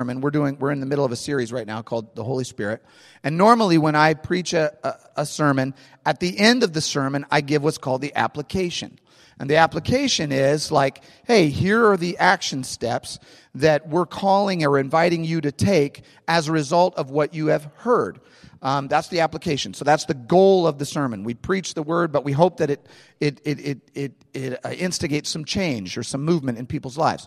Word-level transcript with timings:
sermon. 0.00 0.20
We're 0.20 0.30
doing 0.30 0.56
we're 0.60 0.70
in 0.70 0.78
the 0.78 0.86
middle 0.86 1.04
of 1.04 1.10
a 1.10 1.16
series 1.16 1.52
right 1.52 1.66
now 1.66 1.82
called 1.82 2.14
the 2.14 2.22
Holy 2.22 2.44
Spirit. 2.44 2.84
And 3.24 3.36
normally 3.36 3.78
when 3.78 3.96
I 3.96 4.14
preach 4.14 4.52
a, 4.52 4.72
a, 4.84 5.22
a, 5.22 5.26
sermon, 5.26 5.74
at 6.06 6.20
the 6.20 6.38
end 6.38 6.62
of 6.62 6.72
the 6.72 6.80
sermon, 6.80 7.26
I 7.32 7.40
give 7.40 7.64
what's 7.64 7.78
called 7.78 8.00
the 8.00 8.14
application. 8.14 9.00
And 9.40 9.50
the 9.50 9.56
application 9.56 10.30
is 10.30 10.70
like, 10.70 11.02
hey, 11.26 11.48
here 11.48 11.84
are 11.84 11.96
the 11.96 12.16
action 12.18 12.62
steps 12.62 13.18
that 13.56 13.88
we're 13.88 14.06
calling 14.06 14.64
or 14.64 14.78
inviting 14.78 15.24
you 15.24 15.40
to 15.40 15.50
take 15.50 16.04
as 16.28 16.46
a 16.46 16.52
result 16.52 16.94
of 16.94 17.10
what 17.10 17.34
you 17.34 17.48
have 17.48 17.68
heard. 17.78 18.20
Um, 18.62 18.86
that's 18.86 19.08
the 19.08 19.18
application. 19.18 19.74
So 19.74 19.84
that's 19.84 20.04
the 20.04 20.14
goal 20.14 20.68
of 20.68 20.78
the 20.78 20.86
sermon. 20.86 21.24
We 21.24 21.34
preach 21.34 21.74
the 21.74 21.82
word, 21.82 22.12
but 22.12 22.22
we 22.24 22.30
hope 22.30 22.58
that 22.58 22.70
it 22.70 22.86
it 23.18 23.40
it 23.44 23.58
it 23.58 23.90
it, 23.94 24.12
it 24.32 24.60
uh, 24.64 24.70
instigates 24.70 25.28
some 25.28 25.44
change 25.44 25.98
or 25.98 26.04
some 26.04 26.24
movement 26.24 26.58
in 26.58 26.66
people's 26.66 26.96
lives. 26.96 27.26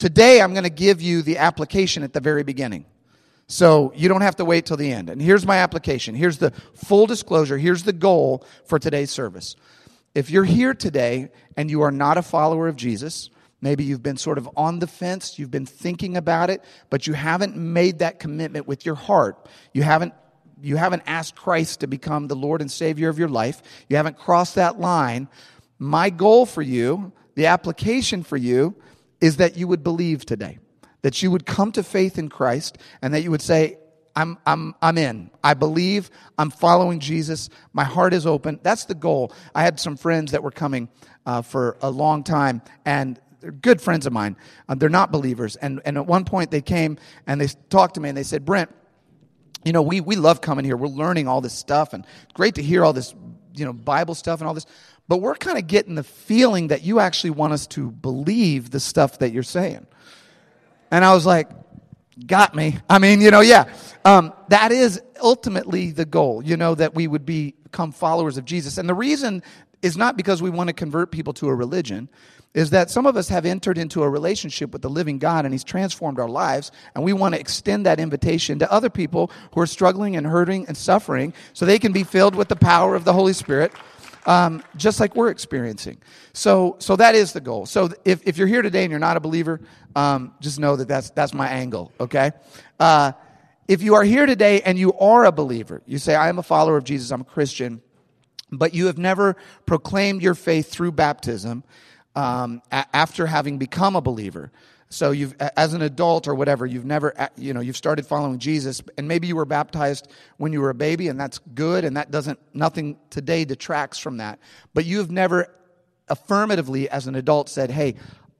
Today, 0.00 0.40
I'm 0.40 0.54
going 0.54 0.64
to 0.64 0.70
give 0.70 1.02
you 1.02 1.20
the 1.20 1.36
application 1.36 2.02
at 2.02 2.14
the 2.14 2.20
very 2.20 2.42
beginning. 2.42 2.86
So 3.48 3.92
you 3.94 4.08
don't 4.08 4.22
have 4.22 4.36
to 4.36 4.46
wait 4.46 4.64
till 4.64 4.78
the 4.78 4.90
end. 4.90 5.10
And 5.10 5.20
here's 5.20 5.44
my 5.44 5.58
application. 5.58 6.14
Here's 6.14 6.38
the 6.38 6.52
full 6.74 7.06
disclosure. 7.06 7.58
Here's 7.58 7.82
the 7.82 7.92
goal 7.92 8.46
for 8.64 8.78
today's 8.78 9.10
service. 9.10 9.56
If 10.14 10.30
you're 10.30 10.44
here 10.44 10.72
today 10.72 11.28
and 11.54 11.70
you 11.70 11.82
are 11.82 11.90
not 11.90 12.16
a 12.16 12.22
follower 12.22 12.66
of 12.66 12.76
Jesus, 12.76 13.28
maybe 13.60 13.84
you've 13.84 14.02
been 14.02 14.16
sort 14.16 14.38
of 14.38 14.48
on 14.56 14.78
the 14.78 14.86
fence, 14.86 15.38
you've 15.38 15.50
been 15.50 15.66
thinking 15.66 16.16
about 16.16 16.48
it, 16.48 16.64
but 16.88 17.06
you 17.06 17.12
haven't 17.12 17.54
made 17.54 17.98
that 17.98 18.18
commitment 18.20 18.66
with 18.66 18.86
your 18.86 18.94
heart. 18.94 19.48
You 19.74 19.82
haven't 19.82 20.14
you 20.62 20.76
haven't 20.76 21.02
asked 21.06 21.36
Christ 21.36 21.80
to 21.80 21.86
become 21.86 22.26
the 22.26 22.36
Lord 22.36 22.62
and 22.62 22.70
Savior 22.70 23.10
of 23.10 23.18
your 23.18 23.28
life. 23.28 23.62
You 23.88 23.96
haven't 23.96 24.16
crossed 24.16 24.54
that 24.54 24.80
line. 24.80 25.28
My 25.78 26.08
goal 26.08 26.46
for 26.46 26.62
you, 26.62 27.12
the 27.34 27.46
application 27.46 28.22
for 28.22 28.36
you 28.38 28.74
is 29.20 29.36
that 29.36 29.56
you 29.56 29.68
would 29.68 29.82
believe 29.82 30.24
today, 30.24 30.58
that 31.02 31.22
you 31.22 31.30
would 31.30 31.46
come 31.46 31.72
to 31.72 31.82
faith 31.82 32.18
in 32.18 32.28
Christ, 32.28 32.78
and 33.02 33.14
that 33.14 33.22
you 33.22 33.30
would 33.30 33.42
say, 33.42 33.76
I'm, 34.16 34.38
I'm, 34.44 34.74
I'm 34.82 34.98
in. 34.98 35.30
I 35.42 35.54
believe. 35.54 36.10
I'm 36.36 36.50
following 36.50 37.00
Jesus. 37.00 37.48
My 37.72 37.84
heart 37.84 38.12
is 38.12 38.26
open. 38.26 38.58
That's 38.62 38.84
the 38.86 38.94
goal. 38.94 39.32
I 39.54 39.62
had 39.62 39.78
some 39.78 39.96
friends 39.96 40.32
that 40.32 40.42
were 40.42 40.50
coming 40.50 40.88
uh, 41.26 41.42
for 41.42 41.76
a 41.80 41.90
long 41.90 42.24
time, 42.24 42.62
and 42.84 43.20
they're 43.40 43.52
good 43.52 43.80
friends 43.80 44.06
of 44.06 44.12
mine. 44.12 44.36
Um, 44.68 44.78
they're 44.78 44.88
not 44.88 45.12
believers. 45.12 45.56
And, 45.56 45.80
and 45.84 45.96
at 45.96 46.06
one 46.06 46.24
point, 46.24 46.50
they 46.50 46.60
came 46.60 46.98
and 47.26 47.40
they 47.40 47.48
talked 47.70 47.94
to 47.94 48.00
me 48.00 48.08
and 48.08 48.18
they 48.18 48.22
said, 48.22 48.44
Brent, 48.44 48.70
you 49.64 49.72
know, 49.72 49.82
we, 49.82 50.00
we 50.00 50.16
love 50.16 50.40
coming 50.40 50.64
here. 50.64 50.76
We're 50.76 50.88
learning 50.88 51.28
all 51.28 51.40
this 51.40 51.52
stuff, 51.52 51.92
and 51.92 52.06
great 52.34 52.54
to 52.56 52.62
hear 52.62 52.84
all 52.84 52.92
this, 52.92 53.14
you 53.54 53.64
know, 53.64 53.72
Bible 53.72 54.14
stuff 54.14 54.40
and 54.40 54.48
all 54.48 54.54
this 54.54 54.66
but 55.10 55.20
we're 55.20 55.34
kind 55.34 55.58
of 55.58 55.66
getting 55.66 55.96
the 55.96 56.04
feeling 56.04 56.68
that 56.68 56.82
you 56.82 57.00
actually 57.00 57.30
want 57.30 57.52
us 57.52 57.66
to 57.66 57.90
believe 57.90 58.70
the 58.70 58.78
stuff 58.78 59.18
that 59.18 59.32
you're 59.32 59.42
saying. 59.42 59.84
And 60.92 61.04
I 61.04 61.12
was 61.14 61.26
like, 61.26 61.50
got 62.28 62.54
me. 62.54 62.78
I 62.88 63.00
mean, 63.00 63.20
you 63.20 63.32
know, 63.32 63.40
yeah. 63.40 63.74
Um, 64.04 64.32
that 64.50 64.70
is 64.70 65.02
ultimately 65.20 65.90
the 65.90 66.04
goal, 66.04 66.44
you 66.44 66.56
know, 66.56 66.76
that 66.76 66.94
we 66.94 67.08
would 67.08 67.26
be, 67.26 67.56
become 67.64 67.90
followers 67.90 68.38
of 68.38 68.44
Jesus. 68.44 68.78
And 68.78 68.88
the 68.88 68.94
reason 68.94 69.42
is 69.82 69.96
not 69.96 70.16
because 70.16 70.42
we 70.42 70.48
want 70.48 70.68
to 70.68 70.72
convert 70.72 71.10
people 71.10 71.32
to 71.34 71.48
a 71.48 71.54
religion, 71.56 72.08
is 72.54 72.70
that 72.70 72.88
some 72.88 73.04
of 73.04 73.16
us 73.16 73.28
have 73.30 73.44
entered 73.44 73.78
into 73.78 74.04
a 74.04 74.08
relationship 74.08 74.72
with 74.72 74.82
the 74.82 74.90
living 74.90 75.18
God 75.18 75.44
and 75.44 75.52
He's 75.52 75.64
transformed 75.64 76.20
our 76.20 76.28
lives, 76.28 76.70
and 76.94 77.02
we 77.02 77.12
want 77.12 77.34
to 77.34 77.40
extend 77.40 77.84
that 77.86 77.98
invitation 77.98 78.60
to 78.60 78.70
other 78.70 78.90
people 78.90 79.32
who 79.54 79.60
are 79.60 79.66
struggling 79.66 80.14
and 80.14 80.24
hurting 80.24 80.66
and 80.66 80.76
suffering 80.76 81.34
so 81.52 81.66
they 81.66 81.80
can 81.80 81.90
be 81.90 82.04
filled 82.04 82.36
with 82.36 82.46
the 82.46 82.54
power 82.54 82.94
of 82.94 83.04
the 83.04 83.12
Holy 83.12 83.32
Spirit 83.32 83.72
um, 84.26 84.62
just 84.76 85.00
like 85.00 85.16
we're 85.16 85.30
experiencing. 85.30 85.98
So, 86.32 86.76
so 86.78 86.96
that 86.96 87.14
is 87.14 87.32
the 87.32 87.40
goal. 87.40 87.66
So 87.66 87.90
if, 88.04 88.26
if 88.26 88.38
you're 88.38 88.46
here 88.46 88.62
today 88.62 88.84
and 88.84 88.90
you're 88.90 89.00
not 89.00 89.16
a 89.16 89.20
believer, 89.20 89.60
um, 89.96 90.34
just 90.40 90.58
know 90.58 90.76
that 90.76 90.88
that's, 90.88 91.10
that's 91.10 91.34
my 91.34 91.48
angle, 91.48 91.92
okay? 91.98 92.32
Uh, 92.78 93.12
if 93.66 93.82
you 93.82 93.94
are 93.94 94.04
here 94.04 94.26
today 94.26 94.60
and 94.62 94.78
you 94.78 94.92
are 94.94 95.24
a 95.24 95.32
believer, 95.32 95.82
you 95.86 95.98
say, 95.98 96.14
I 96.14 96.28
am 96.28 96.38
a 96.38 96.42
follower 96.42 96.76
of 96.76 96.84
Jesus, 96.84 97.10
I'm 97.10 97.22
a 97.22 97.24
Christian, 97.24 97.82
but 98.50 98.74
you 98.74 98.86
have 98.86 98.98
never 98.98 99.36
proclaimed 99.64 100.22
your 100.22 100.34
faith 100.34 100.70
through 100.70 100.92
baptism 100.92 101.64
um, 102.16 102.62
a- 102.72 102.86
after 102.92 103.26
having 103.26 103.58
become 103.58 103.96
a 103.96 104.00
believer, 104.00 104.50
so 104.92 105.12
you've, 105.12 105.34
as 105.56 105.72
an 105.72 105.82
adult 105.82 106.26
or 106.26 106.34
whatever, 106.34 106.66
you've 106.66 106.84
never, 106.84 107.14
you 107.36 107.54
know, 107.54 107.60
you've 107.60 107.76
started 107.76 108.06
following 108.06 108.40
Jesus, 108.40 108.82
and 108.98 109.06
maybe 109.06 109.28
you 109.28 109.36
were 109.36 109.44
baptized 109.44 110.08
when 110.36 110.52
you 110.52 110.60
were 110.60 110.70
a 110.70 110.74
baby, 110.74 111.06
and 111.06 111.18
that's 111.18 111.38
good, 111.54 111.84
and 111.84 111.96
that 111.96 112.10
doesn't, 112.10 112.40
nothing 112.52 112.98
today 113.08 113.44
detracts 113.44 113.98
from 113.98 114.16
that. 114.16 114.40
But 114.74 114.84
you've 114.84 115.10
never 115.10 115.54
affirmatively, 116.08 116.90
as 116.90 117.06
an 117.06 117.14
adult, 117.14 117.48
said, 117.48 117.70
hey, 117.70 117.94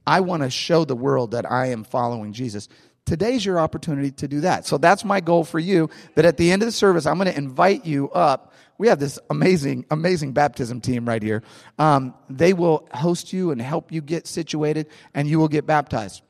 I 0.04 0.20
want 0.20 0.42
to 0.42 0.50
show 0.50 0.84
the 0.84 0.96
world 0.96 1.30
that 1.30 1.48
I 1.48 1.66
am 1.66 1.84
following 1.84 2.32
Jesus. 2.32 2.68
Today's 3.04 3.44
your 3.44 3.60
opportunity 3.60 4.10
to 4.10 4.26
do 4.26 4.40
that. 4.40 4.66
So 4.66 4.76
that's 4.76 5.04
my 5.04 5.20
goal 5.20 5.44
for 5.44 5.60
you, 5.60 5.88
that 6.16 6.24
at 6.24 6.36
the 6.36 6.50
end 6.50 6.62
of 6.62 6.66
the 6.66 6.72
service, 6.72 7.06
I'm 7.06 7.16
going 7.16 7.30
to 7.30 7.38
invite 7.38 7.86
you 7.86 8.10
up. 8.10 8.52
We 8.76 8.88
have 8.88 8.98
this 8.98 9.20
amazing, 9.30 9.86
amazing 9.88 10.32
baptism 10.32 10.80
team 10.80 11.06
right 11.06 11.22
here. 11.22 11.44
Um, 11.78 12.14
they 12.28 12.54
will 12.54 12.88
host 12.92 13.32
you 13.32 13.52
and 13.52 13.62
help 13.62 13.92
you 13.92 14.00
get 14.00 14.26
situated, 14.26 14.88
and 15.14 15.28
you 15.28 15.38
will 15.38 15.48
get 15.48 15.64
baptized. 15.64 16.22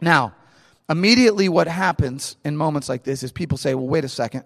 Now, 0.00 0.34
immediately 0.88 1.48
what 1.48 1.68
happens 1.68 2.36
in 2.44 2.56
moments 2.56 2.88
like 2.88 3.02
this 3.02 3.22
is 3.22 3.32
people 3.32 3.58
say, 3.58 3.74
well, 3.74 3.86
wait 3.86 4.04
a 4.04 4.08
second. 4.08 4.44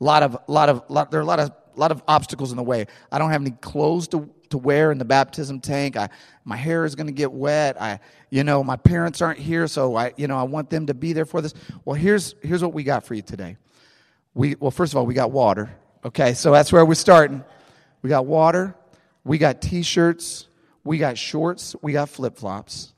A 0.00 0.04
lot 0.04 0.22
of, 0.22 0.36
lot 0.46 0.68
of, 0.68 0.82
lot, 0.88 1.10
there 1.10 1.20
are 1.20 1.22
a 1.22 1.26
lot 1.26 1.40
of, 1.40 1.52
lot 1.76 1.92
of 1.92 2.02
obstacles 2.06 2.50
in 2.50 2.56
the 2.56 2.62
way. 2.62 2.86
I 3.10 3.18
don't 3.18 3.30
have 3.30 3.40
any 3.40 3.52
clothes 3.52 4.08
to, 4.08 4.28
to 4.50 4.58
wear 4.58 4.92
in 4.92 4.98
the 4.98 5.04
baptism 5.04 5.60
tank. 5.60 5.96
I, 5.96 6.08
my 6.44 6.56
hair 6.56 6.84
is 6.84 6.94
going 6.94 7.06
to 7.06 7.12
get 7.12 7.32
wet. 7.32 7.80
I, 7.80 8.00
you 8.28 8.44
know, 8.44 8.62
my 8.64 8.76
parents 8.76 9.22
aren't 9.22 9.38
here, 9.38 9.66
so 9.66 9.96
I, 9.96 10.12
you 10.16 10.26
know, 10.26 10.36
I 10.36 10.42
want 10.42 10.68
them 10.70 10.86
to 10.86 10.94
be 10.94 11.12
there 11.12 11.24
for 11.24 11.40
this. 11.40 11.54
Well, 11.84 11.94
here's, 11.94 12.34
here's 12.42 12.62
what 12.62 12.72
we 12.72 12.82
got 12.82 13.04
for 13.04 13.14
you 13.14 13.22
today. 13.22 13.56
We, 14.34 14.56
well, 14.56 14.70
first 14.70 14.92
of 14.92 14.96
all, 14.96 15.06
we 15.06 15.14
got 15.14 15.30
water. 15.30 15.70
Okay, 16.04 16.34
so 16.34 16.52
that's 16.52 16.72
where 16.72 16.84
we're 16.84 16.94
starting. 16.94 17.44
We 18.02 18.10
got 18.10 18.26
water. 18.26 18.74
We 19.24 19.38
got 19.38 19.60
t-shirts. 19.60 20.46
We 20.82 20.98
got 20.98 21.18
shorts. 21.18 21.76
We 21.82 21.92
got 21.92 22.08
flip-flops. 22.08 22.94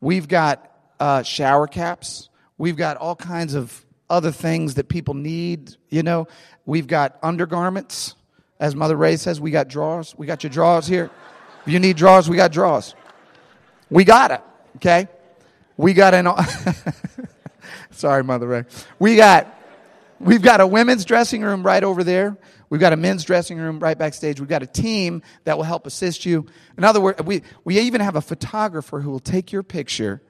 We've 0.00 0.26
got 0.26 0.67
uh, 1.00 1.22
shower 1.22 1.66
caps. 1.66 2.28
We've 2.56 2.76
got 2.76 2.96
all 2.96 3.16
kinds 3.16 3.54
of 3.54 3.84
other 4.10 4.32
things 4.32 4.74
that 4.74 4.88
people 4.88 5.14
need. 5.14 5.76
You 5.88 6.02
know, 6.02 6.28
we've 6.66 6.86
got 6.86 7.18
undergarments. 7.22 8.14
As 8.60 8.74
Mother 8.74 8.96
Ray 8.96 9.16
says, 9.16 9.40
we 9.40 9.50
got 9.50 9.68
drawers. 9.68 10.14
We 10.16 10.26
got 10.26 10.42
your 10.42 10.50
drawers 10.50 10.86
here. 10.86 11.10
If 11.64 11.72
you 11.72 11.78
need 11.78 11.96
drawers, 11.96 12.28
we 12.28 12.36
got 12.36 12.50
drawers. 12.50 12.94
We 13.90 14.04
got 14.04 14.32
it. 14.32 14.40
Okay. 14.76 15.08
We 15.76 15.94
got 15.94 16.14
an. 16.14 16.28
Sorry, 17.90 18.24
Mother 18.24 18.48
Ray. 18.48 18.64
We 18.98 19.16
got. 19.16 19.54
We've 20.20 20.42
got 20.42 20.60
a 20.60 20.66
women's 20.66 21.04
dressing 21.04 21.42
room 21.42 21.62
right 21.62 21.84
over 21.84 22.02
there. 22.02 22.36
We've 22.70 22.80
got 22.80 22.92
a 22.92 22.96
men's 22.96 23.22
dressing 23.22 23.58
room 23.58 23.78
right 23.78 23.96
backstage. 23.96 24.40
We've 24.40 24.48
got 24.48 24.64
a 24.64 24.66
team 24.66 25.22
that 25.44 25.56
will 25.56 25.64
help 25.64 25.86
assist 25.86 26.26
you. 26.26 26.46
In 26.76 26.82
other 26.82 27.00
words, 27.00 27.22
we, 27.22 27.42
we 27.64 27.78
even 27.78 28.00
have 28.00 28.16
a 28.16 28.20
photographer 28.20 29.00
who 29.00 29.10
will 29.10 29.20
take 29.20 29.52
your 29.52 29.62
picture 29.62 30.20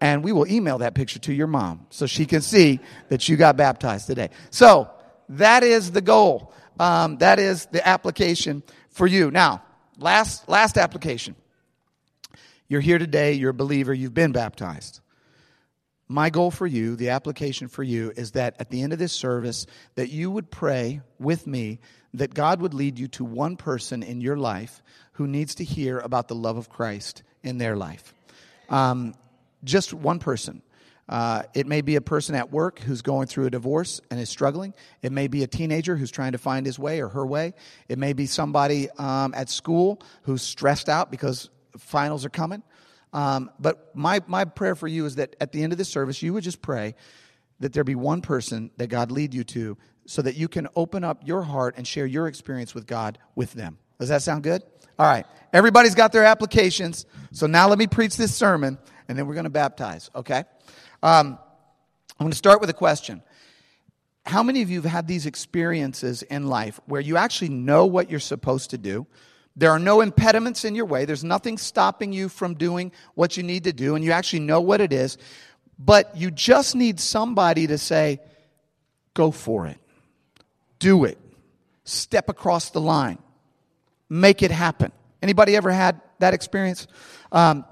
and 0.00 0.24
we 0.24 0.32
will 0.32 0.46
email 0.46 0.78
that 0.78 0.94
picture 0.94 1.18
to 1.20 1.32
your 1.32 1.46
mom 1.46 1.86
so 1.90 2.06
she 2.06 2.26
can 2.26 2.40
see 2.40 2.80
that 3.08 3.28
you 3.28 3.36
got 3.36 3.56
baptized 3.56 4.06
today. 4.06 4.30
So 4.50 4.90
that 5.30 5.62
is 5.62 5.90
the 5.92 6.00
goal. 6.00 6.52
Um, 6.78 7.18
that 7.18 7.38
is 7.38 7.66
the 7.66 7.86
application 7.86 8.62
for 8.88 9.06
you. 9.06 9.30
Now, 9.30 9.62
last 9.98 10.48
last 10.48 10.78
application. 10.78 11.36
You're 12.68 12.80
here 12.80 12.98
today. 12.98 13.32
You're 13.32 13.50
a 13.50 13.54
believer. 13.54 13.92
You've 13.92 14.14
been 14.14 14.32
baptized. 14.32 15.00
My 16.08 16.30
goal 16.30 16.50
for 16.50 16.66
you, 16.66 16.96
the 16.96 17.10
application 17.10 17.68
for 17.68 17.82
you, 17.82 18.12
is 18.16 18.32
that 18.32 18.56
at 18.58 18.70
the 18.70 18.82
end 18.82 18.92
of 18.92 18.98
this 18.98 19.12
service, 19.12 19.66
that 19.94 20.08
you 20.08 20.30
would 20.30 20.50
pray 20.50 21.02
with 21.20 21.46
me 21.46 21.80
that 22.14 22.34
God 22.34 22.60
would 22.60 22.74
lead 22.74 22.98
you 22.98 23.06
to 23.08 23.24
one 23.24 23.56
person 23.56 24.02
in 24.02 24.20
your 24.20 24.36
life 24.36 24.82
who 25.12 25.28
needs 25.28 25.56
to 25.56 25.64
hear 25.64 25.98
about 25.98 26.26
the 26.26 26.34
love 26.34 26.56
of 26.56 26.68
Christ 26.68 27.22
in 27.44 27.58
their 27.58 27.76
life. 27.76 28.12
Um, 28.68 29.14
just 29.64 29.92
one 29.92 30.18
person. 30.18 30.62
Uh, 31.08 31.42
it 31.54 31.66
may 31.66 31.80
be 31.80 31.96
a 31.96 32.00
person 32.00 32.36
at 32.36 32.52
work 32.52 32.78
who's 32.78 33.02
going 33.02 33.26
through 33.26 33.46
a 33.46 33.50
divorce 33.50 34.00
and 34.10 34.20
is 34.20 34.30
struggling. 34.30 34.72
It 35.02 35.10
may 35.10 35.26
be 35.26 35.42
a 35.42 35.46
teenager 35.48 35.96
who's 35.96 36.12
trying 36.12 36.32
to 36.32 36.38
find 36.38 36.64
his 36.64 36.78
way 36.78 37.00
or 37.00 37.08
her 37.08 37.26
way. 37.26 37.54
It 37.88 37.98
may 37.98 38.12
be 38.12 38.26
somebody 38.26 38.88
um, 38.90 39.34
at 39.34 39.50
school 39.50 40.00
who's 40.22 40.40
stressed 40.40 40.88
out 40.88 41.10
because 41.10 41.50
finals 41.76 42.24
are 42.24 42.30
coming. 42.30 42.62
Um, 43.12 43.50
but 43.58 43.94
my, 43.96 44.20
my 44.28 44.44
prayer 44.44 44.76
for 44.76 44.86
you 44.86 45.04
is 45.04 45.16
that 45.16 45.34
at 45.40 45.50
the 45.50 45.64
end 45.64 45.72
of 45.72 45.78
this 45.78 45.88
service, 45.88 46.22
you 46.22 46.32
would 46.32 46.44
just 46.44 46.62
pray 46.62 46.94
that 47.58 47.72
there 47.72 47.82
be 47.82 47.96
one 47.96 48.20
person 48.22 48.70
that 48.76 48.86
God 48.86 49.10
lead 49.10 49.34
you 49.34 49.42
to 49.44 49.76
so 50.06 50.22
that 50.22 50.36
you 50.36 50.46
can 50.46 50.68
open 50.76 51.02
up 51.02 51.26
your 51.26 51.42
heart 51.42 51.74
and 51.76 51.86
share 51.86 52.06
your 52.06 52.28
experience 52.28 52.72
with 52.72 52.86
God 52.86 53.18
with 53.34 53.52
them. 53.52 53.78
Does 53.98 54.10
that 54.10 54.22
sound 54.22 54.44
good? 54.44 54.62
All 54.98 55.06
right. 55.06 55.26
Everybody's 55.52 55.94
got 55.94 56.12
their 56.12 56.24
applications. 56.24 57.04
So 57.32 57.46
now 57.46 57.68
let 57.68 57.78
me 57.78 57.86
preach 57.86 58.16
this 58.16 58.34
sermon 58.34 58.78
and 59.10 59.18
then 59.18 59.26
we're 59.26 59.34
going 59.34 59.42
to 59.42 59.50
baptize, 59.50 60.08
okay? 60.14 60.44
Um, 61.02 61.36
I'm 62.10 62.24
going 62.24 62.30
to 62.30 62.36
start 62.36 62.60
with 62.60 62.70
a 62.70 62.74
question. 62.74 63.22
How 64.24 64.44
many 64.44 64.62
of 64.62 64.70
you 64.70 64.80
have 64.80 64.90
had 64.90 65.08
these 65.08 65.26
experiences 65.26 66.22
in 66.22 66.46
life 66.46 66.78
where 66.86 67.00
you 67.00 67.16
actually 67.16 67.48
know 67.48 67.86
what 67.86 68.08
you're 68.08 68.20
supposed 68.20 68.70
to 68.70 68.78
do? 68.78 69.08
There 69.56 69.72
are 69.72 69.80
no 69.80 70.00
impediments 70.00 70.64
in 70.64 70.76
your 70.76 70.84
way. 70.84 71.06
There's 71.06 71.24
nothing 71.24 71.58
stopping 71.58 72.12
you 72.12 72.28
from 72.28 72.54
doing 72.54 72.92
what 73.16 73.36
you 73.36 73.42
need 73.42 73.64
to 73.64 73.72
do, 73.72 73.96
and 73.96 74.04
you 74.04 74.12
actually 74.12 74.40
know 74.40 74.60
what 74.60 74.80
it 74.80 74.92
is. 74.92 75.18
But 75.76 76.16
you 76.16 76.30
just 76.30 76.76
need 76.76 77.00
somebody 77.00 77.66
to 77.66 77.78
say, 77.78 78.20
go 79.12 79.32
for 79.32 79.66
it. 79.66 79.78
Do 80.78 81.04
it. 81.04 81.18
Step 81.82 82.28
across 82.28 82.70
the 82.70 82.80
line. 82.80 83.18
Make 84.08 84.44
it 84.44 84.52
happen. 84.52 84.92
Anybody 85.20 85.56
ever 85.56 85.72
had 85.72 86.00
that 86.20 86.32
experience? 86.32 86.86
Um, 87.32 87.64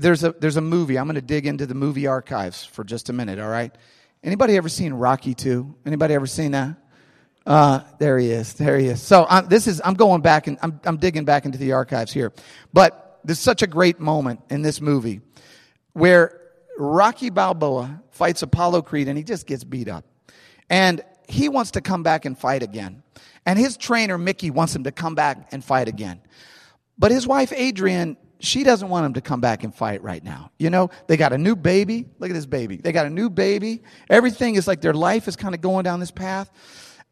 there's 0.00 0.24
a 0.24 0.32
there's 0.32 0.56
a 0.56 0.62
movie. 0.62 0.98
I'm 0.98 1.06
going 1.06 1.14
to 1.14 1.20
dig 1.20 1.46
into 1.46 1.66
the 1.66 1.74
movie 1.74 2.06
archives 2.06 2.64
for 2.64 2.84
just 2.84 3.08
a 3.08 3.12
minute. 3.12 3.38
All 3.38 3.48
right. 3.48 3.74
Anybody 4.22 4.56
ever 4.56 4.68
seen 4.68 4.92
Rocky 4.92 5.34
Two? 5.34 5.74
Anybody 5.86 6.14
ever 6.14 6.26
seen 6.26 6.52
that? 6.52 6.76
Uh, 7.46 7.80
there 7.98 8.18
he 8.18 8.30
is. 8.30 8.54
There 8.54 8.78
he 8.78 8.86
is. 8.86 9.00
So 9.02 9.22
uh, 9.22 9.40
this 9.40 9.66
is 9.66 9.80
I'm 9.84 9.94
going 9.94 10.20
back 10.20 10.46
and 10.46 10.58
I'm 10.62 10.80
I'm 10.84 10.96
digging 10.96 11.24
back 11.24 11.44
into 11.44 11.58
the 11.58 11.72
archives 11.72 12.12
here. 12.12 12.32
But 12.72 13.20
there's 13.24 13.38
such 13.38 13.62
a 13.62 13.66
great 13.66 14.00
moment 14.00 14.40
in 14.50 14.62
this 14.62 14.80
movie 14.80 15.20
where 15.92 16.40
Rocky 16.78 17.30
Balboa 17.30 18.02
fights 18.10 18.42
Apollo 18.42 18.82
Creed 18.82 19.08
and 19.08 19.16
he 19.16 19.24
just 19.24 19.46
gets 19.46 19.64
beat 19.64 19.88
up. 19.88 20.04
And 20.68 21.02
he 21.28 21.48
wants 21.48 21.72
to 21.72 21.80
come 21.80 22.02
back 22.02 22.24
and 22.24 22.38
fight 22.38 22.62
again. 22.62 23.02
And 23.46 23.58
his 23.58 23.76
trainer, 23.76 24.18
Mickey, 24.18 24.50
wants 24.50 24.74
him 24.74 24.84
to 24.84 24.92
come 24.92 25.14
back 25.14 25.48
and 25.52 25.64
fight 25.64 25.88
again. 25.88 26.20
But 26.98 27.10
his 27.10 27.26
wife, 27.26 27.52
Adrian, 27.54 28.16
she 28.40 28.64
doesn't 28.64 28.88
want 28.88 29.06
him 29.06 29.14
to 29.14 29.20
come 29.20 29.40
back 29.40 29.64
and 29.64 29.74
fight 29.74 30.02
right 30.02 30.22
now. 30.24 30.50
You 30.58 30.70
know, 30.70 30.90
they 31.06 31.16
got 31.16 31.32
a 31.32 31.38
new 31.38 31.54
baby. 31.54 32.06
Look 32.18 32.30
at 32.30 32.34
this 32.34 32.46
baby. 32.46 32.76
They 32.76 32.92
got 32.92 33.06
a 33.06 33.10
new 33.10 33.30
baby. 33.30 33.82
Everything 34.08 34.56
is 34.56 34.66
like 34.66 34.80
their 34.80 34.94
life 34.94 35.28
is 35.28 35.36
kind 35.36 35.54
of 35.54 35.60
going 35.60 35.84
down 35.84 36.00
this 36.00 36.10
path. 36.10 36.50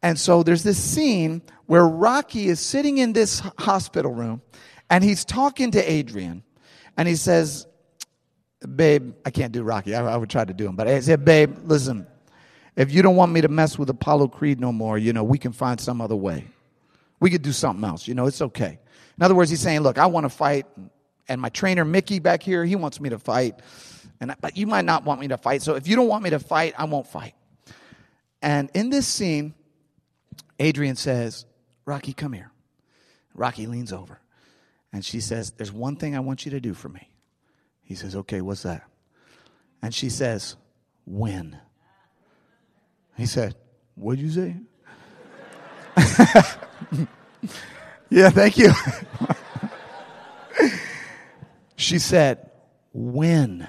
And 0.01 0.17
so 0.17 0.43
there's 0.43 0.63
this 0.63 0.81
scene 0.81 1.41
where 1.65 1.87
Rocky 1.87 2.47
is 2.47 2.59
sitting 2.59 2.97
in 2.97 3.13
this 3.13 3.41
hospital 3.57 4.13
room 4.13 4.41
and 4.89 5.03
he's 5.03 5.23
talking 5.25 5.71
to 5.71 5.91
Adrian 5.91 6.43
and 6.97 7.07
he 7.07 7.15
says, 7.15 7.67
Babe, 8.75 9.13
I 9.25 9.29
can't 9.29 9.53
do 9.53 9.63
Rocky. 9.63 9.95
I, 9.95 10.13
I 10.13 10.17
would 10.17 10.29
try 10.29 10.43
to 10.43 10.53
do 10.53 10.67
him, 10.67 10.75
but 10.75 10.87
I 10.87 10.99
said, 10.99 11.23
Babe, 11.23 11.55
listen, 11.63 12.07
if 12.75 12.91
you 12.91 13.01
don't 13.01 13.15
want 13.15 13.31
me 13.31 13.41
to 13.41 13.47
mess 13.47 13.77
with 13.77 13.89
Apollo 13.89 14.29
Creed 14.29 14.59
no 14.59 14.71
more, 14.71 14.97
you 14.97 15.13
know, 15.13 15.23
we 15.23 15.37
can 15.37 15.51
find 15.51 15.79
some 15.79 16.01
other 16.01 16.15
way. 16.15 16.47
We 17.19 17.29
could 17.29 17.41
do 17.41 17.51
something 17.51 17.83
else. 17.83 18.07
You 18.07 18.15
know, 18.15 18.25
it's 18.25 18.41
okay. 18.41 18.79
In 19.17 19.23
other 19.23 19.35
words, 19.35 19.49
he's 19.49 19.59
saying, 19.59 19.81
Look, 19.81 19.97
I 19.97 20.05
want 20.05 20.25
to 20.25 20.29
fight 20.29 20.65
and 21.29 21.39
my 21.39 21.49
trainer 21.49 21.85
Mickey 21.85 22.19
back 22.19 22.43
here, 22.43 22.65
he 22.65 22.75
wants 22.75 22.99
me 22.99 23.09
to 23.09 23.19
fight, 23.19 23.61
and 24.19 24.35
but 24.41 24.57
you 24.57 24.67
might 24.67 24.85
not 24.85 25.05
want 25.05 25.21
me 25.21 25.29
to 25.29 25.37
fight. 25.37 25.61
So 25.61 25.75
if 25.75 25.87
you 25.87 25.95
don't 25.95 26.07
want 26.07 26.23
me 26.23 26.31
to 26.31 26.39
fight, 26.39 26.73
I 26.77 26.85
won't 26.85 27.07
fight. 27.07 27.35
And 28.41 28.69
in 28.73 28.89
this 28.89 29.07
scene, 29.07 29.53
Adrian 30.57 30.95
says, 30.95 31.45
"Rocky, 31.85 32.13
come 32.13 32.33
here." 32.33 32.51
Rocky 33.33 33.67
leans 33.67 33.93
over, 33.93 34.19
and 34.91 35.05
she 35.05 35.21
says, 35.21 35.51
"There's 35.51 35.71
one 35.71 35.95
thing 35.95 36.15
I 36.15 36.19
want 36.19 36.45
you 36.45 36.51
to 36.51 36.59
do 36.59 36.73
for 36.73 36.89
me." 36.89 37.09
He 37.83 37.95
says, 37.95 38.15
"Okay, 38.15 38.41
what's 38.41 38.63
that?" 38.63 38.83
And 39.81 39.93
she 39.93 40.09
says, 40.09 40.55
"Win." 41.05 41.57
He 43.15 43.25
said, 43.25 43.55
"What'd 43.95 44.19
you 44.19 44.31
say?" 44.31 44.55
yeah, 48.09 48.29
thank 48.29 48.57
you. 48.57 48.71
She 51.89 51.97
said, 51.97 52.51
When? 52.93 53.67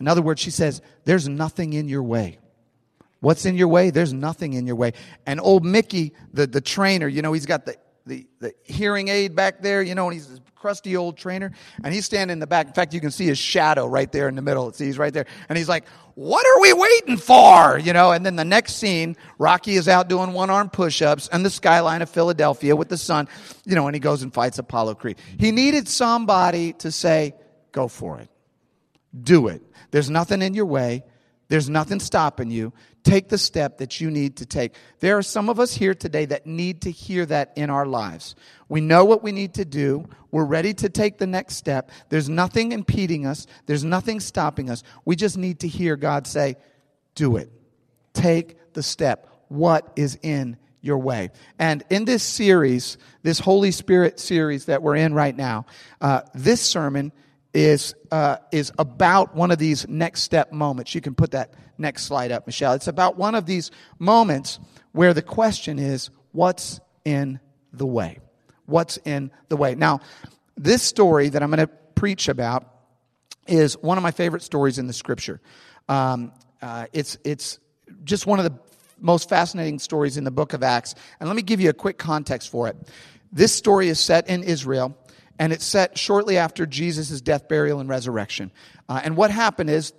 In 0.00 0.08
other 0.08 0.20
words, 0.20 0.40
she 0.40 0.50
says, 0.50 0.82
There's 1.04 1.28
nothing 1.28 1.74
in 1.74 1.88
your 1.88 2.02
way. 2.02 2.38
What's 3.20 3.46
in 3.46 3.54
your 3.54 3.68
way? 3.68 3.90
There's 3.90 4.12
nothing 4.12 4.54
in 4.54 4.66
your 4.66 4.74
way. 4.74 4.94
And 5.26 5.40
old 5.40 5.64
Mickey, 5.64 6.12
the, 6.32 6.48
the 6.48 6.60
trainer, 6.60 7.06
you 7.06 7.22
know, 7.22 7.32
he's 7.32 7.46
got 7.46 7.66
the, 7.66 7.76
the, 8.04 8.26
the 8.40 8.52
hearing 8.64 9.06
aid 9.06 9.36
back 9.36 9.62
there, 9.62 9.80
you 9.80 9.94
know, 9.94 10.08
and 10.08 10.14
he's 10.14 10.40
crusty 10.56 10.96
old 10.96 11.16
trainer, 11.16 11.52
and 11.84 11.94
he's 11.94 12.04
standing 12.04 12.32
in 12.32 12.38
the 12.40 12.48
back. 12.48 12.66
In 12.66 12.72
fact, 12.72 12.94
you 12.94 13.00
can 13.00 13.12
see 13.12 13.26
his 13.26 13.38
shadow 13.38 13.86
right 13.86 14.10
there 14.10 14.28
in 14.28 14.34
the 14.34 14.42
middle. 14.42 14.72
See, 14.72 14.86
he's 14.86 14.98
right 14.98 15.12
there. 15.12 15.26
And 15.48 15.56
he's 15.56 15.68
like, 15.68 15.84
what 16.20 16.46
are 16.46 16.60
we 16.60 16.74
waiting 16.74 17.16
for? 17.16 17.78
You 17.78 17.94
know, 17.94 18.12
and 18.12 18.26
then 18.26 18.36
the 18.36 18.44
next 18.44 18.74
scene, 18.74 19.16
Rocky 19.38 19.76
is 19.76 19.88
out 19.88 20.10
doing 20.10 20.34
one 20.34 20.50
arm 20.50 20.68
push 20.68 21.00
ups 21.00 21.30
and 21.32 21.46
the 21.46 21.48
skyline 21.48 22.02
of 22.02 22.10
Philadelphia 22.10 22.76
with 22.76 22.90
the 22.90 22.98
sun, 22.98 23.26
you 23.64 23.74
know, 23.74 23.86
and 23.86 23.96
he 23.96 24.00
goes 24.00 24.22
and 24.22 24.30
fights 24.30 24.58
Apollo 24.58 24.96
Creed. 24.96 25.16
He 25.38 25.50
needed 25.50 25.88
somebody 25.88 26.74
to 26.74 26.92
say, 26.92 27.34
go 27.72 27.88
for 27.88 28.20
it. 28.20 28.28
Do 29.18 29.48
it. 29.48 29.62
There's 29.92 30.10
nothing 30.10 30.42
in 30.42 30.52
your 30.52 30.66
way. 30.66 31.04
There's 31.50 31.68
nothing 31.68 31.98
stopping 31.98 32.48
you. 32.52 32.72
Take 33.02 33.28
the 33.28 33.36
step 33.36 33.78
that 33.78 34.00
you 34.00 34.08
need 34.08 34.36
to 34.36 34.46
take. 34.46 34.74
There 35.00 35.18
are 35.18 35.22
some 35.22 35.48
of 35.48 35.58
us 35.58 35.74
here 35.74 35.94
today 35.94 36.24
that 36.26 36.46
need 36.46 36.82
to 36.82 36.92
hear 36.92 37.26
that 37.26 37.52
in 37.56 37.70
our 37.70 37.86
lives. 37.86 38.36
We 38.68 38.80
know 38.80 39.04
what 39.04 39.24
we 39.24 39.32
need 39.32 39.54
to 39.54 39.64
do. 39.64 40.08
We're 40.30 40.44
ready 40.44 40.72
to 40.74 40.88
take 40.88 41.18
the 41.18 41.26
next 41.26 41.56
step. 41.56 41.90
There's 42.08 42.28
nothing 42.28 42.70
impeding 42.70 43.26
us. 43.26 43.48
There's 43.66 43.82
nothing 43.82 44.20
stopping 44.20 44.70
us. 44.70 44.84
We 45.04 45.16
just 45.16 45.36
need 45.36 45.58
to 45.60 45.68
hear 45.68 45.96
God 45.96 46.28
say, 46.28 46.56
do 47.16 47.36
it. 47.36 47.50
Take 48.12 48.72
the 48.72 48.82
step. 48.84 49.26
What 49.48 49.92
is 49.96 50.20
in 50.22 50.56
your 50.80 50.98
way? 50.98 51.30
And 51.58 51.82
in 51.90 52.04
this 52.04 52.22
series, 52.22 52.96
this 53.24 53.40
Holy 53.40 53.72
Spirit 53.72 54.20
series 54.20 54.66
that 54.66 54.84
we're 54.84 54.94
in 54.94 55.14
right 55.14 55.36
now, 55.36 55.66
uh, 56.00 56.20
this 56.32 56.60
sermon 56.60 57.10
is, 57.52 57.94
uh, 58.10 58.36
is 58.52 58.72
about 58.78 59.34
one 59.34 59.50
of 59.50 59.58
these 59.58 59.88
next 59.88 60.22
step 60.22 60.52
moments. 60.52 60.94
You 60.94 61.00
can 61.00 61.14
put 61.14 61.32
that 61.32 61.54
next 61.78 62.04
slide 62.04 62.32
up, 62.32 62.46
Michelle. 62.46 62.74
It's 62.74 62.88
about 62.88 63.16
one 63.16 63.34
of 63.34 63.46
these 63.46 63.70
moments 63.98 64.60
where 64.92 65.14
the 65.14 65.22
question 65.22 65.78
is, 65.78 66.10
what's 66.32 66.80
in 67.04 67.40
the 67.72 67.86
way? 67.86 68.18
What's 68.66 68.98
in 68.98 69.30
the 69.48 69.56
way? 69.56 69.74
Now, 69.74 70.00
this 70.56 70.82
story 70.82 71.28
that 71.30 71.42
I'm 71.42 71.50
going 71.50 71.66
to 71.66 71.72
preach 71.94 72.28
about 72.28 72.66
is 73.46 73.76
one 73.78 73.96
of 73.96 74.02
my 74.02 74.10
favorite 74.10 74.42
stories 74.42 74.78
in 74.78 74.86
the 74.86 74.92
scripture. 74.92 75.40
Um, 75.88 76.32
uh, 76.62 76.86
it's, 76.92 77.18
it's 77.24 77.58
just 78.04 78.26
one 78.26 78.38
of 78.38 78.44
the 78.44 78.56
most 79.00 79.28
fascinating 79.28 79.78
stories 79.78 80.16
in 80.16 80.24
the 80.24 80.30
book 80.30 80.52
of 80.52 80.62
Acts. 80.62 80.94
And 81.18 81.28
let 81.28 81.34
me 81.34 81.42
give 81.42 81.60
you 81.60 81.70
a 81.70 81.74
quick 81.74 81.98
context 81.98 82.50
for 82.50 82.68
it. 82.68 82.76
This 83.32 83.52
story 83.54 83.88
is 83.88 83.98
set 83.98 84.28
in 84.28 84.42
Israel 84.42 84.96
and 85.40 85.54
it's 85.54 85.64
set 85.64 85.96
shortly 85.96 86.36
after 86.36 86.66
Jesus' 86.66 87.22
death, 87.22 87.48
burial, 87.48 87.80
and 87.80 87.88
resurrection. 87.88 88.52
Uh, 88.90 89.00
and 89.02 89.16
what 89.16 89.30
happened 89.30 89.70
is, 89.70 89.94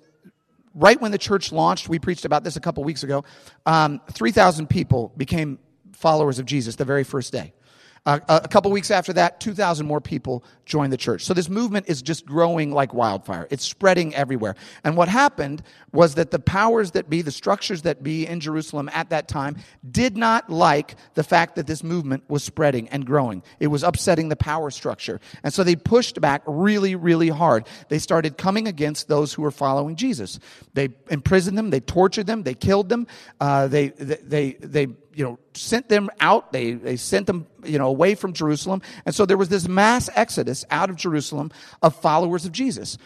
right 0.75 1.01
when 1.01 1.11
the 1.11 1.17
church 1.17 1.51
launched, 1.51 1.89
we 1.89 1.97
preached 1.97 2.25
about 2.25 2.43
this 2.43 2.55
a 2.57 2.59
couple 2.59 2.83
weeks 2.83 3.01
ago, 3.01 3.25
um, 3.65 3.99
3,000 4.11 4.69
people 4.69 5.11
became 5.17 5.57
followers 5.93 6.37
of 6.37 6.45
Jesus 6.45 6.75
the 6.75 6.85
very 6.85 7.03
first 7.03 7.33
day. 7.33 7.53
Uh, 8.03 8.19
a 8.27 8.47
couple 8.47 8.71
weeks 8.71 8.89
after 8.89 9.13
that, 9.13 9.39
2,000 9.39 9.85
more 9.85 10.01
people 10.01 10.43
joined 10.65 10.91
the 10.91 10.97
church. 10.97 11.23
So 11.23 11.35
this 11.35 11.49
movement 11.49 11.87
is 11.87 12.01
just 12.01 12.25
growing 12.25 12.71
like 12.71 12.95
wildfire. 12.95 13.47
It's 13.51 13.63
spreading 13.63 14.15
everywhere. 14.15 14.55
And 14.83 14.97
what 14.97 15.07
happened 15.07 15.61
was 15.91 16.15
that 16.15 16.31
the 16.31 16.39
powers 16.39 16.91
that 16.91 17.11
be, 17.11 17.21
the 17.21 17.31
structures 17.31 17.83
that 17.83 18.01
be 18.01 18.25
in 18.25 18.39
Jerusalem 18.39 18.89
at 18.91 19.11
that 19.11 19.27
time, 19.27 19.57
did 19.91 20.17
not 20.17 20.49
like 20.49 20.95
the 21.13 21.23
fact 21.23 21.57
that 21.57 21.67
this 21.67 21.83
movement 21.83 22.23
was 22.27 22.43
spreading 22.43 22.89
and 22.89 23.05
growing. 23.05 23.43
It 23.59 23.67
was 23.67 23.83
upsetting 23.83 24.29
the 24.29 24.35
power 24.35 24.71
structure. 24.71 25.19
And 25.43 25.53
so 25.53 25.63
they 25.63 25.75
pushed 25.75 26.19
back 26.19 26.41
really, 26.47 26.95
really 26.95 27.29
hard. 27.29 27.67
They 27.89 27.99
started 27.99 28.35
coming 28.35 28.67
against 28.67 29.09
those 29.09 29.31
who 29.31 29.43
were 29.43 29.51
following 29.51 29.95
Jesus. 29.95 30.39
They 30.73 30.89
imprisoned 31.11 31.55
them, 31.55 31.69
they 31.69 31.81
tortured 31.81 32.25
them, 32.25 32.41
they 32.41 32.55
killed 32.55 32.89
them, 32.89 33.05
uh, 33.39 33.67
they, 33.67 33.89
they, 33.89 34.15
they, 34.23 34.53
they 34.53 34.87
you 35.13 35.23
know, 35.23 35.39
sent 35.53 35.89
them 35.89 36.09
out. 36.19 36.51
They, 36.51 36.71
they 36.73 36.95
sent 36.95 37.27
them, 37.27 37.47
you 37.63 37.77
know, 37.77 37.87
away 37.87 38.15
from 38.15 38.33
Jerusalem. 38.33 38.81
And 39.05 39.13
so 39.13 39.25
there 39.25 39.37
was 39.37 39.49
this 39.49 39.67
mass 39.67 40.09
exodus 40.15 40.65
out 40.69 40.89
of 40.89 40.95
Jerusalem 40.95 41.51
of 41.81 41.95
followers 41.95 42.45
of 42.45 42.51
Jesus. 42.51 42.97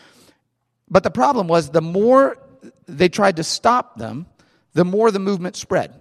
But 0.89 1.03
the 1.03 1.11
problem 1.11 1.47
was 1.47 1.69
the 1.69 1.81
more 1.81 2.37
they 2.87 3.09
tried 3.09 3.37
to 3.37 3.43
stop 3.43 3.97
them, 3.97 4.27
the 4.73 4.85
more 4.85 5.11
the 5.11 5.19
movement 5.19 5.55
spread. 5.55 5.93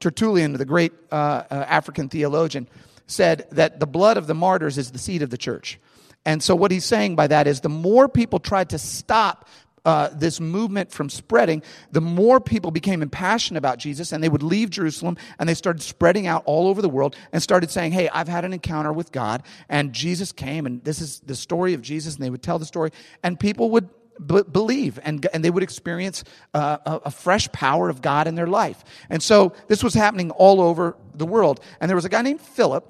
Tertullian, 0.00 0.52
the 0.54 0.64
great 0.64 0.92
uh, 1.12 1.44
uh, 1.50 1.64
African 1.68 2.08
theologian, 2.08 2.68
said 3.06 3.46
that 3.52 3.78
the 3.78 3.86
blood 3.86 4.16
of 4.16 4.26
the 4.26 4.34
martyrs 4.34 4.78
is 4.78 4.90
the 4.90 4.98
seed 4.98 5.22
of 5.22 5.30
the 5.30 5.38
church. 5.38 5.78
And 6.24 6.42
so, 6.42 6.54
what 6.54 6.70
he's 6.70 6.84
saying 6.84 7.16
by 7.16 7.26
that 7.28 7.46
is 7.46 7.60
the 7.60 7.68
more 7.68 8.08
people 8.08 8.38
tried 8.38 8.70
to 8.70 8.78
stop 8.78 9.48
uh, 9.84 10.08
this 10.12 10.40
movement 10.40 10.92
from 10.92 11.08
spreading, 11.08 11.62
the 11.90 12.00
more 12.00 12.40
people 12.40 12.70
became 12.70 13.02
impassioned 13.02 13.58
about 13.58 13.78
Jesus 13.78 14.12
and 14.12 14.22
they 14.22 14.28
would 14.28 14.42
leave 14.42 14.70
Jerusalem 14.70 15.16
and 15.38 15.48
they 15.48 15.54
started 15.54 15.82
spreading 15.82 16.26
out 16.26 16.42
all 16.46 16.68
over 16.68 16.80
the 16.80 16.88
world 16.88 17.16
and 17.32 17.42
started 17.42 17.70
saying, 17.70 17.92
Hey, 17.92 18.08
I've 18.08 18.28
had 18.28 18.44
an 18.44 18.52
encounter 18.52 18.92
with 18.92 19.12
God 19.12 19.42
and 19.68 19.92
Jesus 19.92 20.32
came 20.32 20.66
and 20.66 20.82
this 20.84 21.00
is 21.00 21.20
the 21.20 21.34
story 21.34 21.74
of 21.74 21.82
Jesus. 21.82 22.14
And 22.14 22.24
they 22.24 22.30
would 22.30 22.42
tell 22.42 22.58
the 22.58 22.64
story 22.64 22.90
and 23.22 23.38
people 23.38 23.70
would 23.70 23.88
b- 24.24 24.42
believe 24.50 24.98
and, 25.02 25.26
and 25.32 25.44
they 25.44 25.50
would 25.50 25.62
experience 25.62 26.24
uh, 26.54 26.78
a, 26.86 27.00
a 27.06 27.10
fresh 27.10 27.50
power 27.52 27.88
of 27.88 28.02
God 28.02 28.26
in 28.26 28.34
their 28.34 28.46
life. 28.46 28.84
And 29.10 29.22
so 29.22 29.52
this 29.66 29.82
was 29.82 29.94
happening 29.94 30.30
all 30.30 30.60
over 30.60 30.96
the 31.14 31.26
world. 31.26 31.60
And 31.80 31.88
there 31.88 31.96
was 31.96 32.04
a 32.04 32.08
guy 32.08 32.22
named 32.22 32.40
Philip 32.40 32.88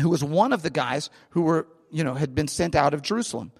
who 0.00 0.08
was 0.08 0.24
one 0.24 0.52
of 0.52 0.62
the 0.62 0.70
guys 0.70 1.10
who 1.30 1.42
were, 1.42 1.66
you 1.90 2.04
know, 2.04 2.14
had 2.14 2.34
been 2.34 2.48
sent 2.48 2.74
out 2.74 2.94
of 2.94 3.02
Jerusalem. 3.02 3.52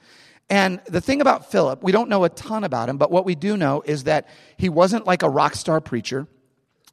And 0.53 0.83
the 0.85 1.01
thing 1.01 1.23
about 1.23 1.51
Philip, 1.51 1.83
we 1.83 1.93
don't 1.93 2.11
know 2.11 2.25
a 2.25 2.29
ton 2.29 2.63
about 2.63 2.91
him, 2.91 2.99
but 2.99 3.11
what 3.11 3.25
we 3.25 3.35
do 3.35 3.57
know 3.57 3.83
is 3.87 4.05
that 4.05 4.29
he 4.59 4.69
wasn't 4.69 5.07
like 5.07 5.23
a 5.23 5.29
rock 5.31 5.55
star 5.55 5.81
preacher. 5.81 6.27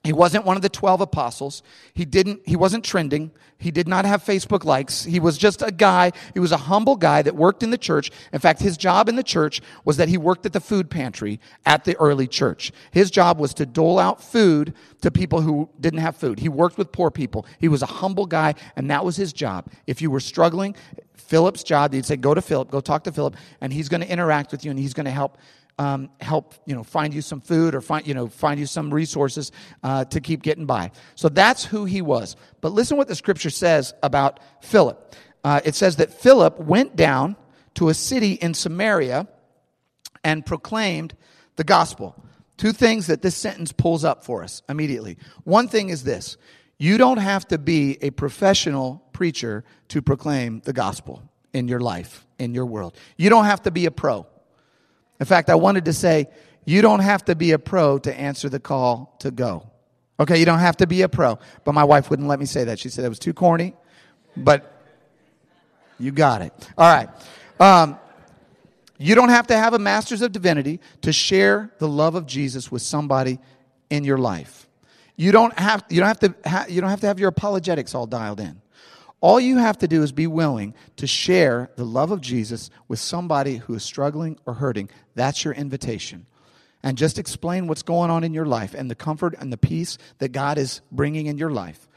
He 0.03 0.13
wasn't 0.13 0.45
one 0.45 0.55
of 0.55 0.61
the 0.61 0.69
12 0.69 1.01
apostles. 1.01 1.61
He 1.93 2.05
didn't, 2.05 2.41
he 2.45 2.55
wasn't 2.55 2.85
trending. 2.85 3.31
He 3.57 3.69
did 3.69 3.85
not 3.85 4.05
have 4.05 4.23
Facebook 4.23 4.63
likes. 4.63 5.03
He 5.03 5.19
was 5.19 5.37
just 5.37 5.61
a 5.61 5.71
guy. 5.71 6.13
He 6.33 6.39
was 6.39 6.53
a 6.53 6.57
humble 6.57 6.95
guy 6.95 7.21
that 7.21 7.35
worked 7.35 7.63
in 7.63 7.71
the 7.71 7.77
church. 7.77 8.09
In 8.31 8.39
fact, 8.39 8.61
his 8.61 8.77
job 8.77 9.09
in 9.09 9.17
the 9.17 9.23
church 9.23 9.61
was 9.83 9.97
that 9.97 10.07
he 10.07 10.17
worked 10.17 10.45
at 10.45 10.53
the 10.53 10.61
food 10.61 10.89
pantry 10.89 11.41
at 11.65 11.83
the 11.83 11.97
early 11.97 12.27
church. 12.27 12.71
His 12.91 13.11
job 13.11 13.37
was 13.37 13.53
to 13.55 13.65
dole 13.65 13.99
out 13.99 14.23
food 14.23 14.73
to 15.01 15.11
people 15.11 15.41
who 15.41 15.69
didn't 15.81 15.99
have 15.99 16.15
food. 16.15 16.39
He 16.39 16.47
worked 16.47 16.77
with 16.77 16.93
poor 16.93 17.11
people. 17.11 17.45
He 17.59 17.67
was 17.67 17.81
a 17.81 17.87
humble 17.87 18.25
guy, 18.25 18.55
and 18.77 18.89
that 18.89 19.03
was 19.03 19.17
his 19.17 19.33
job. 19.33 19.69
If 19.85 20.01
you 20.01 20.09
were 20.09 20.21
struggling, 20.21 20.77
Philip's 21.29 21.63
job, 21.63 21.93
he'd 21.93 22.05
say, 22.05 22.15
go 22.15 22.33
to 22.33 22.41
Philip, 22.41 22.71
go 22.71 22.79
talk 22.79 23.03
to 23.03 23.11
Philip, 23.11 23.35
and 23.59 23.73
he's 23.73 23.89
going 23.89 24.01
to 24.01 24.09
interact 24.09 24.51
with 24.51 24.63
you 24.63 24.71
and 24.71 24.79
he's 24.79 24.95
going 24.95 25.05
to 25.05 25.11
help 25.11 25.37
um, 25.79 26.09
help 26.19 26.53
you 26.65 26.75
know 26.75 26.83
find 26.83 27.13
you 27.13 27.21
some 27.21 27.41
food 27.41 27.73
or 27.73 27.81
find 27.81 28.05
you 28.05 28.13
know 28.13 28.27
find 28.27 28.59
you 28.59 28.67
some 28.67 28.93
resources 28.93 29.51
uh, 29.81 30.05
to 30.05 30.21
keep 30.21 30.43
getting 30.43 30.65
by. 30.65 30.91
So 31.15 31.29
that's 31.29 31.65
who 31.65 31.85
he 31.85 32.01
was. 32.01 32.35
But 32.61 32.73
listen 32.73 32.97
what 32.97 33.07
the 33.07 33.15
scripture 33.15 33.49
says 33.49 33.93
about 34.03 34.39
Philip. 34.61 35.15
Uh, 35.43 35.61
it 35.63 35.73
says 35.73 35.95
that 35.95 36.13
Philip 36.13 36.59
went 36.59 36.95
down 36.95 37.37
to 37.75 37.89
a 37.89 37.93
city 37.93 38.33
in 38.33 38.53
Samaria 38.53 39.27
and 40.23 40.45
proclaimed 40.45 41.15
the 41.55 41.63
gospel. 41.63 42.13
Two 42.57 42.73
things 42.73 43.07
that 43.07 43.21
this 43.21 43.37
sentence 43.37 43.71
pulls 43.71 44.03
up 44.03 44.25
for 44.25 44.43
us 44.43 44.61
immediately. 44.67 45.17
One 45.45 45.69
thing 45.69 45.89
is 45.89 46.03
this 46.03 46.37
you 46.77 46.97
don't 46.97 47.17
have 47.17 47.47
to 47.47 47.57
be 47.57 47.97
a 48.01 48.09
professional 48.11 49.01
preacher 49.13 49.63
to 49.89 50.01
proclaim 50.01 50.61
the 50.65 50.73
gospel 50.73 51.23
in 51.53 51.67
your 51.67 51.79
life, 51.79 52.25
in 52.37 52.53
your 52.53 52.65
world. 52.65 52.97
You 53.17 53.29
don't 53.29 53.45
have 53.45 53.63
to 53.63 53.71
be 53.71 53.85
a 53.85 53.91
pro. 53.91 54.27
In 55.19 55.25
fact, 55.25 55.49
I 55.49 55.55
wanted 55.55 55.85
to 55.85 55.93
say, 55.93 56.27
you 56.65 56.81
don't 56.81 56.99
have 56.99 57.25
to 57.25 57.35
be 57.35 57.51
a 57.51 57.59
pro 57.59 57.97
to 57.99 58.13
answer 58.13 58.49
the 58.49 58.59
call 58.59 59.15
to 59.19 59.31
go. 59.31 59.69
Okay, 60.19 60.37
you 60.37 60.45
don't 60.45 60.59
have 60.59 60.77
to 60.77 60.87
be 60.87 61.01
a 61.01 61.09
pro. 61.09 61.39
But 61.63 61.73
my 61.73 61.83
wife 61.83 62.09
wouldn't 62.09 62.27
let 62.27 62.39
me 62.39 62.45
say 62.45 62.65
that. 62.65 62.79
She 62.79 62.89
said 62.89 63.05
it 63.05 63.09
was 63.09 63.19
too 63.19 63.33
corny, 63.33 63.73
but 64.35 64.81
you 65.99 66.11
got 66.11 66.41
it. 66.41 66.53
All 66.77 66.93
right. 66.93 67.09
Um, 67.59 67.97
you 68.97 69.15
don't 69.15 69.29
have 69.29 69.47
to 69.47 69.57
have 69.57 69.73
a 69.73 69.79
master's 69.79 70.21
of 70.21 70.31
divinity 70.31 70.81
to 71.01 71.13
share 71.13 71.71
the 71.79 71.87
love 71.87 72.15
of 72.15 72.25
Jesus 72.25 72.71
with 72.71 72.81
somebody 72.81 73.39
in 73.89 74.03
your 74.03 74.17
life. 74.17 74.67
You 75.15 75.31
don't 75.31 75.57
have, 75.57 75.85
you 75.89 75.99
don't 75.99 76.07
have 76.07 76.19
to, 76.19 76.35
ha, 76.45 76.65
you 76.69 76.81
don't 76.81 76.89
have 76.89 77.01
to 77.01 77.07
have 77.07 77.19
your 77.19 77.29
apologetics 77.29 77.95
all 77.95 78.05
dialed 78.05 78.39
in. 78.39 78.61
All 79.21 79.39
you 79.39 79.57
have 79.57 79.77
to 79.79 79.87
do 79.87 80.01
is 80.01 80.11
be 80.11 80.27
willing 80.27 80.73
to 80.95 81.07
share 81.07 81.69
the 81.75 81.83
love 81.83 82.11
of 82.11 82.21
Jesus 82.21 82.69
with 82.87 82.99
somebody 82.99 83.57
who 83.57 83.73
is 83.73 83.83
struggling 83.83 84.37
or 84.45 84.53
hurting. 84.53 84.89
That's 85.15 85.43
your 85.43 85.53
invitation. 85.53 86.25
And 86.81 86.97
just 86.97 87.19
explain 87.19 87.67
what's 87.67 87.83
going 87.83 88.09
on 88.09 88.23
in 88.23 88.33
your 88.33 88.45
life 88.45 88.73
and 88.73 88.89
the 88.89 88.95
comfort 88.95 89.35
and 89.37 89.51
the 89.51 89.57
peace 89.57 89.97
that 90.19 90.29
God 90.29 90.57
is 90.57 90.81
bringing 90.91 91.25
in 91.25 91.37
your 91.37 91.51
life. 91.51 91.87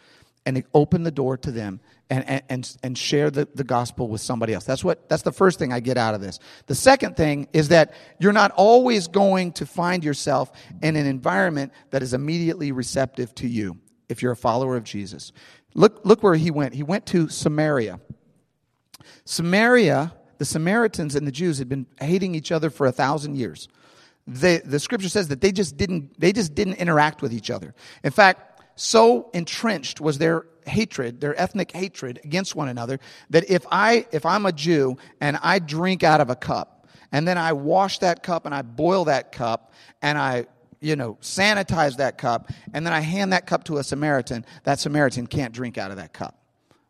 And 0.45 0.65
open 0.75 1.05
the 1.05 1.13
door 1.13 1.37
to 1.37 1.53
them 1.53 1.79
and, 2.11 2.43
and, 2.49 2.77
and 2.83 2.99
share 2.99 3.31
the, 3.31 3.47
the 3.55 3.63
gospel 3.63 4.09
with 4.09 4.21
somebody 4.21 4.53
else. 4.53 4.65
That's 4.65 4.83
what, 4.83 5.09
that's 5.09 5.23
the 5.23 5.31
first 5.31 5.61
thing 5.61 5.73
I 5.73 5.79
get 5.79 5.97
out 5.97 6.17
of 6.17 6.21
this. 6.21 6.41
The 6.67 6.75
second 6.75 7.17
thing 7.17 7.47
is 7.53 7.69
that 7.69 7.95
you're 8.19 8.33
not 8.33 8.51
always 8.51 9.07
going 9.07 9.53
to 9.53 9.67
find 9.67 10.03
yourself 10.03 10.51
in 10.83 10.97
an 10.97 11.07
environment 11.07 11.73
that 11.91 12.03
is 12.03 12.13
immediately 12.13 12.73
receptive 12.73 13.33
to 13.37 13.47
you 13.47 13.79
if 14.09 14.21
you're 14.21 14.33
a 14.33 14.37
follower 14.37 14.77
of 14.77 14.83
Jesus. 14.83 15.33
Look, 15.75 16.01
look 16.05 16.23
where 16.23 16.35
he 16.35 16.51
went. 16.51 16.75
He 16.75 16.83
went 16.83 17.07
to 17.07 17.29
Samaria. 17.29 18.01
Samaria, 19.25 20.13
the 20.39 20.45
Samaritans 20.45 21.15
and 21.15 21.27
the 21.27 21.33
Jews 21.33 21.59
had 21.59 21.69
been 21.69 21.87
hating 22.01 22.35
each 22.35 22.53
other 22.53 22.71
for 22.71 22.87
a 22.87 22.93
thousand 22.93 23.37
years. 23.37 23.69
They, 24.27 24.59
the 24.59 24.79
scripture 24.79 25.09
says 25.09 25.29
that 25.29 25.41
they 25.41 25.53
just 25.53 25.77
didn't 25.77 26.19
they 26.21 26.33
just 26.33 26.55
didn't 26.55 26.75
interact 26.75 27.23
with 27.23 27.33
each 27.33 27.51
other. 27.51 27.75
In 28.05 28.13
fact, 28.13 28.63
so 28.77 29.31
entrenched 29.33 30.01
was 30.01 30.19
their 30.19 30.47
hatred, 30.67 31.21
their 31.21 31.39
ethnic 31.41 31.73
hatred 31.73 32.21
against 32.25 32.55
one 32.55 32.69
another, 32.69 33.01
that 33.31 33.51
if 33.51 33.67
I 33.71 34.07
if 34.13 34.25
I'm 34.25 34.47
a 34.47 34.53
Jew 34.53 34.97
and 35.21 35.39
I 35.43 35.59
drink 35.59 36.05
out 36.05 36.21
of 36.21 36.31
a 36.31 36.37
cup, 36.37 36.87
and 37.11 37.27
then 37.27 37.37
I 37.37 37.53
wash 37.53 37.99
that 37.99 38.23
cup 38.23 38.47
and 38.47 38.55
I 38.55 38.63
boil 38.63 39.07
that 39.07 39.33
cup 39.33 39.73
and 40.01 40.17
I 40.17 40.47
you 40.83 40.97
know, 40.97 41.17
sanitize 41.21 41.97
that 41.97 42.19
cup, 42.19 42.51
and 42.75 42.85
then 42.85 42.93
I 42.93 43.01
hand 43.01 43.33
that 43.33 43.47
cup 43.47 43.65
to 43.65 43.79
a 43.79 43.85
Samaritan, 43.85 44.45
that 44.65 44.81
Samaritan 44.81 45.27
can't 45.27 45.55
drink 45.55 45.79
out 45.79 45.91
of 45.91 45.97
that 45.97 46.13
cup 46.13 46.39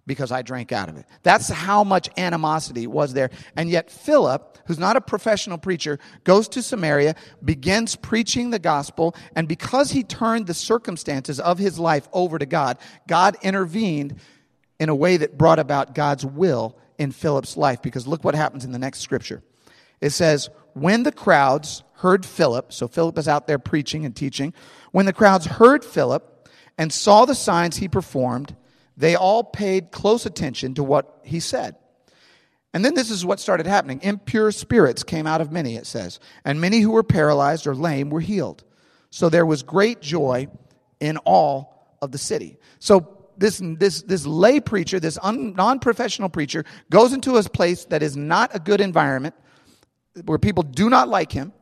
because 0.07 0.33
I 0.33 0.43
drank 0.43 0.73
out 0.73 0.89
of 0.89 0.97
it. 0.97 1.07
That's 1.23 1.49
how 1.49 1.85
much 1.85 2.09
animosity 2.17 2.87
was 2.87 3.13
there. 3.13 3.31
And 3.57 3.71
yet, 3.71 3.91
Philip, 3.91 4.59
who's 4.67 4.79
not 4.79 4.97
a 4.97 5.01
professional 5.01 5.59
preacher, 5.59 5.99
goes 6.25 6.49
to 6.49 6.63
Samaria, 6.63 7.15
begins 7.45 7.95
preaching 7.95 8.51
the 8.51 8.59
gospel, 8.59 9.15
and 9.37 9.47
because 9.47 9.91
he 9.93 10.03
turned 10.03 10.47
the 10.47 10.55
circumstances 10.55 11.39
of 11.39 11.59
his 11.59 11.79
life 11.79 12.09
over 12.13 12.39
to 12.39 12.47
God, 12.47 12.79
God 13.07 13.37
intervened 13.43 14.17
in 14.81 14.89
a 14.89 14.95
way 14.95 15.19
that 15.19 15.39
brought 15.39 15.61
about 15.61 15.95
God's 15.95 16.27
will 16.27 16.77
in 16.99 17.13
Philip's 17.13 17.57
life. 17.57 17.83
Because 17.83 18.07
look 18.07 18.25
what 18.25 18.35
happens 18.35 18.65
in 18.65 18.73
the 18.73 18.79
next 18.79 19.01
scripture. 19.01 19.43
It 20.01 20.11
says, 20.11 20.51
When 20.75 21.03
the 21.03 21.13
crowds 21.13 21.83
heard 21.95 22.27
Philip, 22.27 22.73
so 22.73 22.89
Philip 22.89 23.19
is 23.19 23.29
out 23.29 23.47
there 23.47 23.59
preaching 23.59 24.05
and 24.05 24.15
teaching. 24.15 24.53
When 24.91 25.07
the 25.07 25.13
crowds 25.13 25.47
heard 25.47 25.85
Philip 25.85 26.49
and 26.77 26.93
saw 26.93 27.25
the 27.25 27.35
signs 27.35 27.77
he 27.77 27.89
performed, 27.89 28.57
they 28.97 29.15
all 29.15 29.45
paid 29.45 29.91
close 29.91 30.27
attention 30.27 30.75
to 30.75 30.83
what 30.83 31.21
he 31.25 31.41
said. 31.41 31.77
And 32.75 32.85
then 32.85 32.95
this 32.95 33.11
is 33.11 33.25
what 33.25 33.39
started 33.39 33.67
happening. 33.67 34.01
Impure 34.03 34.51
spirits 34.51 35.03
came 35.03 35.27
out 35.27 35.41
of 35.41 35.53
many, 35.53 35.77
it 35.77 35.87
says, 35.87 36.21
and 36.45 36.61
many 36.61 36.81
who 36.81 36.91
were 36.91 37.03
paralyzed 37.03 37.67
or 37.67 37.75
lame 37.75 38.11
were 38.11 38.21
healed. 38.21 38.65
So 39.11 39.29
there 39.29 39.45
was 39.45 39.63
great 39.63 40.01
joy 40.01 40.49
in 40.99 41.19
all 41.19 41.97
of 42.01 42.13
the 42.13 42.19
city. 42.19 42.59
So 42.79 43.29
this, 43.37 43.61
this, 43.63 44.03
this 44.03 44.27
lay 44.27 44.59
preacher, 44.59 44.99
this 44.99 45.19
non 45.23 45.79
professional 45.79 46.31
preacher, 46.31 46.65
goes 46.91 47.13
into 47.13 47.37
a 47.37 47.43
place 47.43 47.85
that 47.87 48.03
is 48.03 48.17
not 48.17 48.55
a 48.55 48.59
good 48.59 48.81
environment, 48.81 49.35
where 50.25 50.39
people 50.39 50.63
do 50.63 50.91
not 50.91 51.09
like 51.09 51.33
him. 51.33 51.53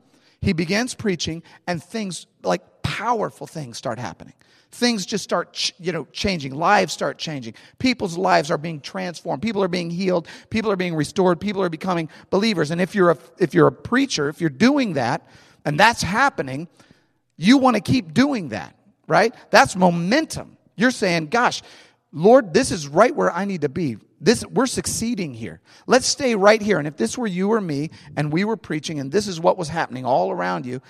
He 0.40 0.52
begins 0.52 0.94
preaching, 0.94 1.42
and 1.66 1.82
things 1.82 2.26
like 2.42 2.82
powerful 2.82 3.46
things 3.46 3.76
start 3.76 3.98
happening. 3.98 4.34
Things 4.72 5.04
just 5.04 5.24
start, 5.24 5.72
you 5.78 5.90
know, 5.90 6.06
changing. 6.12 6.54
Lives 6.54 6.92
start 6.92 7.18
changing. 7.18 7.54
People's 7.78 8.16
lives 8.16 8.50
are 8.50 8.58
being 8.58 8.80
transformed. 8.80 9.42
People 9.42 9.62
are 9.64 9.68
being 9.68 9.90
healed. 9.90 10.28
People 10.48 10.70
are 10.70 10.76
being 10.76 10.94
restored. 10.94 11.40
People 11.40 11.60
are 11.62 11.68
becoming 11.68 12.08
believers. 12.30 12.70
And 12.70 12.80
if 12.80 12.94
you're 12.94 13.10
a, 13.10 13.18
if 13.38 13.52
you're 13.52 13.66
a 13.66 13.72
preacher, 13.72 14.28
if 14.28 14.40
you're 14.40 14.48
doing 14.48 14.94
that, 14.94 15.26
and 15.64 15.78
that's 15.78 16.02
happening, 16.02 16.68
you 17.36 17.58
want 17.58 17.76
to 17.76 17.82
keep 17.82 18.14
doing 18.14 18.50
that, 18.50 18.76
right? 19.08 19.34
That's 19.50 19.74
momentum. 19.74 20.56
You're 20.76 20.92
saying, 20.92 21.26
gosh, 21.26 21.62
Lord, 22.12 22.52
this 22.52 22.70
is 22.70 22.88
right 22.88 23.14
where 23.14 23.32
I 23.32 23.44
need 23.44 23.60
to 23.62 23.68
be. 23.68 23.96
This, 24.20 24.44
we're 24.46 24.66
succeeding 24.66 25.32
here. 25.32 25.60
Let's 25.86 26.06
stay 26.06 26.34
right 26.34 26.60
here. 26.60 26.78
And 26.78 26.86
if 26.86 26.96
this 26.96 27.16
were 27.16 27.26
you 27.26 27.52
or 27.52 27.60
me 27.60 27.90
and 28.16 28.32
we 28.32 28.44
were 28.44 28.56
preaching 28.56 28.98
and 28.98 29.10
this 29.10 29.26
is 29.26 29.40
what 29.40 29.56
was 29.56 29.68
happening 29.68 30.04
all 30.04 30.30
around 30.30 30.66
you, 30.66 30.82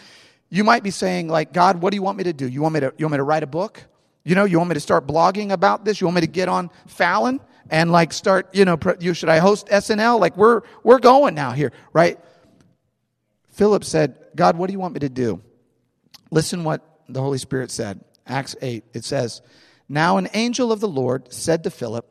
you 0.49 0.65
might 0.65 0.83
be 0.83 0.91
saying, 0.91 1.29
like, 1.29 1.53
God, 1.53 1.81
what 1.81 1.91
do 1.91 1.97
you 1.97 2.03
want 2.03 2.19
me 2.19 2.25
to 2.25 2.33
do? 2.33 2.49
You 2.49 2.63
want 2.63 2.75
me 2.75 2.81
to, 2.81 2.93
you 2.97 3.07
want 3.07 3.13
me 3.13 3.19
to 3.19 3.25
write 3.25 3.45
a 3.45 3.47
book? 3.47 3.85
You 4.25 4.35
know, 4.35 4.45
you 4.45 4.59
want 4.59 4.71
me 4.71 4.75
to 4.75 4.81
start 4.81 5.07
blogging 5.07 5.53
about 5.53 5.85
this? 5.85 6.01
You 6.01 6.07
want 6.07 6.17
me 6.17 6.21
to 6.23 6.27
get 6.27 6.49
on 6.49 6.71
Fallon 6.87 7.41
and 7.71 7.93
like 7.93 8.13
start, 8.13 8.55
you 8.55 8.65
know, 8.65 8.79
you, 8.99 9.15
should 9.15 9.29
I 9.29 9.39
host 9.39 9.69
SNL? 9.69 10.19
Like 10.19 10.37
we're, 10.37 10.63
we're 10.83 10.99
going 10.99 11.35
now 11.35 11.53
here, 11.53 11.73
right? 11.93 12.19
Philip 13.51 13.85
said, 13.85 14.17
God, 14.35 14.57
what 14.57 14.67
do 14.67 14.73
you 14.73 14.81
want 14.81 14.95
me 14.95 15.01
to 15.01 15.09
do? 15.09 15.41
Listen 16.31 16.65
what 16.65 16.83
the 17.09 17.21
Holy 17.21 17.39
Spirit 17.39 17.71
said. 17.71 18.01
Acts 18.27 18.57
8, 18.61 18.85
it 18.93 19.05
says, 19.05 19.43
Now 19.93 20.19
an 20.19 20.29
angel 20.35 20.71
of 20.71 20.79
the 20.79 20.89
Lord 20.89 21.33
said 21.33 21.65
to 21.65 21.71
Philip, 21.71 22.09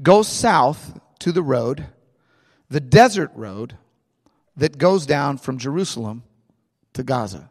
Go 0.00 0.22
south 0.22 1.00
to 1.18 1.32
the 1.32 1.42
road, 1.42 1.84
the 2.70 2.78
desert 2.80 3.32
road 3.34 3.76
that 4.56 4.78
goes 4.78 5.04
down 5.04 5.38
from 5.38 5.58
Jerusalem 5.58 6.22
to 6.92 7.02
Gaza. 7.02 7.50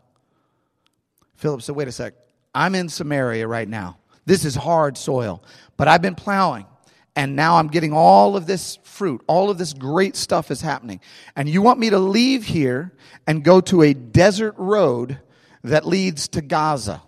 Philip 1.35 1.61
said, 1.61 1.75
Wait 1.75 1.89
a 1.89 1.91
sec. 1.91 2.13
I'm 2.55 2.75
in 2.75 2.87
Samaria 2.87 3.45
right 3.45 3.67
now. 3.67 3.97
This 4.25 4.45
is 4.45 4.55
hard 4.55 4.97
soil, 4.97 5.43
but 5.75 5.89
I've 5.89 6.01
been 6.01 6.15
plowing. 6.15 6.65
And 7.13 7.35
now 7.35 7.57
I'm 7.57 7.67
getting 7.67 7.91
all 7.91 8.37
of 8.37 8.47
this 8.47 8.77
fruit. 8.83 9.21
All 9.27 9.49
of 9.49 9.57
this 9.57 9.73
great 9.73 10.15
stuff 10.15 10.49
is 10.49 10.61
happening. 10.61 11.01
And 11.35 11.49
you 11.49 11.61
want 11.61 11.77
me 11.77 11.89
to 11.89 11.99
leave 11.99 12.45
here 12.45 12.93
and 13.27 13.43
go 13.43 13.59
to 13.61 13.81
a 13.81 13.93
desert 13.93 14.55
road 14.57 15.19
that 15.61 15.85
leads 15.85 16.29
to 16.29 16.41
Gaza. 16.41 17.01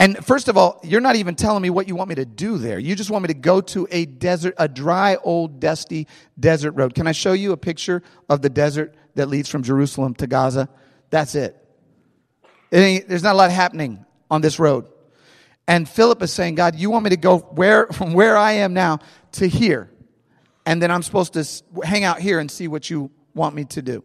And 0.00 0.24
first 0.24 0.48
of 0.48 0.56
all, 0.56 0.78
you're 0.84 1.00
not 1.00 1.16
even 1.16 1.34
telling 1.34 1.60
me 1.60 1.70
what 1.70 1.88
you 1.88 1.96
want 1.96 2.08
me 2.08 2.14
to 2.16 2.24
do 2.24 2.56
there. 2.56 2.78
You 2.78 2.94
just 2.94 3.10
want 3.10 3.24
me 3.24 3.28
to 3.28 3.34
go 3.34 3.60
to 3.60 3.88
a 3.90 4.06
desert, 4.06 4.54
a 4.56 4.68
dry, 4.68 5.16
old, 5.16 5.58
dusty 5.58 6.06
desert 6.38 6.72
road. 6.72 6.94
Can 6.94 7.08
I 7.08 7.12
show 7.12 7.32
you 7.32 7.50
a 7.50 7.56
picture 7.56 8.02
of 8.28 8.40
the 8.40 8.48
desert 8.48 8.94
that 9.16 9.28
leads 9.28 9.48
from 9.48 9.64
Jerusalem 9.64 10.14
to 10.16 10.28
Gaza? 10.28 10.68
That's 11.10 11.34
it. 11.34 11.56
it 12.70 13.08
there's 13.08 13.24
not 13.24 13.34
a 13.34 13.38
lot 13.38 13.50
happening 13.50 14.04
on 14.30 14.40
this 14.40 14.60
road. 14.60 14.88
And 15.66 15.88
Philip 15.88 16.22
is 16.22 16.32
saying, 16.32 16.54
God, 16.54 16.76
you 16.76 16.90
want 16.90 17.02
me 17.04 17.10
to 17.10 17.16
go 17.16 17.38
where, 17.38 17.86
from 17.92 18.12
where 18.12 18.36
I 18.36 18.52
am 18.52 18.74
now 18.74 19.00
to 19.32 19.48
here. 19.48 19.90
And 20.64 20.80
then 20.80 20.92
I'm 20.92 21.02
supposed 21.02 21.32
to 21.32 21.44
hang 21.82 22.04
out 22.04 22.20
here 22.20 22.38
and 22.38 22.48
see 22.48 22.68
what 22.68 22.88
you 22.88 23.10
want 23.34 23.54
me 23.54 23.64
to 23.64 23.82
do. 23.82 24.04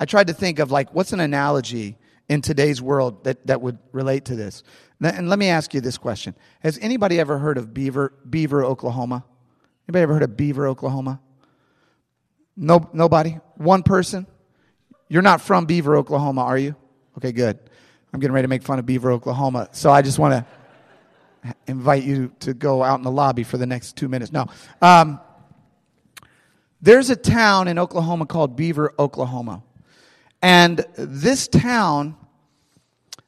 I 0.00 0.06
tried 0.06 0.26
to 0.26 0.32
think 0.32 0.58
of 0.58 0.72
like, 0.72 0.92
what's 0.92 1.12
an 1.12 1.20
analogy 1.20 1.98
in 2.32 2.40
today's 2.40 2.80
world 2.80 3.24
that, 3.24 3.46
that 3.46 3.60
would 3.60 3.78
relate 3.92 4.24
to 4.24 4.34
this. 4.34 4.62
And 5.02 5.28
let 5.28 5.38
me 5.38 5.48
ask 5.48 5.74
you 5.74 5.82
this 5.82 5.98
question. 5.98 6.34
Has 6.60 6.78
anybody 6.80 7.20
ever 7.20 7.36
heard 7.36 7.58
of 7.58 7.74
Beaver, 7.74 8.14
Beaver, 8.28 8.64
Oklahoma? 8.64 9.22
Anybody 9.86 10.02
ever 10.02 10.14
heard 10.14 10.22
of 10.22 10.34
Beaver, 10.34 10.66
Oklahoma? 10.66 11.20
No, 12.56 12.88
nobody? 12.94 13.38
One 13.56 13.82
person? 13.82 14.26
You're 15.08 15.20
not 15.20 15.42
from 15.42 15.66
Beaver, 15.66 15.94
Oklahoma, 15.94 16.40
are 16.42 16.56
you? 16.56 16.74
Okay, 17.18 17.32
good. 17.32 17.58
I'm 18.14 18.20
getting 18.20 18.32
ready 18.32 18.44
to 18.44 18.48
make 18.48 18.62
fun 18.62 18.78
of 18.78 18.86
Beaver, 18.86 19.12
Oklahoma. 19.12 19.68
So 19.72 19.90
I 19.90 20.00
just 20.00 20.18
want 20.18 20.46
to 21.42 21.54
invite 21.66 22.04
you 22.04 22.32
to 22.40 22.54
go 22.54 22.82
out 22.82 22.98
in 22.98 23.04
the 23.04 23.10
lobby 23.10 23.42
for 23.42 23.58
the 23.58 23.66
next 23.66 23.96
two 23.96 24.08
minutes. 24.08 24.32
No. 24.32 24.46
Um, 24.80 25.20
there's 26.80 27.10
a 27.10 27.16
town 27.16 27.68
in 27.68 27.78
Oklahoma 27.78 28.24
called 28.24 28.56
Beaver, 28.56 28.94
Oklahoma. 28.98 29.62
And 30.40 30.84
this 30.96 31.46
town, 31.46 32.16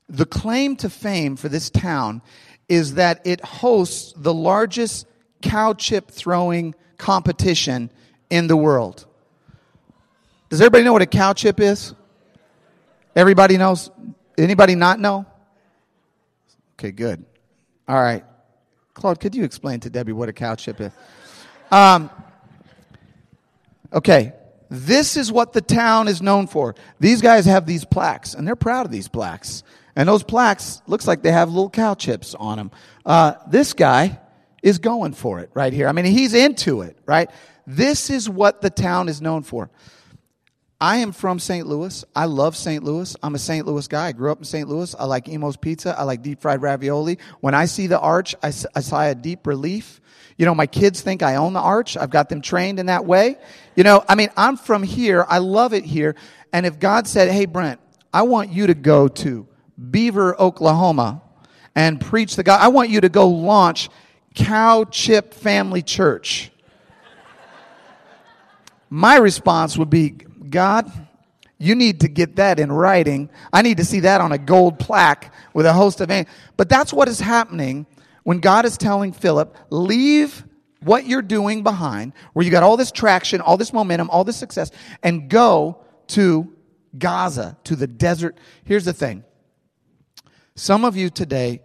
the 0.09 0.27
claim 0.27 0.77
to 0.77 0.91
fame 0.91 1.37
for 1.37 1.49
this 1.49 1.71
town 1.71 2.23
is 2.69 2.95
that 2.95 3.21
it 3.27 3.45
hosts 3.45 4.15
the 4.17 4.33
largest 4.33 5.07
cow 5.43 5.75
chip 5.75 6.11
throwing 6.11 6.75
competition 6.99 7.91
in 8.31 8.47
the 8.47 8.57
world. 8.57 9.07
Does 10.49 10.61
everybody 10.61 10.85
know 10.85 10.93
what 10.93 11.03
a 11.03 11.07
cow 11.07 11.33
chip 11.33 11.61
is? 11.61 11.95
Everybody 13.17 13.57
knows? 13.57 13.91
Anybody 14.37 14.75
not 14.75 15.01
know? 15.01 15.27
Okay, 16.79 16.91
good. 16.91 17.25
All 17.87 18.01
right. 18.01 18.25
Claude, 18.95 19.21
could 19.21 19.35
you 19.35 19.45
explain 19.45 19.81
to 19.81 19.91
Debbie 19.91 20.13
what 20.13 20.29
a 20.29 20.33
cow 20.33 20.55
chip 20.55 20.81
is? 20.81 20.93
Um, 21.71 22.11
Okay, 23.95 24.33
this 24.69 25.17
is 25.17 25.31
what 25.31 25.53
the 25.53 25.61
town 25.61 26.09
is 26.09 26.21
known 26.21 26.49
for. 26.49 26.75
These 26.99 27.23
guys 27.23 27.47
have 27.47 27.65
these 27.65 27.85
plaques, 27.85 28.35
and 28.35 28.47
they're 28.47 28.57
proud 28.57 28.85
of 28.85 28.93
these 28.93 29.07
plaques. 29.07 29.63
And 29.97 30.09
those 30.09 30.23
plaques 30.23 30.83
looks 30.87 31.07
like 31.07 31.23
they 31.23 31.33
have 31.33 31.49
little 31.49 31.71
cow 31.71 31.95
chips 31.95 32.35
on 32.35 32.59
them. 32.59 32.71
Uh, 33.07 33.35
this 33.49 33.73
guy 33.73 34.19
is 34.63 34.79
going 34.79 35.13
for 35.13 35.41
it 35.41 35.51
right 35.55 35.73
here. 35.73 35.89
I 35.89 35.93
mean, 35.93 36.05
he's 36.05 36.35
into 36.35 36.81
it, 36.83 36.99
right? 37.07 37.31
This 37.67 38.11
is 38.11 38.29
what 38.29 38.61
the 38.61 38.71
town 38.71 39.09
is 39.09 39.21
known 39.21 39.43
for. 39.43 39.71
I 40.81 40.99
am 40.99 41.13
from 41.13 41.39
St. 41.39 41.67
Louis. 41.67 42.05
I 42.15 42.27
love 42.27 42.57
St. 42.57 42.83
Louis. 42.83 43.17
I'm 43.23 43.35
a 43.35 43.39
St. 43.39 43.67
Louis 43.67 43.87
guy. 43.89 44.09
I 44.09 44.13
grew 44.13 44.33
up 44.33 44.39
in 44.39 44.45
St. 44.45 44.69
Louis. 44.69 44.95
I 44.99 45.05
like 45.05 45.29
Imo's 45.29 45.57
Pizza. 45.57 45.99
I 45.99 46.03
like 46.03 46.23
deep 46.23 46.41
fried 46.41 46.61
ravioli. 46.61 47.19
When 47.41 47.55
I 47.55 47.67
see 47.67 47.87
the 47.87 48.01
arch, 48.01 48.35
I, 48.43 48.49
I 48.49 48.81
sigh 48.81 49.07
a 49.07 49.15
deep 49.15 49.47
relief. 49.47 50.01
You 50.37 50.47
know, 50.47 50.55
my 50.55 50.67
kids 50.67 51.01
think 51.01 51.23
I 51.23 51.37
own 51.37 51.53
the 51.53 51.61
arch. 51.61 51.97
I've 51.97 52.11
got 52.11 52.29
them 52.29 52.43
trained 52.43 52.81
in 52.81 52.87
that 52.87 53.07
way. 53.07 53.39
You 53.77 53.85
know, 53.85 54.05
I 54.09 54.15
mean, 54.15 54.31
I'm 54.37 54.57
from 54.57 54.83
here. 54.83 55.25
I 55.29 55.39
love 55.39 55.73
it 55.73 55.85
here. 55.85 56.17
And 56.53 56.67
if 56.67 56.79
God 56.79 57.07
said, 57.07 57.31
Hey, 57.31 57.47
Brent, 57.47 57.81
I 58.13 58.23
want 58.23 58.53
you 58.53 58.67
to 58.67 58.75
go 58.75 59.09
to 59.09 59.47
Beaver, 59.90 60.40
Oklahoma 60.40 61.23
and 61.75 62.00
preach 62.00 62.37
the 62.37 62.43
God, 62.43 62.61
I 62.61 62.69
want 62.69 62.90
you 62.90 63.00
to 63.00 63.09
go 63.09 63.28
launch 63.28 63.88
Cow 64.35 64.85
Chip 64.85 65.35
Family 65.35 65.83
Church. 65.83 66.50
My 68.90 69.16
response 69.16 69.76
would 69.76 69.90
be, 69.90 70.11
God, 70.11 70.90
you 71.59 71.75
need 71.75 72.00
to 72.00 72.09
get 72.09 72.37
that 72.37 72.61
in 72.61 72.71
writing. 72.71 73.28
I 73.52 73.62
need 73.62 73.78
to 73.78 73.85
see 73.85 74.00
that 74.00 74.21
on 74.21 74.33
a 74.33 74.38
gold 74.38 74.78
plaque 74.78 75.33
with 75.52 75.66
a 75.66 75.73
host 75.73 76.00
of 76.00 76.11
angels. 76.11 76.35
But 76.57 76.69
that's 76.69 76.93
what 76.93 77.09
is 77.09 77.21
happening 77.21 77.87
when 78.23 78.38
God 78.38 78.64
is 78.64 78.78
telling 78.78 79.12
Philip, 79.12 79.57
leave 79.71 80.45
what 80.81 81.07
you're 81.07 81.23
doing 81.23 81.62
behind, 81.62 82.12
where 82.35 82.45
you 82.45 82.50
got 82.50 82.62
all 82.62 82.76
this 82.76 82.93
traction, 82.93 83.40
all 83.40 83.57
this 83.57 83.73
momentum, 83.73 84.11
all 84.11 84.25
this 84.25 84.37
success, 84.37 84.71
and 85.02 85.28
go 85.28 85.78
to 86.09 86.52
Gaza, 86.97 87.57
to 87.64 87.75
the 87.76 87.87
desert. 87.87 88.37
Here's 88.64 88.85
the 88.85 88.93
thing. 88.93 89.25
Some 90.57 90.85
of 90.85 90.97
you 90.97 91.11
today 91.11 91.63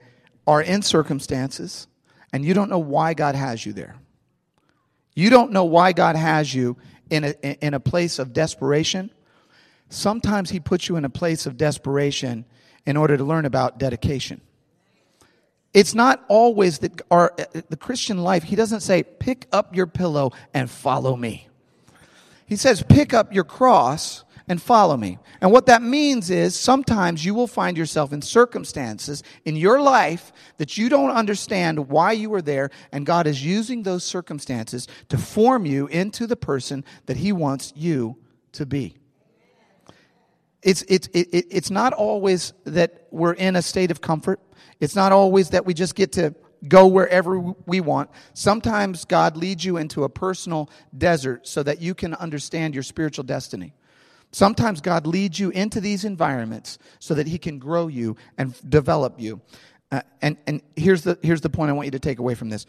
are 0.47 0.61
in 0.61 0.81
circumstances 0.81 1.87
and 2.33 2.43
you 2.43 2.53
don't 2.53 2.69
know 2.69 2.79
why 2.79 3.13
God 3.13 3.35
has 3.35 3.65
you 3.65 3.73
there. 3.73 3.95
You 5.15 5.29
don't 5.29 5.51
know 5.51 5.65
why 5.65 5.91
God 5.91 6.15
has 6.15 6.53
you 6.53 6.77
in 7.09 7.23
a, 7.23 7.29
in 7.65 7.73
a 7.73 7.79
place 7.79 8.19
of 8.19 8.33
desperation. 8.33 9.11
Sometimes 9.89 10.49
He 10.49 10.59
puts 10.59 10.87
you 10.87 10.95
in 10.95 11.05
a 11.05 11.09
place 11.09 11.45
of 11.45 11.57
desperation 11.57 12.45
in 12.85 12.97
order 12.97 13.17
to 13.17 13.23
learn 13.23 13.45
about 13.45 13.77
dedication. 13.77 14.41
It's 15.73 15.93
not 15.93 16.23
always 16.27 16.79
that 16.79 17.01
our, 17.11 17.33
the 17.69 17.77
Christian 17.77 18.17
life, 18.17 18.43
he 18.43 18.55
doesn't 18.55 18.79
say, 18.79 19.03
pick 19.03 19.47
up 19.51 19.75
your 19.75 19.85
pillow 19.85 20.31
and 20.53 20.69
follow 20.69 21.15
me. 21.15 21.47
He 22.47 22.55
says, 22.55 22.81
pick 22.81 23.13
up 23.13 23.31
your 23.33 23.43
cross 23.43 24.23
and 24.49 24.59
follow 24.59 24.97
me. 24.97 25.19
And 25.39 25.51
what 25.51 25.67
that 25.67 25.83
means 25.83 26.31
is 26.31 26.59
sometimes 26.59 27.23
you 27.23 27.35
will 27.35 27.47
find 27.47 27.77
yourself 27.77 28.11
in 28.11 28.23
circumstances 28.23 29.23
in 29.45 29.55
your 29.55 29.79
life 29.79 30.33
that 30.57 30.75
you 30.75 30.89
don't 30.89 31.11
understand 31.11 31.87
why 31.87 32.13
you 32.13 32.31
were 32.31 32.41
there, 32.41 32.71
and 32.91 33.05
God 33.05 33.27
is 33.27 33.45
using 33.45 33.83
those 33.83 34.03
circumstances 34.03 34.87
to 35.09 35.17
form 35.19 35.67
you 35.67 35.85
into 35.87 36.25
the 36.25 36.35
person 36.35 36.83
that 37.05 37.17
He 37.17 37.31
wants 37.31 37.71
you 37.75 38.17
to 38.53 38.65
be. 38.65 38.97
It's, 40.63 40.83
it's, 40.89 41.07
it, 41.13 41.27
it's 41.31 41.69
not 41.69 41.93
always 41.93 42.51
that 42.65 43.07
we're 43.11 43.33
in 43.33 43.55
a 43.55 43.61
state 43.61 43.91
of 43.91 44.01
comfort. 44.01 44.41
It's 44.79 44.95
not 44.95 45.11
always 45.11 45.51
that 45.51 45.65
we 45.65 45.73
just 45.73 45.95
get 45.95 46.13
to 46.13 46.35
go 46.67 46.87
wherever 46.87 47.39
we 47.39 47.79
want. 47.79 48.09
Sometimes 48.33 49.05
God 49.05 49.37
leads 49.37 49.63
you 49.63 49.77
into 49.77 50.03
a 50.03 50.09
personal 50.09 50.69
desert 50.97 51.47
so 51.47 51.63
that 51.63 51.81
you 51.81 51.93
can 51.93 52.13
understand 52.15 52.73
your 52.73 52.83
spiritual 52.83 53.23
destiny. 53.23 53.73
Sometimes 54.31 54.81
God 54.81 55.07
leads 55.07 55.39
you 55.39 55.49
into 55.49 55.81
these 55.81 56.05
environments 56.05 56.77
so 56.99 57.13
that 57.15 57.27
He 57.27 57.37
can 57.37 57.57
grow 57.57 57.87
you 57.87 58.15
and 58.37 58.53
develop 58.69 59.19
you. 59.19 59.41
Uh, 59.91 60.01
and 60.21 60.37
and 60.45 60.61
here's, 60.75 61.03
the, 61.03 61.17
here's 61.21 61.41
the 61.41 61.49
point 61.49 61.69
I 61.69 61.73
want 61.73 61.87
you 61.87 61.91
to 61.91 61.99
take 61.99 62.19
away 62.19 62.35
from 62.35 62.49
this. 62.49 62.65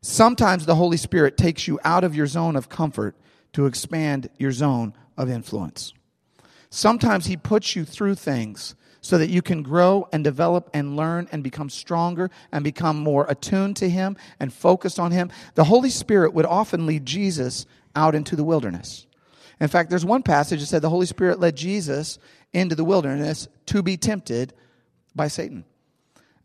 Sometimes 0.00 0.66
the 0.66 0.74
Holy 0.74 0.96
Spirit 0.96 1.36
takes 1.36 1.66
you 1.68 1.78
out 1.84 2.04
of 2.04 2.14
your 2.14 2.26
zone 2.26 2.56
of 2.56 2.68
comfort 2.68 3.16
to 3.52 3.66
expand 3.66 4.28
your 4.38 4.52
zone 4.52 4.92
of 5.16 5.30
influence. 5.30 5.92
Sometimes 6.70 7.26
He 7.26 7.36
puts 7.36 7.74
you 7.74 7.84
through 7.84 8.16
things 8.16 8.74
so 9.00 9.18
that 9.18 9.30
you 9.30 9.42
can 9.42 9.62
grow 9.62 10.08
and 10.12 10.22
develop 10.22 10.68
and 10.74 10.96
learn 10.96 11.28
and 11.32 11.42
become 11.42 11.70
stronger 11.70 12.30
and 12.52 12.62
become 12.64 12.98
more 12.98 13.26
attuned 13.28 13.76
to 13.76 13.88
Him 13.88 14.16
and 14.38 14.52
focused 14.52 14.98
on 14.98 15.12
Him. 15.12 15.30
The 15.54 15.64
Holy 15.64 15.90
Spirit 15.90 16.34
would 16.34 16.46
often 16.46 16.86
lead 16.86 17.06
Jesus 17.06 17.66
out 17.94 18.14
into 18.14 18.36
the 18.36 18.44
wilderness. 18.44 19.06
In 19.60 19.68
fact, 19.68 19.90
there's 19.90 20.04
one 20.04 20.22
passage 20.22 20.60
that 20.60 20.66
said 20.66 20.82
the 20.82 20.90
Holy 20.90 21.06
Spirit 21.06 21.40
led 21.40 21.56
Jesus 21.56 22.18
into 22.52 22.74
the 22.74 22.84
wilderness 22.84 23.48
to 23.66 23.82
be 23.82 23.96
tempted 23.96 24.54
by 25.14 25.28
Satan. 25.28 25.64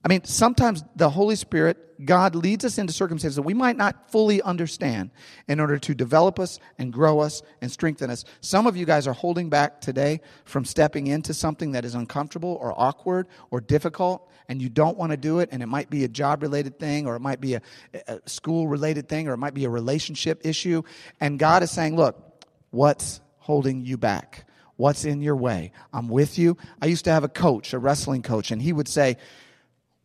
I 0.04 0.10
mean, 0.10 0.26
sometimes 0.26 0.84
the 0.97 1.10
Holy 1.10 1.38
Spirit, 1.38 2.06
God 2.06 2.36
leads 2.36 2.65
us 2.65 2.78
into 2.78 2.91
circumstances 2.91 3.38
that 3.38 3.43
we 3.43 3.54
might 3.54 3.78
not 3.78 4.12
fully 4.12 4.41
understand 4.41 5.12
in 5.47 5.62
order 5.62 5.78
to 5.78 5.95
develop 5.95 6.39
us 6.39 6.60
and 6.78 6.91
grow 6.91 7.21
us 7.21 7.41
and 7.62 7.71
strengthen 7.71 8.10
us. 8.10 8.26
Some 8.41 8.67
of 8.67 8.76
you 8.76 8.86
guys 8.86 9.08
are 9.08 9.13
holding 9.13 9.49
back 9.49 9.80
today 9.80 10.19
from 10.43 10.65
stepping 10.65 11.08
into 11.08 11.34
something 11.34 11.71
that 11.71 11.86
is 11.86 11.95
uncomfortable 11.95 12.58
or 12.60 12.73
awkward 12.78 13.28
or 13.49 13.62
difficult, 13.62 14.30
and 14.49 14.62
you 14.62 14.67
don't 14.67 14.97
want 14.97 15.12
to 15.12 15.17
do 15.17 15.39
it, 15.39 15.47
and 15.54 15.63
it 15.63 15.67
might 15.67 15.89
be 15.89 16.04
a 16.04 16.10
job 16.10 16.41
related 16.41 16.78
thing, 16.80 17.08
or 17.08 17.15
it 17.15 17.21
might 17.21 17.39
be 17.39 17.54
a, 17.54 17.62
a 17.93 18.19
school 18.26 18.67
related 18.67 19.08
thing, 19.08 19.30
or 19.30 19.34
it 19.34 19.38
might 19.38 19.54
be 19.54 19.63
a 19.63 19.69
relationship 19.69 20.45
issue. 20.45 20.82
And 21.21 21.39
God 21.39 21.63
is 21.63 21.71
saying, 21.71 21.95
look, 21.95 22.33
what's 22.73 23.21
holding 23.38 23.86
you 23.86 23.97
back? 23.97 24.45
What's 24.75 25.05
in 25.05 25.21
your 25.21 25.36
way? 25.36 25.71
I'm 25.93 26.09
with 26.09 26.39
you. 26.39 26.57
I 26.81 26.88
used 26.88 27.05
to 27.05 27.12
have 27.12 27.23
a 27.23 27.29
coach, 27.29 27.73
a 27.73 27.79
wrestling 27.79 28.23
coach, 28.23 28.51
and 28.51 28.62
he 28.62 28.73
would 28.73 28.88
say, 28.88 29.17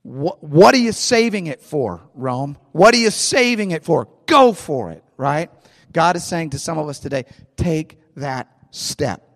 what, 0.03 0.75
are 0.75 0.79
you 0.79 0.93
saving 0.93 1.47
it 1.47 1.63
for, 1.63 2.03
Rome? 2.15 2.59
What 2.73 2.95
are 2.95 2.99
you 2.99 3.11
saving 3.11 3.73
it 3.73 3.85
for? 3.85 4.09
Go 4.27 4.53
for 4.53 4.91
it, 4.91 5.03
right? 5.17 5.51
God 5.93 6.17
is 6.17 6.25
saying 6.25 6.51
to 6.51 6.59
some 6.59 6.79
of 6.79 6.89
us 6.89 6.99
today, 6.99 7.25
take 7.57 7.99
that 8.17 8.49
step. 8.71 9.27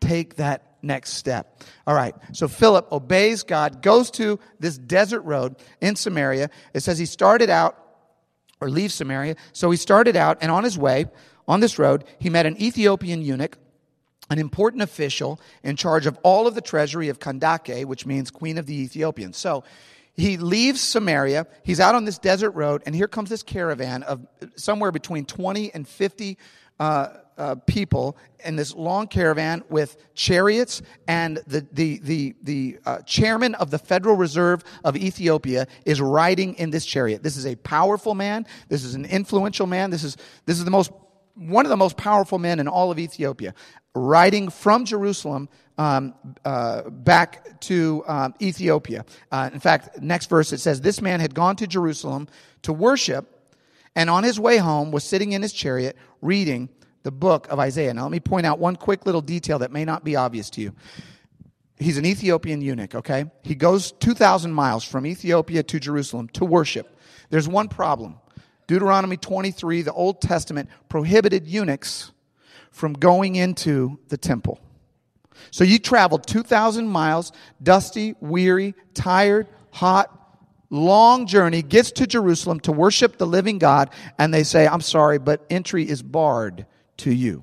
Take 0.00 0.36
that 0.36 0.76
next 0.82 1.14
step. 1.14 1.62
All 1.86 1.94
right. 1.94 2.14
So 2.32 2.48
Philip 2.48 2.90
obeys 2.90 3.42
God, 3.42 3.82
goes 3.82 4.10
to 4.12 4.40
this 4.58 4.78
desert 4.78 5.20
road 5.22 5.56
in 5.80 5.96
Samaria. 5.96 6.48
It 6.72 6.80
says 6.80 6.98
he 6.98 7.06
started 7.06 7.50
out 7.50 7.76
or 8.60 8.70
leaves 8.70 8.94
Samaria. 8.94 9.36
So 9.52 9.70
he 9.70 9.76
started 9.76 10.16
out 10.16 10.38
and 10.40 10.50
on 10.50 10.64
his 10.64 10.78
way 10.78 11.06
on 11.50 11.58
this 11.58 11.78
road, 11.80 12.04
he 12.20 12.30
met 12.30 12.46
an 12.46 12.60
Ethiopian 12.62 13.22
eunuch, 13.22 13.58
an 14.30 14.38
important 14.38 14.82
official 14.82 15.40
in 15.64 15.74
charge 15.74 16.06
of 16.06 16.16
all 16.22 16.46
of 16.46 16.54
the 16.54 16.60
treasury 16.60 17.08
of 17.08 17.18
Kandake, 17.18 17.84
which 17.86 18.06
means 18.06 18.30
queen 18.30 18.56
of 18.56 18.66
the 18.66 18.80
Ethiopians. 18.80 19.36
So 19.36 19.64
he 20.14 20.36
leaves 20.36 20.80
Samaria. 20.80 21.48
He's 21.64 21.80
out 21.80 21.96
on 21.96 22.04
this 22.04 22.18
desert 22.18 22.52
road, 22.52 22.84
and 22.86 22.94
here 22.94 23.08
comes 23.08 23.30
this 23.30 23.42
caravan 23.42 24.04
of 24.04 24.24
somewhere 24.54 24.92
between 24.92 25.24
20 25.24 25.74
and 25.74 25.88
50 25.88 26.38
uh, 26.78 27.08
uh, 27.36 27.54
people 27.66 28.16
in 28.44 28.54
this 28.54 28.72
long 28.74 29.08
caravan 29.08 29.64
with 29.68 29.96
chariots, 30.14 30.82
and 31.08 31.38
the, 31.48 31.66
the, 31.72 31.98
the, 32.04 32.36
the 32.42 32.78
uh, 32.84 32.98
chairman 33.00 33.56
of 33.56 33.72
the 33.72 33.78
Federal 33.78 34.14
Reserve 34.14 34.62
of 34.84 34.96
Ethiopia 34.96 35.66
is 35.84 36.00
riding 36.00 36.54
in 36.54 36.70
this 36.70 36.86
chariot. 36.86 37.24
This 37.24 37.36
is 37.36 37.46
a 37.46 37.56
powerful 37.56 38.14
man. 38.14 38.46
This 38.68 38.84
is 38.84 38.94
an 38.94 39.04
influential 39.04 39.66
man. 39.66 39.90
This 39.90 40.04
is, 40.04 40.16
this 40.46 40.58
is 40.58 40.64
the 40.64 40.70
most, 40.70 40.92
one 41.34 41.64
of 41.64 41.70
the 41.70 41.76
most 41.76 41.96
powerful 41.96 42.38
men 42.38 42.60
in 42.60 42.68
all 42.68 42.90
of 42.90 42.98
Ethiopia, 42.98 43.54
riding 43.94 44.48
from 44.48 44.84
Jerusalem 44.84 45.48
um, 45.78 46.14
uh, 46.44 46.88
back 46.90 47.60
to 47.60 48.04
um, 48.06 48.34
Ethiopia. 48.40 49.04
Uh, 49.32 49.50
in 49.52 49.60
fact, 49.60 50.00
next 50.00 50.28
verse 50.28 50.52
it 50.52 50.58
says, 50.58 50.80
This 50.80 51.00
man 51.00 51.20
had 51.20 51.34
gone 51.34 51.56
to 51.56 51.66
Jerusalem 51.66 52.28
to 52.62 52.72
worship, 52.72 53.54
and 53.96 54.10
on 54.10 54.22
his 54.22 54.38
way 54.38 54.58
home 54.58 54.90
was 54.90 55.04
sitting 55.04 55.32
in 55.32 55.42
his 55.42 55.52
chariot 55.52 55.96
reading 56.20 56.68
the 57.02 57.10
book 57.10 57.48
of 57.48 57.58
Isaiah. 57.58 57.94
Now, 57.94 58.02
let 58.02 58.12
me 58.12 58.20
point 58.20 58.46
out 58.46 58.58
one 58.58 58.76
quick 58.76 59.06
little 59.06 59.22
detail 59.22 59.60
that 59.60 59.72
may 59.72 59.84
not 59.84 60.04
be 60.04 60.16
obvious 60.16 60.50
to 60.50 60.60
you. 60.60 60.74
He's 61.78 61.96
an 61.96 62.04
Ethiopian 62.04 62.60
eunuch, 62.60 62.94
okay? 62.94 63.24
He 63.42 63.54
goes 63.54 63.92
2,000 63.92 64.52
miles 64.52 64.84
from 64.84 65.06
Ethiopia 65.06 65.62
to 65.62 65.80
Jerusalem 65.80 66.28
to 66.34 66.44
worship. 66.44 66.94
There's 67.30 67.48
one 67.48 67.68
problem. 67.68 68.20
Deuteronomy 68.70 69.16
23, 69.16 69.82
the 69.82 69.92
Old 69.92 70.20
Testament, 70.20 70.68
prohibited 70.88 71.48
eunuchs 71.48 72.12
from 72.70 72.92
going 72.92 73.34
into 73.34 73.98
the 74.10 74.16
temple. 74.16 74.60
So 75.50 75.64
you 75.64 75.80
traveled 75.80 76.24
2,000 76.28 76.86
miles, 76.86 77.32
dusty, 77.60 78.14
weary, 78.20 78.76
tired, 78.94 79.48
hot, 79.72 80.16
long 80.70 81.26
journey, 81.26 81.62
gets 81.62 81.90
to 81.90 82.06
Jerusalem 82.06 82.60
to 82.60 82.70
worship 82.70 83.18
the 83.18 83.26
living 83.26 83.58
God, 83.58 83.90
and 84.20 84.32
they 84.32 84.44
say, 84.44 84.68
I'm 84.68 84.82
sorry, 84.82 85.18
but 85.18 85.44
entry 85.50 85.82
is 85.88 86.00
barred 86.00 86.64
to 86.98 87.12
you. 87.12 87.42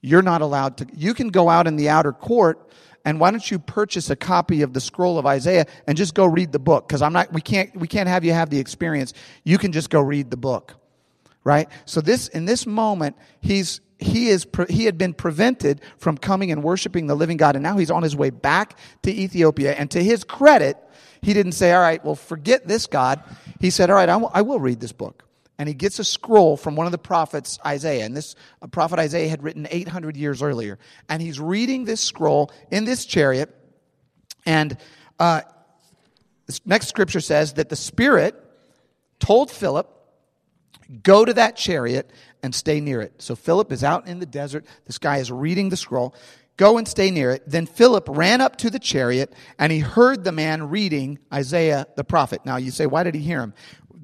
You're 0.00 0.22
not 0.22 0.42
allowed 0.42 0.76
to, 0.76 0.86
you 0.94 1.12
can 1.12 1.30
go 1.30 1.48
out 1.48 1.66
in 1.66 1.74
the 1.74 1.88
outer 1.88 2.12
court, 2.12 2.70
and 3.06 3.20
why 3.20 3.30
don't 3.30 3.48
you 3.48 3.60
purchase 3.60 4.10
a 4.10 4.16
copy 4.16 4.62
of 4.62 4.72
the 4.72 4.80
scroll 4.80 5.16
of 5.16 5.24
Isaiah 5.24 5.66
and 5.86 5.96
just 5.96 6.12
go 6.12 6.26
read 6.26 6.50
the 6.50 6.58
book? 6.58 6.88
Because 6.88 7.02
I'm 7.02 7.12
not, 7.12 7.32
we 7.32 7.40
can't, 7.40 7.74
we 7.76 7.86
can't 7.86 8.08
have 8.08 8.24
you 8.24 8.32
have 8.32 8.50
the 8.50 8.58
experience. 8.58 9.14
You 9.44 9.58
can 9.58 9.70
just 9.70 9.90
go 9.90 10.00
read 10.00 10.28
the 10.32 10.36
book. 10.36 10.74
Right? 11.44 11.68
So 11.84 12.00
this, 12.00 12.26
in 12.26 12.46
this 12.46 12.66
moment, 12.66 13.16
he's, 13.40 13.80
he 13.98 14.28
is 14.28 14.46
he 14.68 14.84
had 14.84 14.98
been 14.98 15.14
prevented 15.14 15.80
from 15.96 16.18
coming 16.18 16.50
and 16.50 16.62
worshiping 16.62 17.06
the 17.06 17.14
living 17.14 17.38
God 17.38 17.56
and 17.56 17.62
now 17.62 17.78
he's 17.78 17.90
on 17.90 18.02
his 18.02 18.14
way 18.14 18.28
back 18.28 18.78
to 19.04 19.10
Ethiopia 19.10 19.72
and 19.72 19.90
to 19.92 20.04
his 20.04 20.22
credit 20.22 20.76
he 21.22 21.32
didn't 21.32 21.52
say 21.52 21.72
all 21.72 21.80
right 21.80 22.04
well 22.04 22.14
forget 22.14 22.68
this 22.68 22.86
God 22.86 23.22
he 23.58 23.70
said 23.70 23.88
all 23.88 23.96
right 23.96 24.10
I, 24.10 24.42
will 24.42 24.60
read 24.60 24.80
this 24.80 24.92
book 24.92 25.24
and 25.58 25.68
he 25.68 25.74
gets 25.74 25.98
a 25.98 26.04
scroll 26.04 26.56
from 26.56 26.76
one 26.76 26.86
of 26.86 26.92
the 26.92 26.98
prophets 26.98 27.58
Isaiah 27.64 28.04
and 28.04 28.16
this 28.16 28.34
prophet 28.70 28.98
Isaiah 28.98 29.28
had 29.28 29.42
written 29.42 29.66
800 29.70 30.16
years 30.16 30.42
earlier 30.42 30.78
and 31.08 31.22
he's 31.22 31.40
reading 31.40 31.84
this 31.84 32.00
scroll 32.00 32.50
in 32.70 32.84
this 32.84 33.04
chariot 33.04 33.54
and 34.44 34.76
uh, 35.18 35.42
this 36.46 36.64
next 36.64 36.88
scripture 36.88 37.20
says 37.20 37.54
that 37.54 37.68
the 37.68 37.76
spirit 37.76 38.34
told 39.18 39.50
Philip 39.50 39.92
go 41.02 41.24
to 41.24 41.34
that 41.34 41.56
chariot 41.56 42.10
and 42.42 42.54
stay 42.54 42.80
near 42.80 43.00
it. 43.00 43.14
So 43.18 43.34
Philip 43.34 43.72
is 43.72 43.82
out 43.82 44.06
in 44.06 44.20
the 44.20 44.26
desert. 44.26 44.64
This 44.86 44.98
guy 44.98 45.18
is 45.18 45.32
reading 45.32 45.68
the 45.68 45.76
scroll. 45.76 46.14
Go 46.56 46.78
and 46.78 46.88
stay 46.88 47.10
near 47.10 47.32
it. 47.32 47.42
Then 47.46 47.66
Philip 47.66 48.08
ran 48.08 48.40
up 48.40 48.56
to 48.56 48.70
the 48.70 48.78
chariot 48.78 49.32
and 49.58 49.72
he 49.72 49.80
heard 49.80 50.24
the 50.24 50.32
man 50.32 50.70
reading 50.70 51.18
Isaiah 51.32 51.86
the 51.96 52.04
prophet. 52.04 52.42
Now 52.46 52.56
you 52.56 52.70
say, 52.70 52.86
why 52.86 53.02
did 53.02 53.14
he 53.14 53.20
hear 53.20 53.40
him? 53.40 53.52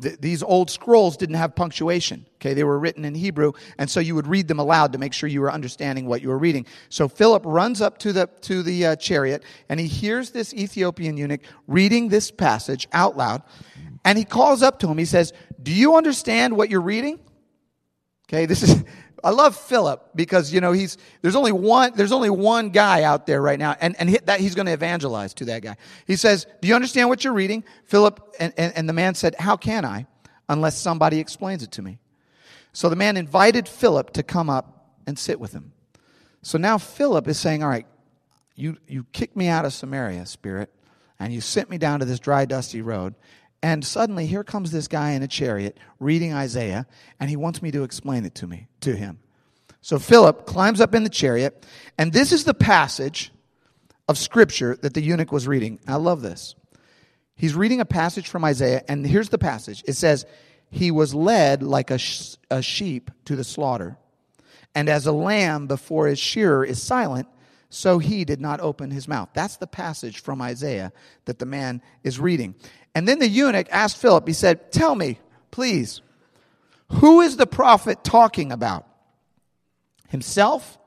Th- 0.00 0.18
these 0.20 0.42
old 0.42 0.70
scrolls 0.70 1.16
didn't 1.16 1.37
have 1.37 1.55
punctuation. 1.55 2.26
Okay, 2.37 2.55
they 2.55 2.64
were 2.64 2.78
written 2.78 3.05
in 3.05 3.14
Hebrew, 3.14 3.52
and 3.78 3.88
so 3.90 4.00
you 4.00 4.14
would 4.14 4.26
read 4.26 4.48
them 4.48 4.59
aloud 4.59 4.92
to 4.92 4.98
make 4.98 5.12
sure 5.12 5.28
you 5.28 5.40
were 5.40 5.52
understanding 5.52 6.07
what 6.07 6.22
you 6.22 6.28
were 6.28 6.38
reading. 6.38 6.66
So 6.88 7.09
Philip 7.09 7.42
runs 7.44 7.81
up 7.81 7.98
to 7.98 8.12
the 8.12 8.28
to 8.42 8.62
the 8.62 8.87
uh, 8.87 8.96
chariot, 8.96 9.44
and 9.68 9.78
he 9.78 9.87
hears 9.87 10.31
this 10.31 10.55
Ethiopian 10.55 11.16
eunuch 11.16 11.42
reading 11.66 12.09
this 12.09 12.31
passage 12.31 12.88
out 12.92 13.16
loud, 13.16 13.42
and 14.05 14.18
he 14.18 14.24
calls 14.24 14.62
up 14.62 14.78
to 14.81 14.88
him. 14.88 14.98
He 14.98 15.05
says, 15.05 15.33
"Do 15.62 15.72
you 15.72 15.96
understand 15.96 16.57
what 16.57 16.70
you're 16.70 16.81
reading?" 16.81 17.20
Okay, 18.28 18.46
this 18.46 18.62
is 18.62 18.83
I 19.24 19.30
love 19.30 19.56
Philip 19.56 20.11
because 20.14 20.52
you 20.52 20.61
know 20.61 20.72
he's 20.72 20.98
there's 21.20 21.37
only 21.37 21.52
one 21.52 21.92
there's 21.94 22.12
only 22.12 22.30
one 22.30 22.70
guy 22.70 23.04
out 23.04 23.26
there 23.26 23.40
right 23.40 23.58
now, 23.58 23.76
and 23.80 23.94
and 23.98 24.11
he, 24.11 24.18
that 24.24 24.40
he's 24.40 24.54
going 24.54 24.66
to 24.66 24.72
evangelize 24.72 25.32
to 25.35 25.44
that 25.46 25.62
guy. 25.62 25.76
He 26.06 26.16
says, 26.16 26.46
"Do 26.61 26.68
you 26.68 26.74
understand 26.74 27.08
what 27.08 27.22
you're 27.22 27.32
reading?" 27.32 27.64
Philip 27.85 28.35
and, 28.40 28.52
and, 28.56 28.72
and 28.76 28.88
the 28.88 28.92
man 28.92 29.14
said, 29.14 29.37
"How 29.38 29.56
can 29.56 29.85
I, 29.85 30.06
unless 30.48 30.76
somebody 30.76 31.18
explains 31.18 31.62
it 31.62 31.70
to 31.72 31.82
me?" 31.82 31.98
So 32.72 32.88
the 32.88 32.96
man 32.96 33.16
invited 33.16 33.68
Philip 33.68 34.12
to 34.14 34.22
come 34.22 34.50
up 34.50 34.96
and 35.06 35.18
sit 35.18 35.38
with 35.38 35.52
him. 35.52 35.72
So 36.42 36.58
now 36.58 36.78
Philip 36.78 37.28
is 37.28 37.38
saying, 37.38 37.62
"All 37.62 37.68
right, 37.68 37.87
you 38.56 38.76
you 38.88 39.04
kicked 39.12 39.37
me 39.37 39.46
out 39.46 39.64
of 39.64 39.72
Samaria, 39.72 40.26
Spirit, 40.26 40.70
and 41.20 41.32
you 41.32 41.40
sent 41.40 41.70
me 41.70 41.78
down 41.78 42.00
to 42.00 42.04
this 42.04 42.18
dry, 42.18 42.44
dusty 42.44 42.82
road, 42.82 43.14
and 43.62 43.85
suddenly 43.85 44.27
here 44.27 44.42
comes 44.44 44.72
this 44.72 44.88
guy 44.88 45.12
in 45.12 45.22
a 45.22 45.29
chariot 45.29 45.79
reading 46.01 46.33
Isaiah, 46.35 46.87
and 47.20 47.31
he 47.31 47.37
wants 47.37 47.62
me 47.62 47.70
to 47.70 47.85
explain 47.85 48.25
it 48.25 48.35
to 48.37 48.46
me, 48.46 48.68
to 48.81 48.96
him. 48.96 49.20
So 49.81 49.98
Philip 49.98 50.46
climbs 50.46 50.81
up 50.81 50.94
in 50.94 51.05
the 51.05 51.11
chariot, 51.11 51.64
and 51.96 52.12
this 52.12 52.33
is 52.33 52.44
the 52.44 52.55
passage 52.55 53.33
of 54.09 54.18
scripture 54.18 54.77
that 54.83 54.94
the 54.94 55.01
eunuch 55.01 55.33
was 55.33 55.46
reading. 55.46 55.81
I 55.87 55.96
love 55.96 56.22
this. 56.22 56.55
He's 57.35 57.55
reading 57.55 57.81
a 57.81 57.85
passage 57.85 58.29
from 58.29 58.44
Isaiah, 58.44 58.83
and 58.88 59.07
here's 59.07 59.31
the 59.31 59.38
passage. 59.38 59.83
It 59.87 59.94
says, 59.94 60.27
He 60.70 60.90
was 60.90 61.14
led 61.14 61.62
like 61.62 61.90
a, 61.90 61.98
sh- 61.98 62.37
a 62.51 62.62
sheep 62.62 63.11
to 63.25 63.37
the 63.37 63.44
slaughter, 63.44 63.96
and 64.75 64.88
as 64.88 65.07
a 65.07 65.12
lamb 65.12 65.66
before 65.66 66.07
his 66.07 66.18
shearer 66.18 66.64
is 66.64 66.83
silent, 66.83 67.29
so 67.74 67.98
he 67.98 68.26
did 68.26 68.38
not 68.38 68.61
open 68.61 68.90
his 68.90 69.08
mouth. 69.08 69.30
That's 69.32 69.56
the 69.56 69.66
passage 69.66 70.20
from 70.20 70.42
Isaiah 70.42 70.92
that 71.24 71.38
the 71.38 71.46
man 71.46 71.80
is 72.04 72.20
reading. 72.20 72.54
And 72.94 73.08
then 73.08 73.18
the 73.18 73.26
eunuch 73.26 73.66
asked 73.70 73.96
Philip, 73.96 74.26
he 74.26 74.35
said, 74.35 74.70
Tell 74.70 74.94
me, 74.94 75.18
please, 75.50 76.02
who 76.90 77.22
is 77.22 77.38
the 77.38 77.46
prophet 77.46 78.04
talking 78.04 78.52
about? 78.52 78.87
Himself 80.11 80.78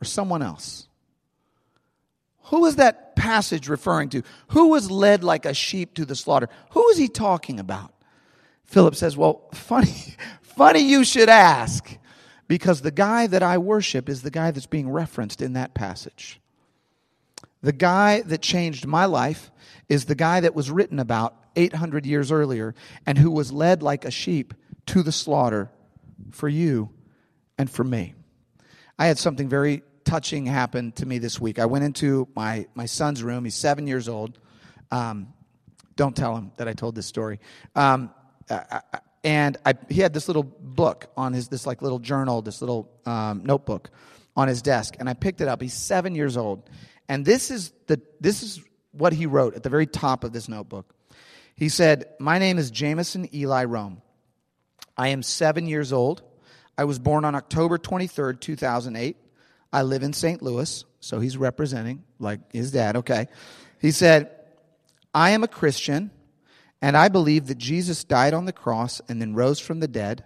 or 0.00 0.04
someone 0.04 0.40
else? 0.42 0.86
Who 2.44 2.66
is 2.66 2.76
that 2.76 3.16
passage 3.16 3.68
referring 3.68 4.10
to? 4.10 4.22
Who 4.50 4.68
was 4.68 4.92
led 4.92 5.24
like 5.24 5.44
a 5.44 5.52
sheep 5.52 5.94
to 5.94 6.04
the 6.04 6.14
slaughter? 6.14 6.48
Who 6.70 6.88
is 6.90 6.98
he 6.98 7.08
talking 7.08 7.58
about? 7.58 7.92
Philip 8.62 8.94
says, 8.94 9.16
Well, 9.16 9.48
funny, 9.54 10.14
funny 10.42 10.80
you 10.88 11.02
should 11.02 11.28
ask, 11.28 11.98
because 12.48 12.80
the 12.80 12.90
guy 12.90 13.26
that 13.26 13.42
I 13.42 13.58
worship 13.58 14.08
is 14.08 14.22
the 14.22 14.30
guy 14.30 14.50
that's 14.50 14.66
being 14.66 14.90
referenced 14.90 15.42
in 15.42 15.52
that 15.52 15.74
passage. 15.74 16.40
The 17.62 17.72
guy 17.72 18.22
that 18.22 18.40
changed 18.40 18.86
my 18.86 19.04
life 19.04 19.50
is 19.88 20.06
the 20.06 20.14
guy 20.14 20.40
that 20.40 20.54
was 20.54 20.70
written 20.70 20.98
about 20.98 21.36
800 21.56 22.06
years 22.06 22.32
earlier 22.32 22.74
and 23.04 23.18
who 23.18 23.30
was 23.30 23.52
led 23.52 23.82
like 23.82 24.04
a 24.04 24.10
sheep 24.10 24.54
to 24.86 25.02
the 25.02 25.12
slaughter 25.12 25.70
for 26.30 26.48
you 26.48 26.90
and 27.58 27.70
for 27.70 27.84
me. 27.84 28.14
I 28.98 29.06
had 29.06 29.18
something 29.18 29.48
very 29.48 29.82
touching 30.04 30.46
happen 30.46 30.92
to 30.92 31.06
me 31.06 31.18
this 31.18 31.40
week. 31.40 31.58
I 31.58 31.66
went 31.66 31.84
into 31.84 32.28
my, 32.34 32.66
my 32.74 32.86
son's 32.86 33.22
room. 33.22 33.44
He's 33.44 33.54
seven 33.54 33.86
years 33.86 34.08
old. 34.08 34.38
Um, 34.90 35.34
don't 35.96 36.16
tell 36.16 36.36
him 36.36 36.52
that 36.56 36.68
I 36.68 36.72
told 36.72 36.94
this 36.94 37.06
story. 37.06 37.40
Um, 37.74 38.10
and 39.28 39.58
I, 39.66 39.74
he 39.90 40.00
had 40.00 40.14
this 40.14 40.26
little 40.26 40.42
book 40.42 41.12
on 41.14 41.34
his, 41.34 41.48
this 41.48 41.66
like 41.66 41.82
little 41.82 41.98
journal, 41.98 42.40
this 42.40 42.62
little 42.62 42.90
um, 43.04 43.42
notebook 43.44 43.90
on 44.34 44.48
his 44.48 44.62
desk. 44.62 44.94
And 44.98 45.06
I 45.06 45.12
picked 45.12 45.42
it 45.42 45.48
up. 45.48 45.60
He's 45.60 45.74
seven 45.74 46.14
years 46.14 46.38
old. 46.38 46.70
And 47.10 47.26
this 47.26 47.50
is, 47.50 47.74
the, 47.88 48.00
this 48.20 48.42
is 48.42 48.64
what 48.92 49.12
he 49.12 49.26
wrote 49.26 49.54
at 49.54 49.62
the 49.62 49.68
very 49.68 49.86
top 49.86 50.24
of 50.24 50.32
this 50.32 50.48
notebook. 50.48 50.94
He 51.56 51.68
said, 51.68 52.06
My 52.18 52.38
name 52.38 52.56
is 52.56 52.70
Jameson 52.70 53.28
Eli 53.34 53.64
Rome. 53.64 54.00
I 54.96 55.08
am 55.08 55.22
seven 55.22 55.66
years 55.66 55.92
old. 55.92 56.22
I 56.78 56.84
was 56.84 56.98
born 56.98 57.26
on 57.26 57.34
October 57.34 57.76
23rd, 57.76 58.40
2008. 58.40 59.18
I 59.74 59.82
live 59.82 60.02
in 60.04 60.14
St. 60.14 60.40
Louis, 60.40 60.86
so 61.00 61.20
he's 61.20 61.36
representing 61.36 62.02
like 62.18 62.50
his 62.50 62.72
dad, 62.72 62.96
okay. 62.96 63.28
He 63.78 63.90
said, 63.90 64.30
I 65.12 65.30
am 65.30 65.44
a 65.44 65.48
Christian, 65.48 66.12
and 66.80 66.96
I 66.96 67.08
believe 67.08 67.46
that 67.48 67.58
Jesus 67.58 68.04
died 68.04 68.34
on 68.34 68.44
the 68.44 68.52
cross 68.52 69.00
and 69.08 69.20
then 69.20 69.34
rose 69.34 69.58
from 69.58 69.80
the 69.80 69.88
dead. 69.88 70.24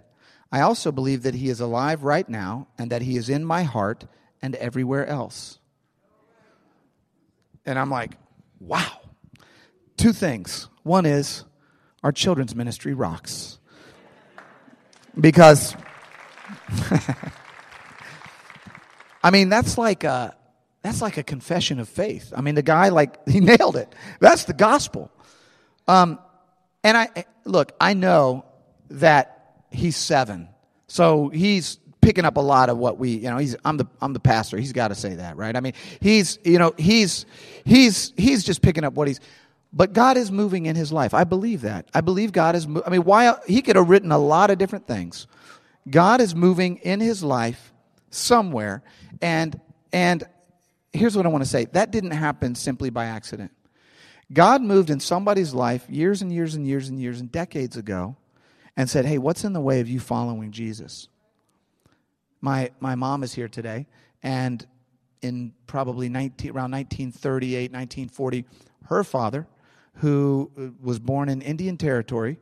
I 0.51 0.61
also 0.61 0.91
believe 0.91 1.23
that 1.23 1.33
he 1.33 1.49
is 1.49 1.59
alive 1.59 2.03
right 2.03 2.29
now 2.29 2.67
and 2.77 2.91
that 2.91 3.01
he 3.01 3.17
is 3.17 3.27
in 3.27 3.43
my 3.43 3.63
heart 3.63 4.05
and 4.41 4.53
everywhere 4.55 5.07
else. 5.07 5.57
And 7.65 7.79
I'm 7.79 7.89
like, 7.89 8.17
wow. 8.59 8.99
Two 9.97 10.13
things. 10.13 10.67
One 10.83 11.05
is 11.05 11.43
our 12.03 12.11
children's 12.11 12.55
ministry 12.55 12.93
rocks. 12.93 13.57
Because, 15.19 15.75
I 19.23 19.31
mean, 19.31 19.49
that's 19.49 19.77
like 19.77 20.03
a, 20.03 20.35
that's 20.83 21.01
like 21.01 21.17
a 21.17 21.23
confession 21.23 21.79
of 21.79 21.87
faith. 21.87 22.33
I 22.35 22.41
mean, 22.41 22.55
the 22.55 22.61
guy, 22.61 22.89
like, 22.89 23.27
he 23.27 23.39
nailed 23.39 23.77
it. 23.77 23.95
That's 24.19 24.43
the 24.43 24.53
gospel. 24.53 25.09
Um, 25.87 26.19
and 26.83 26.97
I, 26.97 27.25
look, 27.45 27.73
I 27.79 27.93
know 27.93 28.45
that 28.89 29.63
he's 29.71 29.95
seven. 29.95 30.49
So 30.87 31.29
he's 31.29 31.79
picking 32.01 32.25
up 32.25 32.37
a 32.37 32.41
lot 32.41 32.69
of 32.69 32.77
what 32.77 32.97
we, 32.97 33.11
you 33.11 33.29
know, 33.29 33.37
he's, 33.37 33.55
I'm 33.63 33.77
the, 33.77 33.87
I'm 34.01 34.13
the 34.13 34.19
pastor. 34.19 34.57
He's 34.57 34.73
got 34.73 34.89
to 34.89 34.95
say 34.95 35.15
that, 35.15 35.37
right? 35.37 35.55
I 35.55 35.61
mean, 35.61 35.73
he's, 36.01 36.37
you 36.43 36.59
know, 36.59 36.73
he's, 36.77 37.25
he's, 37.65 38.13
he's 38.17 38.43
just 38.43 38.61
picking 38.61 38.83
up 38.83 38.93
what 38.93 39.07
he's, 39.07 39.19
but 39.71 39.93
God 39.93 40.17
is 40.17 40.31
moving 40.31 40.65
in 40.65 40.75
his 40.75 40.91
life. 40.91 41.13
I 41.13 41.23
believe 41.23 41.61
that. 41.61 41.87
I 41.93 42.01
believe 42.01 42.31
God 42.31 42.55
is, 42.55 42.67
I 42.85 42.89
mean, 42.89 43.03
why, 43.03 43.35
he 43.47 43.61
could 43.61 43.75
have 43.75 43.89
written 43.89 44.11
a 44.11 44.17
lot 44.17 44.51
of 44.51 44.57
different 44.57 44.85
things. 44.85 45.27
God 45.89 46.21
is 46.21 46.35
moving 46.35 46.77
in 46.77 46.99
his 46.99 47.23
life 47.23 47.73
somewhere. 48.09 48.83
And, 49.21 49.59
and 49.91 50.23
here's 50.91 51.15
what 51.17 51.25
I 51.25 51.29
want 51.29 51.43
to 51.43 51.49
say 51.49 51.65
that 51.65 51.91
didn't 51.91 52.11
happen 52.11 52.55
simply 52.55 52.89
by 52.89 53.05
accident. 53.05 53.51
God 54.33 54.61
moved 54.61 54.89
in 54.89 54.99
somebody's 54.99 55.53
life 55.53 55.85
years 55.89 56.21
and 56.21 56.31
years 56.31 56.55
and 56.55 56.65
years 56.67 56.89
and 56.89 56.99
years 56.99 57.19
and 57.19 57.31
decades 57.31 57.77
ago 57.77 58.15
and 58.75 58.89
said, 58.89 59.05
Hey, 59.05 59.17
what's 59.17 59.43
in 59.43 59.53
the 59.53 59.61
way 59.61 59.79
of 59.79 59.87
you 59.87 59.99
following 59.99 60.51
Jesus? 60.51 61.07
My, 62.41 62.71
my 62.79 62.95
mom 62.95 63.23
is 63.23 63.33
here 63.33 63.47
today, 63.47 63.87
and 64.21 64.65
in 65.21 65.53
probably 65.65 66.09
19, 66.09 66.51
around 66.51 66.71
1938, 66.71 67.71
1940, 67.71 68.45
her 68.87 69.03
father, 69.03 69.47
who 69.95 70.51
uh, 70.57 70.67
was 70.81 70.99
born 70.99 71.29
in 71.29 71.41
Indian 71.41 71.77
Territory, 71.77 72.37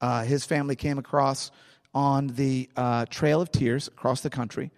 uh, 0.00 0.24
his 0.24 0.44
family 0.44 0.76
came 0.76 0.98
across 0.98 1.50
on 1.94 2.26
the 2.28 2.68
uh, 2.76 3.06
Trail 3.06 3.40
of 3.40 3.50
Tears 3.50 3.88
across 3.88 4.20
the 4.20 4.30
country. 4.30 4.70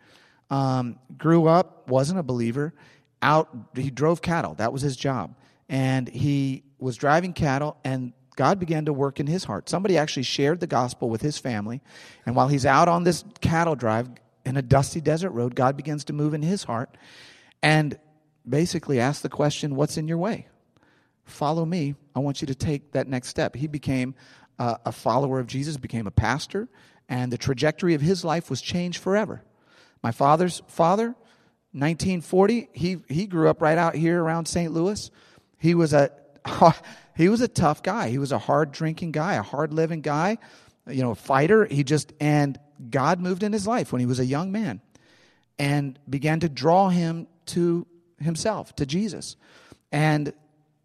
Um, 0.51 0.99
grew 1.17 1.47
up, 1.47 1.89
wasn't 1.89 2.21
a 2.21 2.23
believer. 2.23 2.75
Out, 3.23 3.49
he 3.75 3.91
drove 3.91 4.21
cattle. 4.23 4.55
That 4.55 4.73
was 4.73 4.83
his 4.83 4.97
job, 4.97 5.35
and 5.69 6.09
he 6.09 6.65
was 6.79 6.97
driving 6.97 7.33
cattle. 7.33 7.77
And 7.85 8.13
God 8.37 8.59
began 8.59 8.87
to 8.87 8.93
work 8.93 9.21
in 9.21 9.27
his 9.27 9.45
heart. 9.45 9.69
Somebody 9.69 9.97
actually 9.97 10.25
shared 10.25 10.61
the 10.61 10.67
gospel 10.67 11.09
with 11.09 11.21
his 11.21 11.39
family, 11.39 11.81
and 12.27 12.35
while 12.35 12.49
he's 12.49 12.67
out 12.67 12.89
on 12.89 13.05
this 13.05 13.25
cattle 13.41 13.77
drive 13.77 14.09
in 14.45 14.57
a 14.57 14.63
dusty 14.63 15.01
desert 15.01 15.31
road, 15.31 15.55
God 15.55 15.77
begins 15.77 16.05
to 16.05 16.13
move 16.13 16.35
in 16.35 16.43
his 16.43 16.65
heart, 16.65 16.97
and 17.63 17.99
basically 18.49 19.01
asked 19.01 19.23
the 19.23 19.29
question, 19.29 19.77
"What's 19.77 19.97
in 19.97 20.09
your 20.09 20.19
way? 20.19 20.49
Follow 21.25 21.65
me. 21.65 21.95
I 22.15 22.19
want 22.19 22.41
you 22.43 22.47
to 22.47 22.55
take 22.55 22.93
that 22.93 23.09
next 23.09 23.29
step." 23.29 23.55
He 23.55 23.67
became 23.69 24.15
uh, 24.59 24.77
a 24.85 24.93
follower 24.93 25.39
of 25.39 25.47
Jesus, 25.47 25.77
became 25.77 26.07
a 26.07 26.13
pastor, 26.13 26.69
and 27.09 27.33
the 27.33 27.39
trajectory 27.39 27.95
of 27.95 28.01
his 28.01 28.25
life 28.25 28.51
was 28.51 28.61
changed 28.61 28.99
forever. 28.99 29.43
My 30.03 30.11
father's 30.11 30.63
father, 30.67 31.15
1940, 31.73 32.69
he, 32.73 32.99
he 33.09 33.27
grew 33.27 33.49
up 33.49 33.63
right 33.63 33.79
out 33.79 33.95
here 33.95 34.23
around 34.23 34.47
St. 34.47 34.73
Louis. 34.73 35.11
He 35.65 35.75
was 35.75 35.95
a 35.95 36.11
he 37.17 37.31
was 37.31 37.41
a 37.41 37.49
tough 37.49 37.83
guy. 37.83 38.11
He 38.11 38.19
was 38.19 38.33
a 38.33 38.39
hard 38.39 38.71
drinking 38.71 39.13
guy, 39.13 39.37
a 39.37 39.43
hard 39.43 39.73
living 39.73 40.03
guy, 40.03 40.37
you 40.87 41.01
know, 41.01 41.13
a 41.13 41.15
fighter. 41.15 41.65
He 41.65 41.83
just 41.83 42.13
and 42.21 42.59
God 42.91 43.19
moved 43.19 43.43
in 43.43 43.55
his 43.55 43.67
life 43.67 43.91
when 43.91 44.01
he 44.01 44.05
was 44.05 44.21
a 44.21 44.27
young 44.27 44.53
man 44.53 44.83
and 45.59 45.99
began 46.07 46.39
to 46.41 46.51
draw 46.51 46.91
him 46.91 47.29
to 47.47 47.87
himself, 48.19 48.77
to 48.77 48.85
Jesus. 48.85 49.37
And 49.91 50.35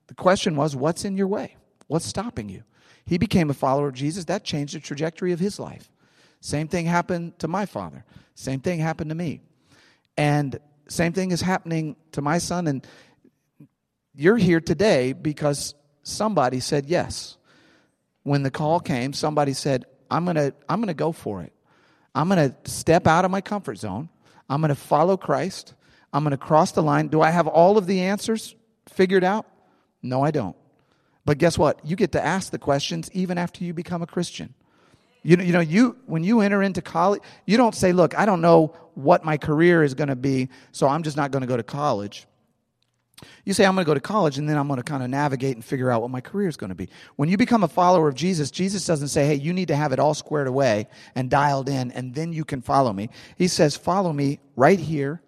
the 0.08 0.14
question 0.14 0.56
was, 0.56 0.78
what's 0.78 1.04
in 1.04 1.18
your 1.18 1.28
way? 1.28 1.58
What's 1.88 2.06
stopping 2.06 2.48
you? 2.48 2.64
He 3.06 3.18
became 3.18 3.50
a 3.50 3.54
follower 3.54 3.90
of 3.90 3.96
Jesus. 3.96 4.24
That 4.26 4.46
changed 4.46 4.76
the 4.76 4.80
trajectory 4.80 5.34
of 5.34 5.42
his 5.42 5.60
life. 5.60 5.92
Same 6.40 6.70
thing 6.70 6.86
happened 6.86 7.38
to 7.40 7.50
my 7.50 7.66
father. 7.66 8.06
Same 8.36 8.62
thing 8.62 8.80
happened 8.80 9.10
to 9.10 9.16
me. 9.16 9.42
And 10.16 10.58
same 10.88 11.12
thing 11.12 11.32
is 11.32 11.42
happening 11.42 11.98
to 12.14 12.22
my 12.22 12.38
son. 12.38 12.68
And 12.68 12.88
you're 14.14 14.38
here 14.38 14.60
today 14.60 15.14
because 15.14 15.76
somebody 16.04 16.60
said 16.60 16.86
yes. 16.88 17.38
When 18.24 18.44
the 18.44 18.52
call 18.52 18.80
came, 18.80 19.14
somebody 19.14 19.54
said, 19.54 19.86
I'm 20.12 20.26
going 20.26 20.36
to 20.36 20.54
I'm 20.68 20.80
going 20.80 20.88
to 20.88 20.94
go 20.94 21.12
for 21.12 21.42
it. 21.42 21.54
I'm 22.14 22.28
going 22.28 22.50
to 22.50 22.70
step 22.70 23.08
out 23.08 23.26
of 23.26 23.32
my 23.32 23.42
comfort 23.42 23.78
zone. 23.78 24.10
I'm 24.50 24.62
going 24.62 24.70
to 24.70 24.76
follow 24.76 25.16
Christ. 25.16 25.74
I'm 26.12 26.24
going 26.24 26.32
to 26.32 26.38
cross 26.38 26.72
the 26.72 26.82
line. 26.82 27.08
Do 27.08 27.22
I 27.22 27.30
have 27.30 27.48
all 27.48 27.78
of 27.78 27.86
the 27.86 28.02
answers 28.02 28.56
figured 28.88 29.24
out? 29.24 29.46
No, 30.02 30.24
I 30.24 30.32
don't. 30.32 30.56
But 31.26 31.38
guess 31.38 31.58
what? 31.58 31.80
You 31.86 31.96
get 31.96 32.14
to 32.14 32.26
ask 32.26 32.52
the 32.52 32.58
questions 32.58 33.10
even 33.14 33.38
after 33.38 33.64
you 33.64 33.74
become 33.74 34.02
a 34.02 34.08
Christian. 34.08 34.54
You 35.22 35.38
know, 35.38 35.44
you 35.44 35.54
know, 35.54 35.60
you 35.60 35.98
when 36.06 36.24
you 36.24 36.40
enter 36.40 36.64
into 36.64 36.82
college, 36.82 37.22
you 37.46 37.58
don't 37.58 37.76
say, 37.76 37.92
"Look, 37.92 38.18
I 38.18 38.26
don't 38.26 38.42
know 38.42 38.74
what 38.96 39.26
my 39.26 39.38
career 39.38 39.84
is 39.84 39.94
going 39.94 40.08
to 40.08 40.16
be, 40.16 40.50
so 40.72 40.88
I'm 40.88 41.04
just 41.04 41.18
not 41.18 41.32
going 41.32 41.42
to 41.42 41.48
go 41.48 41.58
to 41.58 41.64
college." 41.64 42.26
You 43.46 43.54
say, 43.54 43.66
I'm 43.66 43.76
going 43.76 43.84
to 43.86 43.90
go 43.90 43.94
to 43.94 44.00
college 44.00 44.38
and 44.38 44.48
then 44.48 44.58
I'm 44.58 44.68
going 44.68 44.78
to 44.78 44.84
kind 44.84 45.04
of 45.04 45.10
navigate 45.10 45.56
and 45.56 45.64
figure 45.64 45.92
out 45.92 46.02
what 46.02 46.12
my 46.12 46.22
career 46.22 46.48
is 46.48 46.58
going 46.58 46.70
to 46.70 46.76
be. 46.76 46.90
When 47.16 47.30
you 47.30 47.38
become 47.38 47.64
a 47.64 47.68
follower 47.68 48.08
of 48.08 48.16
Jesus, 48.16 48.52
Jesus 48.52 48.86
doesn't 48.86 49.10
say, 49.10 49.26
hey, 49.26 49.36
you 49.36 49.54
need 49.54 49.70
to 49.70 49.76
have 49.76 49.92
it 49.92 50.00
all 50.00 50.14
squared 50.14 50.48
away 50.48 50.88
and 51.16 51.30
dialed 51.30 51.70
in 51.70 51.92
and 51.92 52.14
then 52.14 52.34
you 52.34 52.46
can 52.46 52.62
follow 52.62 52.94
me. 52.94 53.10
He 53.38 53.48
says, 53.48 53.76
follow 53.76 54.14
me 54.14 54.40
right 54.56 54.80
here, 54.80 55.22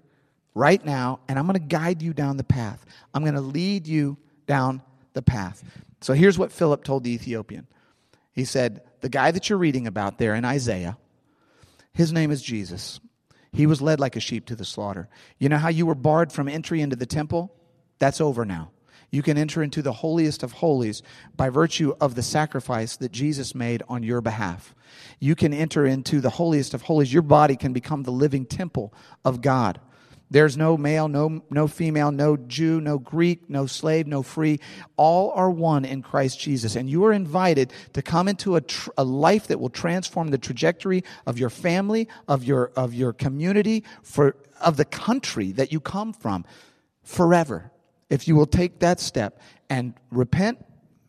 right 0.53 0.83
now, 0.83 1.19
and 1.27 1.37
I'm 1.37 1.45
going 1.45 1.59
to 1.59 1.65
guide 1.65 2.01
you 2.01 2.13
down 2.13 2.37
the 2.37 2.43
path. 2.43 2.85
I'm 3.13 3.23
going 3.23 3.35
to 3.35 3.41
lead 3.41 3.87
you 3.87 4.17
down 4.47 4.81
the 5.13 5.21
path. 5.21 5.63
So 6.01 6.13
here's 6.13 6.37
what 6.37 6.51
Philip 6.51 6.83
told 6.83 7.03
the 7.03 7.11
Ethiopian. 7.11 7.67
He 8.33 8.45
said, 8.45 8.81
The 9.01 9.09
guy 9.09 9.31
that 9.31 9.49
you're 9.49 9.59
reading 9.59 9.87
about 9.87 10.17
there 10.17 10.35
in 10.35 10.45
Isaiah, 10.45 10.97
his 11.93 12.11
name 12.11 12.31
is 12.31 12.41
Jesus. 12.41 12.99
He 13.53 13.65
was 13.65 13.81
led 13.81 13.99
like 13.99 14.15
a 14.15 14.21
sheep 14.21 14.45
to 14.45 14.55
the 14.55 14.63
slaughter. 14.63 15.09
You 15.37 15.49
know 15.49 15.57
how 15.57 15.69
you 15.69 15.85
were 15.85 15.95
barred 15.95 16.31
from 16.31 16.47
entry 16.47 16.81
into 16.81 16.95
the 16.95 17.05
temple? 17.05 17.53
That's 18.01 18.19
over 18.19 18.45
now. 18.45 18.71
You 19.11 19.21
can 19.21 19.37
enter 19.37 19.61
into 19.61 19.83
the 19.83 19.91
holiest 19.91 20.41
of 20.41 20.53
holies 20.53 21.03
by 21.37 21.49
virtue 21.49 21.93
of 22.01 22.15
the 22.15 22.23
sacrifice 22.23 22.97
that 22.97 23.11
Jesus 23.11 23.53
made 23.53 23.83
on 23.87 24.01
your 24.01 24.21
behalf. 24.21 24.73
You 25.19 25.35
can 25.35 25.53
enter 25.53 25.85
into 25.85 26.19
the 26.19 26.31
holiest 26.31 26.73
of 26.73 26.81
holies. 26.81 27.13
Your 27.13 27.21
body 27.21 27.55
can 27.55 27.73
become 27.73 28.01
the 28.01 28.11
living 28.11 28.47
temple 28.47 28.91
of 29.23 29.41
God. 29.41 29.79
There's 30.31 30.57
no 30.57 30.77
male, 30.77 31.09
no, 31.09 31.43
no 31.51 31.67
female, 31.67 32.11
no 32.11 32.37
Jew, 32.37 32.81
no 32.81 32.97
Greek, 32.97 33.47
no 33.47 33.67
slave, 33.67 34.07
no 34.07 34.23
free. 34.23 34.59
All 34.97 35.29
are 35.35 35.51
one 35.51 35.85
in 35.85 36.01
Christ 36.01 36.39
Jesus. 36.39 36.75
And 36.75 36.89
you 36.89 37.05
are 37.05 37.13
invited 37.13 37.71
to 37.93 38.01
come 38.01 38.27
into 38.27 38.55
a, 38.55 38.61
tr- 38.61 38.89
a 38.97 39.03
life 39.03 39.45
that 39.45 39.59
will 39.59 39.69
transform 39.69 40.29
the 40.29 40.39
trajectory 40.39 41.03
of 41.27 41.37
your 41.37 41.51
family, 41.51 42.07
of 42.27 42.43
your, 42.43 42.71
of 42.75 42.95
your 42.95 43.13
community, 43.13 43.83
for, 44.01 44.35
of 44.59 44.77
the 44.77 44.85
country 44.85 45.51
that 45.51 45.71
you 45.71 45.79
come 45.79 46.13
from 46.13 46.45
forever. 47.03 47.71
If 48.11 48.27
you 48.27 48.35
will 48.35 48.45
take 48.45 48.79
that 48.79 48.99
step 48.99 49.39
and 49.69 49.93
repent, 50.11 50.63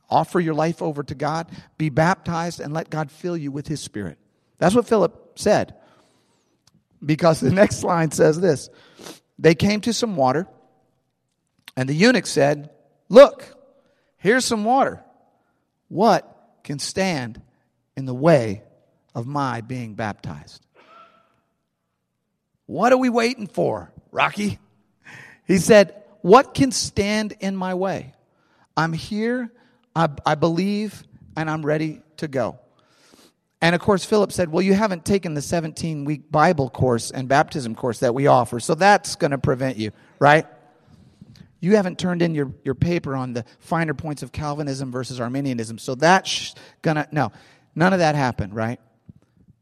offer 0.09 0.39
your 0.39 0.55
life 0.55 0.81
over 0.81 1.03
to 1.03 1.17
God, 1.17 1.51
be 1.77 1.89
baptized, 1.89 2.61
and 2.61 2.73
let 2.73 2.91
God 2.91 3.11
fill 3.11 3.37
you 3.37 3.51
with 3.51 3.67
His 3.67 3.81
Spirit. 3.81 4.19
That's 4.59 4.77
what 4.77 4.87
Philip 4.87 5.33
said. 5.35 5.75
Because 7.05 7.41
the 7.41 7.51
next 7.63 7.83
line 7.83 8.13
says 8.13 8.41
this 8.41 8.71
They 9.37 9.57
came 9.57 9.81
to 9.81 9.93
some 9.93 10.15
water, 10.15 10.47
and 11.77 11.89
the 11.89 11.95
eunuch 11.95 12.29
said, 12.29 12.71
Look, 13.09 13.53
here's 14.17 14.45
some 14.45 14.65
water. 14.65 15.03
What 15.89 16.61
can 16.63 16.79
stand 16.79 17.43
in 17.97 18.07
the 18.07 18.15
way 18.15 18.63
of 19.13 19.27
my 19.27 19.61
being 19.61 19.95
baptized? 19.95 20.65
What 22.67 22.93
are 22.93 22.97
we 22.97 23.09
waiting 23.09 23.49
for, 23.49 23.93
Rocky? 24.13 24.61
He 25.45 25.59
said, 25.59 26.02
What 26.23 26.55
can 26.55 26.73
stand 26.73 27.35
in 27.41 27.57
my 27.57 27.75
way? 27.75 28.15
I'm 28.77 28.93
here, 28.93 29.53
I, 29.95 30.09
I 30.25 30.35
believe, 30.37 31.03
and 31.37 31.51
I'm 31.51 31.65
ready 31.65 32.01
to 32.19 32.29
go. 32.29 32.59
And 33.61 33.75
of 33.75 33.81
course, 33.81 34.05
Philip 34.05 34.33
said, 34.33 34.51
Well, 34.51 34.63
you 34.63 34.75
haven't 34.75 35.05
taken 35.05 35.35
the 35.35 35.43
17 35.43 36.05
week 36.05 36.31
Bible 36.31 36.71
course 36.71 37.11
and 37.11 37.29
baptism 37.29 37.75
course 37.75 38.01
that 38.01 38.15
we 38.15 38.27
offer, 38.27 38.59
so 38.61 38.75
that's 38.75 39.17
going 39.17 39.31
to 39.33 39.39
prevent 39.39 39.77
you, 39.77 39.93
right? 40.19 40.47
You 41.61 41.77
haven't 41.77 41.99
turned 41.99 42.23
in 42.23 42.35
your, 42.35 42.53
your 42.65 42.75
paper 42.75 43.15
on 43.15 43.35
the 43.35 43.45
finer 43.61 43.95
points 43.95 44.25
of 44.25 44.33
Calvinism 44.33 44.91
versus 44.91 45.21
Arminianism, 45.21 45.79
so 45.79 45.95
that's 45.95 46.57
going 46.83 46.97
to, 46.97 47.07
no, 47.13 47.31
none 47.77 47.93
of 47.93 48.01
that 48.01 48.17
happened, 48.17 48.55
right? 48.55 48.81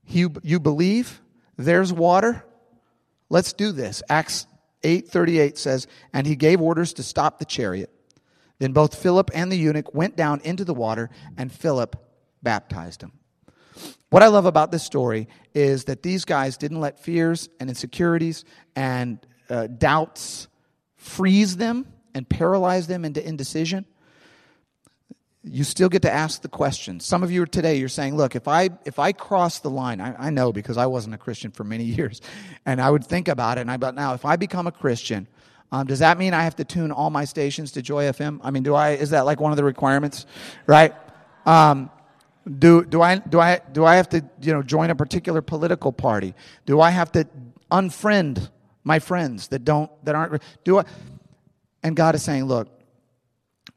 You, 0.06 0.32
you 0.42 0.60
believe 0.60 1.20
there's 1.58 1.92
water? 1.92 2.42
Let's 3.28 3.52
do 3.52 3.70
this. 3.70 4.02
Acts 4.08 4.46
8:38 4.82 5.58
says, 5.58 5.86
"And 6.12 6.26
he 6.26 6.36
gave 6.36 6.60
orders 6.60 6.92
to 6.94 7.02
stop 7.02 7.38
the 7.38 7.44
chariot. 7.44 7.90
Then 8.58 8.72
both 8.72 8.94
Philip 8.94 9.30
and 9.34 9.50
the 9.50 9.56
eunuch 9.56 9.94
went 9.94 10.16
down 10.16 10.40
into 10.42 10.64
the 10.64 10.74
water, 10.74 11.10
and 11.36 11.52
Philip 11.52 11.96
baptized 12.42 13.02
him." 13.02 13.12
What 14.10 14.22
I 14.22 14.26
love 14.26 14.44
about 14.44 14.72
this 14.72 14.82
story 14.82 15.28
is 15.54 15.84
that 15.84 16.02
these 16.02 16.24
guys 16.24 16.56
didn't 16.56 16.80
let 16.80 16.98
fears 16.98 17.48
and 17.60 17.70
insecurities 17.70 18.44
and 18.74 19.24
uh, 19.48 19.68
doubts 19.68 20.48
freeze 20.96 21.56
them 21.56 21.86
and 22.14 22.28
paralyze 22.28 22.86
them 22.88 23.04
into 23.04 23.26
indecision. 23.26 23.86
You 25.42 25.64
still 25.64 25.88
get 25.88 26.02
to 26.02 26.12
ask 26.12 26.42
the 26.42 26.48
question. 26.48 27.00
Some 27.00 27.22
of 27.22 27.30
you 27.30 27.46
today, 27.46 27.76
you're 27.76 27.88
saying, 27.88 28.16
look, 28.16 28.36
if 28.36 28.46
I, 28.46 28.70
if 28.84 28.98
I 28.98 29.12
cross 29.12 29.60
the 29.60 29.70
line, 29.70 30.00
I, 30.00 30.26
I 30.26 30.30
know 30.30 30.52
because 30.52 30.76
I 30.76 30.86
wasn't 30.86 31.14
a 31.14 31.18
Christian 31.18 31.50
for 31.50 31.64
many 31.64 31.84
years, 31.96 32.20
and 32.66 32.80
I 32.80 32.90
would 32.90 33.06
think 33.06 33.28
about 33.28 33.58
it, 33.58 33.62
and 33.62 33.70
I 33.70 33.76
but 33.78 33.94
now, 33.94 34.14
if 34.14 34.24
I 34.24 34.36
become 34.36 34.66
a 34.66 34.72
Christian, 34.72 35.26
um, 35.72 35.86
does 35.86 36.00
that 36.00 36.18
mean 36.18 36.34
I 36.34 36.42
have 36.42 36.56
to 36.56 36.64
tune 36.64 36.90
all 36.90 37.10
my 37.10 37.24
stations 37.24 37.72
to 37.72 37.82
Joy 37.82 38.04
FM? 38.04 38.40
I 38.42 38.50
mean, 38.50 38.62
do 38.62 38.74
I, 38.74 38.90
is 38.90 39.10
that 39.10 39.24
like 39.24 39.40
one 39.40 39.52
of 39.52 39.56
the 39.56 39.64
requirements? 39.64 40.26
Right? 40.66 40.94
Um, 41.46 41.90
do, 42.58 42.84
do, 42.84 43.00
I, 43.02 43.18
do, 43.18 43.38
I, 43.38 43.60
do 43.72 43.84
I 43.84 43.96
have 43.96 44.08
to 44.10 44.24
you 44.40 44.52
know, 44.52 44.62
join 44.62 44.90
a 44.90 44.94
particular 44.94 45.42
political 45.42 45.92
party? 45.92 46.34
Do 46.66 46.80
I 46.80 46.90
have 46.90 47.12
to 47.12 47.26
unfriend 47.70 48.50
my 48.82 48.98
friends 48.98 49.48
that, 49.48 49.64
don't, 49.64 49.90
that 50.04 50.14
aren't? 50.14 50.42
Do 50.64 50.78
I? 50.78 50.84
And 51.82 51.94
God 51.94 52.14
is 52.14 52.22
saying, 52.22 52.44
look, 52.44 52.68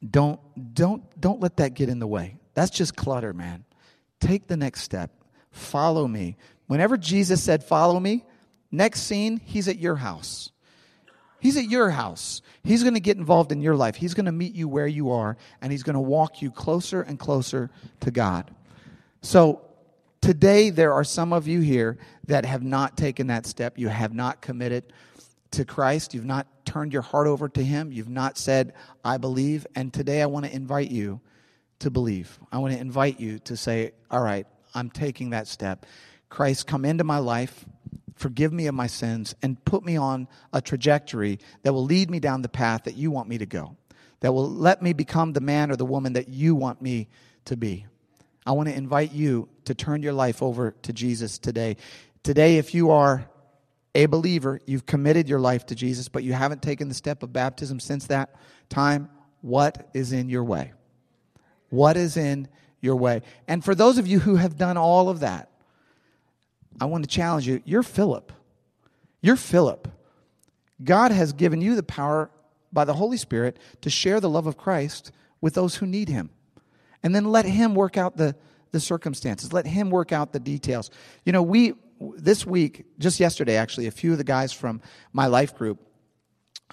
don't, 0.09 0.39
don't, 0.73 1.03
don't 1.19 1.39
let 1.39 1.57
that 1.57 1.73
get 1.73 1.89
in 1.89 1.99
the 1.99 2.07
way. 2.07 2.37
That's 2.53 2.71
just 2.71 2.95
clutter, 2.95 3.33
man. 3.33 3.63
Take 4.19 4.47
the 4.47 4.57
next 4.57 4.81
step. 4.81 5.11
Follow 5.51 6.07
me. 6.07 6.37
Whenever 6.67 6.97
Jesus 6.97 7.43
said, 7.43 7.63
Follow 7.63 7.99
me, 7.99 8.25
next 8.71 9.01
scene, 9.01 9.39
he's 9.43 9.67
at 9.67 9.77
your 9.77 9.95
house. 9.95 10.51
He's 11.43 11.57
at 11.57 11.65
your 11.65 11.89
house. 11.89 12.41
He's 12.63 12.83
going 12.83 12.93
to 12.93 13.01
get 13.01 13.17
involved 13.17 13.51
in 13.51 13.61
your 13.61 13.75
life. 13.75 13.95
He's 13.97 14.13
going 14.13 14.27
to 14.27 14.31
meet 14.31 14.55
you 14.55 14.69
where 14.69 14.87
you 14.87 15.11
are, 15.11 15.35
and 15.61 15.73
He's 15.73 15.83
going 15.83 15.95
to 15.95 15.99
walk 15.99 16.41
you 16.41 16.49
closer 16.51 17.01
and 17.01 17.19
closer 17.19 17.69
to 17.99 18.11
God. 18.11 18.49
So, 19.21 19.61
today, 20.21 20.69
there 20.69 20.93
are 20.93 21.03
some 21.03 21.33
of 21.33 21.45
you 21.45 21.59
here 21.59 21.97
that 22.27 22.45
have 22.45 22.63
not 22.63 22.95
taken 22.95 23.27
that 23.27 23.45
step. 23.45 23.77
You 23.77 23.89
have 23.89 24.13
not 24.13 24.41
committed 24.41 24.93
to 25.51 25.65
Christ. 25.65 26.13
You've 26.13 26.23
not 26.23 26.47
turned 26.65 26.93
your 26.93 27.01
heart 27.01 27.27
over 27.27 27.49
to 27.49 27.63
Him. 27.63 27.91
You've 27.91 28.09
not 28.09 28.37
said, 28.37 28.73
I 29.03 29.17
believe. 29.17 29.67
And 29.75 29.93
today, 29.93 30.21
I 30.21 30.25
want 30.27 30.45
to 30.45 30.55
invite 30.55 30.91
you 30.91 31.21
to 31.79 31.89
believe. 31.89 32.39
I 32.51 32.59
want 32.59 32.73
to 32.73 32.79
invite 32.79 33.19
you 33.19 33.39
to 33.39 33.57
say, 33.57 33.91
All 34.09 34.21
right, 34.21 34.47
I'm 34.73 34.89
taking 34.89 35.31
that 35.31 35.47
step. 35.47 35.85
Christ, 36.29 36.65
come 36.67 36.85
into 36.85 37.03
my 37.03 37.19
life 37.19 37.65
forgive 38.15 38.53
me 38.53 38.67
of 38.67 38.75
my 38.75 38.87
sins, 38.87 39.35
and 39.41 39.63
put 39.65 39.83
me 39.83 39.97
on 39.97 40.27
a 40.51 40.61
trajectory 40.61 41.39
that 41.63 41.73
will 41.73 41.83
lead 41.83 42.09
me 42.09 42.19
down 42.19 42.41
the 42.41 42.49
path 42.49 42.83
that 42.83 42.95
you 42.95 43.11
want 43.11 43.27
me 43.27 43.37
to 43.37 43.45
go, 43.45 43.75
that 44.21 44.33
will 44.33 44.49
let 44.49 44.81
me 44.81 44.93
become 44.93 45.33
the 45.33 45.41
man 45.41 45.71
or 45.71 45.75
the 45.75 45.85
woman 45.85 46.13
that 46.13 46.29
you 46.29 46.55
want 46.55 46.81
me 46.81 47.07
to 47.45 47.57
be. 47.57 47.85
I 48.45 48.51
want 48.51 48.69
to 48.69 48.75
invite 48.75 49.13
you 49.13 49.49
to 49.65 49.73
turn 49.73 50.03
your 50.03 50.13
life 50.13 50.41
over 50.41 50.71
to 50.83 50.93
Jesus 50.93 51.37
today. 51.37 51.77
Today, 52.23 52.57
if 52.57 52.73
you 52.73 52.91
are 52.91 53.29
a 53.95 54.05
believer, 54.07 54.59
you've 54.65 54.85
committed 54.85 55.29
your 55.29 55.39
life 55.39 55.65
to 55.67 55.75
Jesus, 55.75 56.07
but 56.07 56.23
you 56.23 56.33
haven't 56.33 56.61
taken 56.61 56.87
the 56.87 56.95
step 56.95 57.21
of 57.23 57.31
baptism 57.31 57.79
since 57.79 58.07
that 58.07 58.35
time, 58.69 59.09
what 59.41 59.89
is 59.93 60.13
in 60.13 60.29
your 60.29 60.43
way? 60.43 60.73
What 61.69 61.97
is 61.97 62.17
in 62.17 62.47
your 62.81 62.95
way? 62.95 63.21
And 63.47 63.63
for 63.63 63.75
those 63.75 63.97
of 63.97 64.07
you 64.07 64.19
who 64.19 64.35
have 64.35 64.57
done 64.57 64.77
all 64.77 65.09
of 65.09 65.19
that, 65.19 65.49
I 66.81 66.85
want 66.85 67.03
to 67.03 67.09
challenge 67.09 67.47
you. 67.47 67.61
You're 67.65 67.83
Philip. 67.83 68.31
You're 69.21 69.35
Philip. 69.35 69.87
God 70.83 71.11
has 71.11 71.33
given 71.33 71.61
you 71.61 71.75
the 71.75 71.83
power 71.83 72.31
by 72.71 72.85
the 72.85 72.93
Holy 72.93 73.17
Spirit 73.17 73.57
to 73.81 73.89
share 73.89 74.19
the 74.19 74.29
love 74.29 74.47
of 74.47 74.57
Christ 74.57 75.11
with 75.39 75.53
those 75.53 75.75
who 75.75 75.85
need 75.85 76.09
Him. 76.09 76.31
And 77.03 77.13
then 77.13 77.25
let 77.25 77.45
Him 77.45 77.75
work 77.75 77.97
out 77.97 78.17
the, 78.17 78.35
the 78.71 78.79
circumstances, 78.79 79.53
let 79.53 79.67
Him 79.67 79.89
work 79.91 80.11
out 80.11 80.33
the 80.33 80.39
details. 80.39 80.89
You 81.25 81.31
know, 81.31 81.43
we, 81.43 81.73
this 82.17 82.45
week, 82.45 82.85
just 82.99 83.19
yesterday 83.19 83.57
actually, 83.57 83.87
a 83.87 83.91
few 83.91 84.11
of 84.11 84.17
the 84.17 84.23
guys 84.23 84.51
from 84.51 84.81
my 85.11 85.27
life 85.27 85.55
group, 85.55 85.79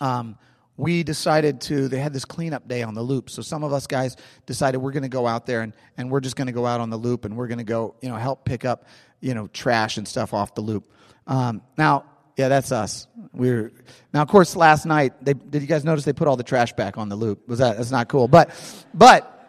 um, 0.01 0.37
we 0.77 1.03
decided 1.03 1.61
to, 1.61 1.89
they 1.89 1.99
had 1.99 2.13
this 2.13 2.25
cleanup 2.25 2.67
day 2.67 2.83
on 2.83 2.95
the 2.95 3.03
loop. 3.03 3.29
So 3.29 3.43
some 3.43 3.65
of 3.65 3.73
us 3.73 3.87
guys 3.87 4.17
decided 4.47 4.79
we're 4.79 4.93
going 4.93 5.03
to 5.03 5.11
go 5.11 5.27
out 5.27 5.45
there 5.45 5.61
and, 5.61 5.75
and 5.99 6.11
we're 6.11 6.21
just 6.21 6.37
going 6.37 6.47
to 6.47 6.53
go 6.53 6.65
out 6.65 6.81
on 6.81 6.89
the 6.89 6.97
loop 6.97 7.27
and 7.27 7.37
we're 7.37 7.49
going 7.49 7.59
to 7.59 7.65
go, 7.65 7.97
you 8.01 8.09
know, 8.09 8.17
help 8.17 8.47
pick 8.47 8.65
up 8.65 8.87
you 9.21 9.35
know, 9.35 9.47
trash 9.49 9.97
and 9.97 10.09
stuff 10.09 10.35
off 10.35 10.55
the 10.55 10.61
loop. 10.61 10.91
Um, 11.27 11.63
now, 11.77 12.05
yeah, 12.37 12.49
that's 12.49 12.73
us. 12.73 13.07
We're 13.33 13.71
now, 14.13 14.23
of 14.23 14.29
course, 14.29 14.57
last 14.57 14.87
night. 14.87 15.13
They, 15.23 15.35
did 15.35 15.63
you 15.63 15.69
guys 15.69 15.85
notice 15.85 16.05
they 16.05 16.13
put 16.13 16.27
all 16.27 16.37
the 16.37 16.43
trash 16.43 16.73
back 16.73 16.97
on 16.97 17.09
the 17.09 17.17
loop? 17.17 17.47
Was 17.49 17.59
that 17.59 17.77
that's 17.77 17.91
not 17.91 18.09
cool? 18.09 18.29
But, 18.29 18.51
but 18.95 19.40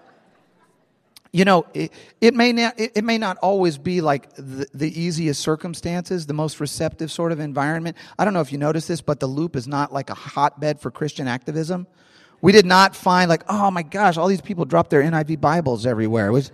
you 1.34 1.46
know, 1.46 1.66
it, 1.74 1.92
it 2.20 2.34
may 2.34 2.52
not 2.52 2.80
it, 2.80 2.92
it, 2.96 3.04
may 3.04 3.18
not 3.18 3.38
always 3.38 3.78
be 3.78 4.02
like 4.02 4.34
the, 4.36 4.68
the 4.74 5.00
easiest 5.00 5.42
circumstances, 5.42 6.26
the 6.26 6.34
most 6.34 6.60
receptive 6.60 7.12
sort 7.12 7.32
of 7.32 7.40
environment. 7.40 7.96
I 8.20 8.26
don't 8.26 8.34
know 8.34 8.42
if 8.42 8.52
you 8.52 8.58
noticed 8.58 8.88
this, 8.88 9.02
but 9.02 9.20
the 9.20 9.28
loop 9.28 9.56
is 9.56 9.68
not 9.68 9.94
like 9.94 10.10
a 10.10 10.14
hotbed 10.14 10.82
for 10.82 10.92
Christian 10.92 11.28
activism. 11.28 11.88
We 12.42 12.52
did 12.52 12.66
not 12.66 12.96
find 12.96 13.30
like, 13.30 13.44
oh 13.48 13.72
my 13.72 13.84
gosh, 13.84 14.18
all 14.18 14.28
these 14.28 14.42
people 14.42 14.66
dropped 14.66 14.90
their 14.90 15.04
NIV 15.04 15.40
Bibles 15.40 15.86
everywhere. 15.86 16.28
It 16.28 16.32
was 16.32 16.52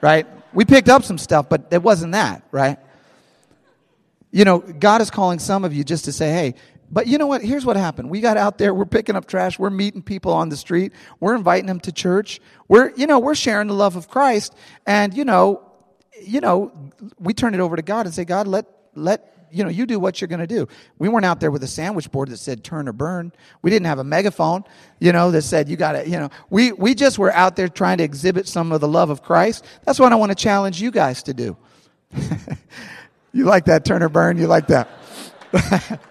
right? 0.00 0.26
We 0.52 0.64
picked 0.64 0.88
up 0.88 1.04
some 1.04 1.18
stuff, 1.18 1.48
but 1.48 1.66
it 1.70 1.82
wasn't 1.82 2.12
that, 2.12 2.42
right? 2.50 2.78
You 4.30 4.44
know, 4.44 4.58
God 4.58 5.00
is 5.00 5.10
calling 5.10 5.38
some 5.38 5.64
of 5.64 5.74
you 5.74 5.84
just 5.84 6.04
to 6.06 6.12
say, 6.12 6.30
hey, 6.30 6.54
but 6.90 7.06
you 7.06 7.18
know 7.18 7.26
what? 7.26 7.42
Here's 7.42 7.64
what 7.64 7.76
happened. 7.76 8.10
We 8.10 8.20
got 8.20 8.36
out 8.36 8.58
there, 8.58 8.74
we're 8.74 8.84
picking 8.84 9.16
up 9.16 9.26
trash, 9.26 9.58
we're 9.58 9.70
meeting 9.70 10.02
people 10.02 10.32
on 10.32 10.48
the 10.48 10.56
street, 10.56 10.92
we're 11.20 11.34
inviting 11.34 11.66
them 11.66 11.80
to 11.80 11.92
church. 11.92 12.40
We're, 12.68 12.92
you 12.96 13.06
know, 13.06 13.18
we're 13.18 13.34
sharing 13.34 13.68
the 13.68 13.74
love 13.74 13.96
of 13.96 14.08
Christ, 14.08 14.54
and 14.86 15.14
you 15.14 15.24
know, 15.24 15.62
you 16.22 16.40
know, 16.40 16.72
we 17.18 17.34
turn 17.34 17.54
it 17.54 17.60
over 17.60 17.76
to 17.76 17.82
God 17.82 18.06
and 18.06 18.14
say, 18.14 18.24
God, 18.24 18.46
let 18.46 18.66
let 18.94 19.30
you 19.52 19.64
know, 19.64 19.70
you 19.70 19.86
do 19.86 19.98
what 19.98 20.20
you're 20.20 20.28
going 20.28 20.40
to 20.40 20.46
do. 20.46 20.68
We 20.98 21.08
weren't 21.08 21.24
out 21.24 21.40
there 21.40 21.50
with 21.50 21.62
a 21.62 21.68
sandwich 21.68 22.10
board 22.10 22.28
that 22.28 22.38
said 22.38 22.62
turn 22.64 22.88
or 22.88 22.92
burn. 22.92 23.32
We 23.62 23.70
didn't 23.70 23.86
have 23.86 23.98
a 23.98 24.04
megaphone, 24.04 24.64
you 24.98 25.12
know, 25.12 25.30
that 25.30 25.42
said 25.42 25.68
you 25.68 25.76
got 25.76 25.92
to, 25.92 26.08
you 26.08 26.18
know, 26.18 26.30
we, 26.50 26.72
we 26.72 26.94
just 26.94 27.18
were 27.18 27.32
out 27.32 27.56
there 27.56 27.68
trying 27.68 27.98
to 27.98 28.04
exhibit 28.04 28.46
some 28.46 28.72
of 28.72 28.80
the 28.80 28.88
love 28.88 29.10
of 29.10 29.22
Christ. 29.22 29.64
That's 29.84 29.98
what 29.98 30.12
I 30.12 30.16
want 30.16 30.30
to 30.30 30.36
challenge 30.36 30.80
you 30.80 30.90
guys 30.90 31.22
to 31.24 31.34
do. 31.34 31.56
you 33.32 33.44
like 33.44 33.66
that 33.66 33.84
turn 33.84 34.02
or 34.02 34.08
burn? 34.08 34.38
You 34.38 34.46
like 34.46 34.68
that? 34.68 34.88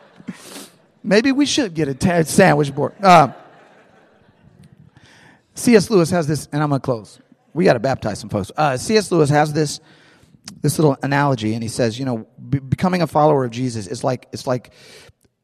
Maybe 1.04 1.32
we 1.32 1.46
should 1.46 1.74
get 1.74 1.88
a 1.88 1.94
t- 1.94 2.24
sandwich 2.24 2.74
board. 2.74 2.94
Uh, 3.02 3.32
C.S. 5.56 5.90
Lewis 5.90 6.10
has 6.10 6.28
this, 6.28 6.48
and 6.52 6.62
I'm 6.62 6.70
going 6.70 6.82
to 6.82 6.86
close. 6.86 7.20
We 7.54 7.66
got 7.66 7.74
to 7.74 7.80
baptize 7.80 8.20
some 8.20 8.30
folks. 8.30 8.52
Uh, 8.56 8.78
C.S. 8.78 9.12
Lewis 9.12 9.30
has 9.30 9.54
this 9.54 9.80
this 10.62 10.80
little 10.80 10.98
analogy, 11.04 11.54
and 11.54 11.62
he 11.62 11.70
says, 11.70 12.00
you 12.00 12.06
know, 12.06 12.28
be- 12.50 12.60
becoming 12.60 13.02
a 13.02 13.08
follower 13.08 13.46
of 13.46 13.52
Jesus 13.52 13.88
is 13.88 14.04
like 14.04 14.28
it's 14.32 14.48
like 14.48 14.72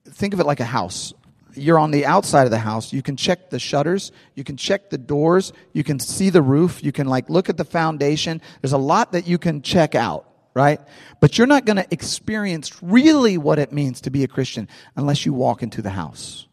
think 0.05 0.33
of 0.33 0.39
it 0.39 0.45
like 0.45 0.59
a 0.59 0.65
house. 0.65 1.13
You're 1.53 1.79
on 1.79 1.91
the 1.91 2.05
outside 2.05 2.43
of 2.43 2.51
the 2.51 2.59
house. 2.59 2.91
You 2.91 3.01
can 3.01 3.15
check 3.15 3.49
the 3.49 3.59
shutters. 3.59 4.11
You 4.33 4.43
can 4.43 4.57
check 4.57 4.89
the 4.89 4.97
doors. 4.97 5.53
You 5.73 5.83
can 5.83 5.99
see 5.99 6.29
the 6.29 6.41
roof. 6.41 6.83
You 6.83 6.91
can 6.91 7.07
like 7.07 7.29
look 7.29 7.49
at 7.49 7.57
the 7.57 7.63
foundation. 7.63 8.41
There's 8.61 8.73
a 8.73 8.77
lot 8.77 9.13
that 9.13 9.27
you 9.27 9.37
can 9.37 9.61
check 9.61 9.95
out, 9.95 10.29
right? 10.55 10.79
But 11.19 11.37
you're 11.37 11.45
not 11.45 11.65
going 11.65 11.75
to 11.75 11.85
experience 11.91 12.81
really 12.81 13.37
what 13.37 13.59
it 13.59 13.71
means 13.71 14.01
to 14.01 14.09
be 14.09 14.23
a 14.23 14.27
Christian 14.27 14.67
unless 14.95 15.25
you 15.25 15.33
walk 15.33 15.61
into 15.61 15.83
the 15.83 15.91
house. 15.91 16.47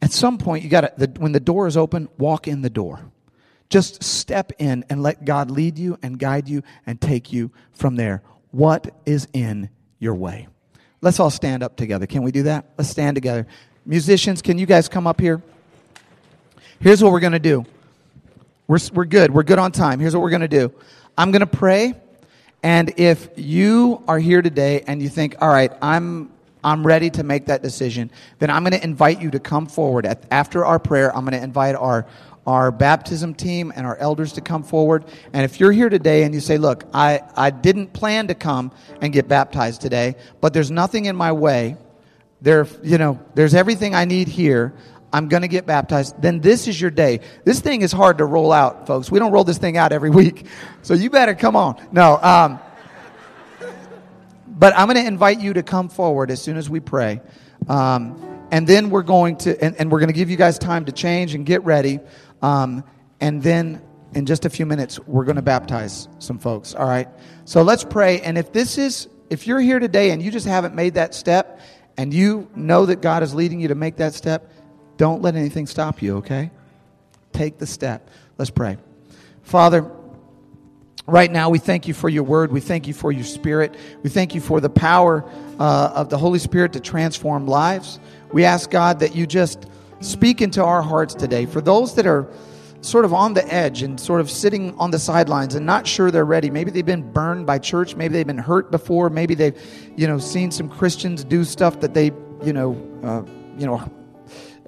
At 0.00 0.12
some 0.12 0.38
point, 0.38 0.64
you 0.64 0.70
got 0.70 0.96
to, 0.98 1.10
when 1.18 1.32
the 1.32 1.40
door 1.40 1.66
is 1.66 1.76
open, 1.76 2.08
walk 2.16 2.48
in 2.48 2.62
the 2.62 2.70
door. 2.70 3.00
Just 3.68 4.02
step 4.02 4.52
in 4.58 4.84
and 4.88 5.02
let 5.02 5.24
God 5.24 5.50
lead 5.50 5.78
you 5.78 5.98
and 6.02 6.18
guide 6.18 6.48
you 6.48 6.62
and 6.86 7.00
take 7.00 7.32
you 7.32 7.50
from 7.72 7.96
there. 7.96 8.22
What 8.52 8.94
is 9.04 9.26
in 9.32 9.70
your 9.98 10.14
way? 10.14 10.46
Let's 11.00 11.18
all 11.18 11.30
stand 11.30 11.62
up 11.62 11.76
together. 11.76 12.06
Can 12.06 12.22
we 12.22 12.30
do 12.30 12.44
that? 12.44 12.66
Let's 12.78 12.90
stand 12.90 13.16
together. 13.16 13.46
Musicians, 13.84 14.40
can 14.40 14.58
you 14.58 14.66
guys 14.66 14.88
come 14.88 15.06
up 15.06 15.20
here? 15.20 15.42
Here's 16.80 17.02
what 17.02 17.10
we're 17.10 17.20
going 17.20 17.32
to 17.32 17.38
do. 17.38 17.64
We're, 18.66 18.78
we're 18.92 19.04
good. 19.04 19.32
We're 19.32 19.42
good 19.42 19.58
on 19.58 19.72
time. 19.72 20.00
Here's 20.00 20.14
what 20.14 20.22
we're 20.22 20.30
going 20.30 20.42
to 20.42 20.48
do. 20.48 20.72
I'm 21.18 21.30
going 21.30 21.40
to 21.40 21.46
pray. 21.46 21.94
And 22.64 22.94
if 22.96 23.28
you 23.36 24.02
are 24.08 24.18
here 24.18 24.40
today 24.40 24.84
and 24.86 25.02
you 25.02 25.10
think, 25.10 25.36
all 25.38 25.50
right, 25.50 25.70
I'm, 25.82 26.32
I'm 26.64 26.84
ready 26.84 27.10
to 27.10 27.22
make 27.22 27.44
that 27.46 27.62
decision, 27.62 28.10
then 28.38 28.50
I'm 28.50 28.62
going 28.62 28.72
to 28.72 28.82
invite 28.82 29.20
you 29.20 29.30
to 29.32 29.38
come 29.38 29.66
forward. 29.66 30.06
At, 30.06 30.24
after 30.30 30.64
our 30.64 30.78
prayer, 30.78 31.14
I'm 31.14 31.26
going 31.26 31.38
to 31.38 31.44
invite 31.44 31.74
our, 31.74 32.06
our 32.46 32.72
baptism 32.72 33.34
team 33.34 33.70
and 33.76 33.86
our 33.86 33.98
elders 33.98 34.32
to 34.32 34.40
come 34.40 34.62
forward. 34.62 35.04
And 35.34 35.44
if 35.44 35.60
you're 35.60 35.72
here 35.72 35.90
today 35.90 36.22
and 36.22 36.32
you 36.32 36.40
say, 36.40 36.56
look, 36.56 36.84
I, 36.94 37.20
I 37.36 37.50
didn't 37.50 37.92
plan 37.92 38.28
to 38.28 38.34
come 38.34 38.72
and 39.02 39.12
get 39.12 39.28
baptized 39.28 39.82
today, 39.82 40.16
but 40.40 40.54
there's 40.54 40.70
nothing 40.70 41.04
in 41.04 41.16
my 41.16 41.32
way. 41.32 41.76
There, 42.40 42.66
you 42.82 42.96
know, 42.96 43.20
there's 43.34 43.54
everything 43.54 43.94
I 43.94 44.06
need 44.06 44.28
here. 44.28 44.72
I'm 45.14 45.28
going 45.28 45.42
to 45.42 45.48
get 45.48 45.64
baptized. 45.64 46.20
Then 46.20 46.40
this 46.40 46.66
is 46.66 46.80
your 46.80 46.90
day. 46.90 47.20
This 47.44 47.60
thing 47.60 47.82
is 47.82 47.92
hard 47.92 48.18
to 48.18 48.24
roll 48.24 48.50
out, 48.50 48.88
folks. 48.88 49.12
We 49.12 49.20
don't 49.20 49.30
roll 49.30 49.44
this 49.44 49.58
thing 49.58 49.76
out 49.76 49.92
every 49.92 50.10
week. 50.22 50.46
So 50.82 50.92
you 50.92 51.08
better 51.08 51.36
come 51.36 51.54
on. 51.54 51.80
No, 51.92 52.18
um, 52.20 52.58
but 54.48 54.76
I'm 54.76 54.88
going 54.88 55.00
to 55.00 55.06
invite 55.06 55.38
you 55.38 55.52
to 55.52 55.62
come 55.62 55.88
forward 55.88 56.32
as 56.32 56.42
soon 56.42 56.56
as 56.56 56.68
we 56.68 56.80
pray. 56.80 57.20
Um, 57.68 58.48
and 58.50 58.66
then 58.66 58.90
we're 58.90 59.04
going 59.04 59.36
to, 59.38 59.64
and, 59.64 59.76
and 59.76 59.92
we're 59.92 60.00
going 60.00 60.08
to 60.08 60.14
give 60.14 60.30
you 60.30 60.36
guys 60.36 60.58
time 60.58 60.86
to 60.86 60.92
change 60.92 61.36
and 61.36 61.46
get 61.46 61.62
ready. 61.62 62.00
Um, 62.42 62.82
and 63.20 63.40
then 63.40 63.82
in 64.14 64.26
just 64.26 64.44
a 64.46 64.50
few 64.50 64.66
minutes, 64.66 64.98
we're 64.98 65.24
going 65.24 65.36
to 65.36 65.42
baptize 65.42 66.08
some 66.18 66.40
folks. 66.40 66.74
All 66.74 66.88
right. 66.88 67.08
So 67.44 67.62
let's 67.62 67.84
pray. 67.84 68.20
And 68.20 68.36
if 68.36 68.52
this 68.52 68.78
is, 68.78 69.06
if 69.30 69.46
you're 69.46 69.60
here 69.60 69.78
today 69.78 70.10
and 70.10 70.20
you 70.20 70.32
just 70.32 70.46
haven't 70.46 70.74
made 70.74 70.94
that 70.94 71.14
step 71.14 71.60
and 71.96 72.12
you 72.12 72.50
know 72.56 72.86
that 72.86 73.00
God 73.00 73.22
is 73.22 73.32
leading 73.32 73.60
you 73.60 73.68
to 73.68 73.76
make 73.76 73.96
that 73.98 74.14
step, 74.14 74.50
don't 74.96 75.22
let 75.22 75.36
anything 75.36 75.66
stop 75.66 76.02
you, 76.02 76.18
okay? 76.18 76.50
Take 77.32 77.58
the 77.58 77.66
step. 77.66 78.10
Let's 78.38 78.50
pray. 78.50 78.76
Father, 79.42 79.90
right 81.06 81.30
now 81.30 81.50
we 81.50 81.58
thank 81.58 81.86
you 81.88 81.94
for 81.94 82.08
your 82.08 82.22
word. 82.22 82.52
We 82.52 82.60
thank 82.60 82.86
you 82.86 82.94
for 82.94 83.12
your 83.12 83.24
spirit. 83.24 83.74
We 84.02 84.10
thank 84.10 84.34
you 84.34 84.40
for 84.40 84.60
the 84.60 84.70
power 84.70 85.28
uh, 85.58 85.92
of 85.94 86.08
the 86.08 86.18
Holy 86.18 86.38
Spirit 86.38 86.72
to 86.74 86.80
transform 86.80 87.46
lives. 87.46 87.98
We 88.32 88.44
ask 88.44 88.70
God 88.70 89.00
that 89.00 89.14
you 89.14 89.26
just 89.26 89.66
speak 90.00 90.40
into 90.40 90.62
our 90.62 90.82
hearts 90.82 91.14
today. 91.14 91.46
For 91.46 91.60
those 91.60 91.94
that 91.96 92.06
are 92.06 92.28
sort 92.84 93.04
of 93.04 93.14
on 93.14 93.32
the 93.32 93.52
edge 93.52 93.82
and 93.82 93.98
sort 93.98 94.20
of 94.20 94.30
sitting 94.30 94.76
on 94.78 94.90
the 94.90 94.98
sidelines 94.98 95.54
and 95.54 95.64
not 95.64 95.86
sure 95.86 96.10
they're 96.10 96.24
ready. 96.24 96.50
Maybe 96.50 96.70
they've 96.70 96.84
been 96.84 97.10
burned 97.12 97.46
by 97.46 97.58
church. 97.58 97.96
Maybe 97.96 98.12
they've 98.12 98.26
been 98.26 98.36
hurt 98.36 98.70
before. 98.70 99.08
Maybe 99.08 99.34
they've, 99.34 99.58
you 99.96 100.06
know, 100.06 100.18
seen 100.18 100.50
some 100.50 100.68
Christians 100.68 101.24
do 101.24 101.44
stuff 101.44 101.80
that 101.80 101.94
they, 101.94 102.12
you 102.44 102.52
know, 102.52 102.76
uh, 103.02 103.22
you 103.58 103.66
know, 103.66 103.90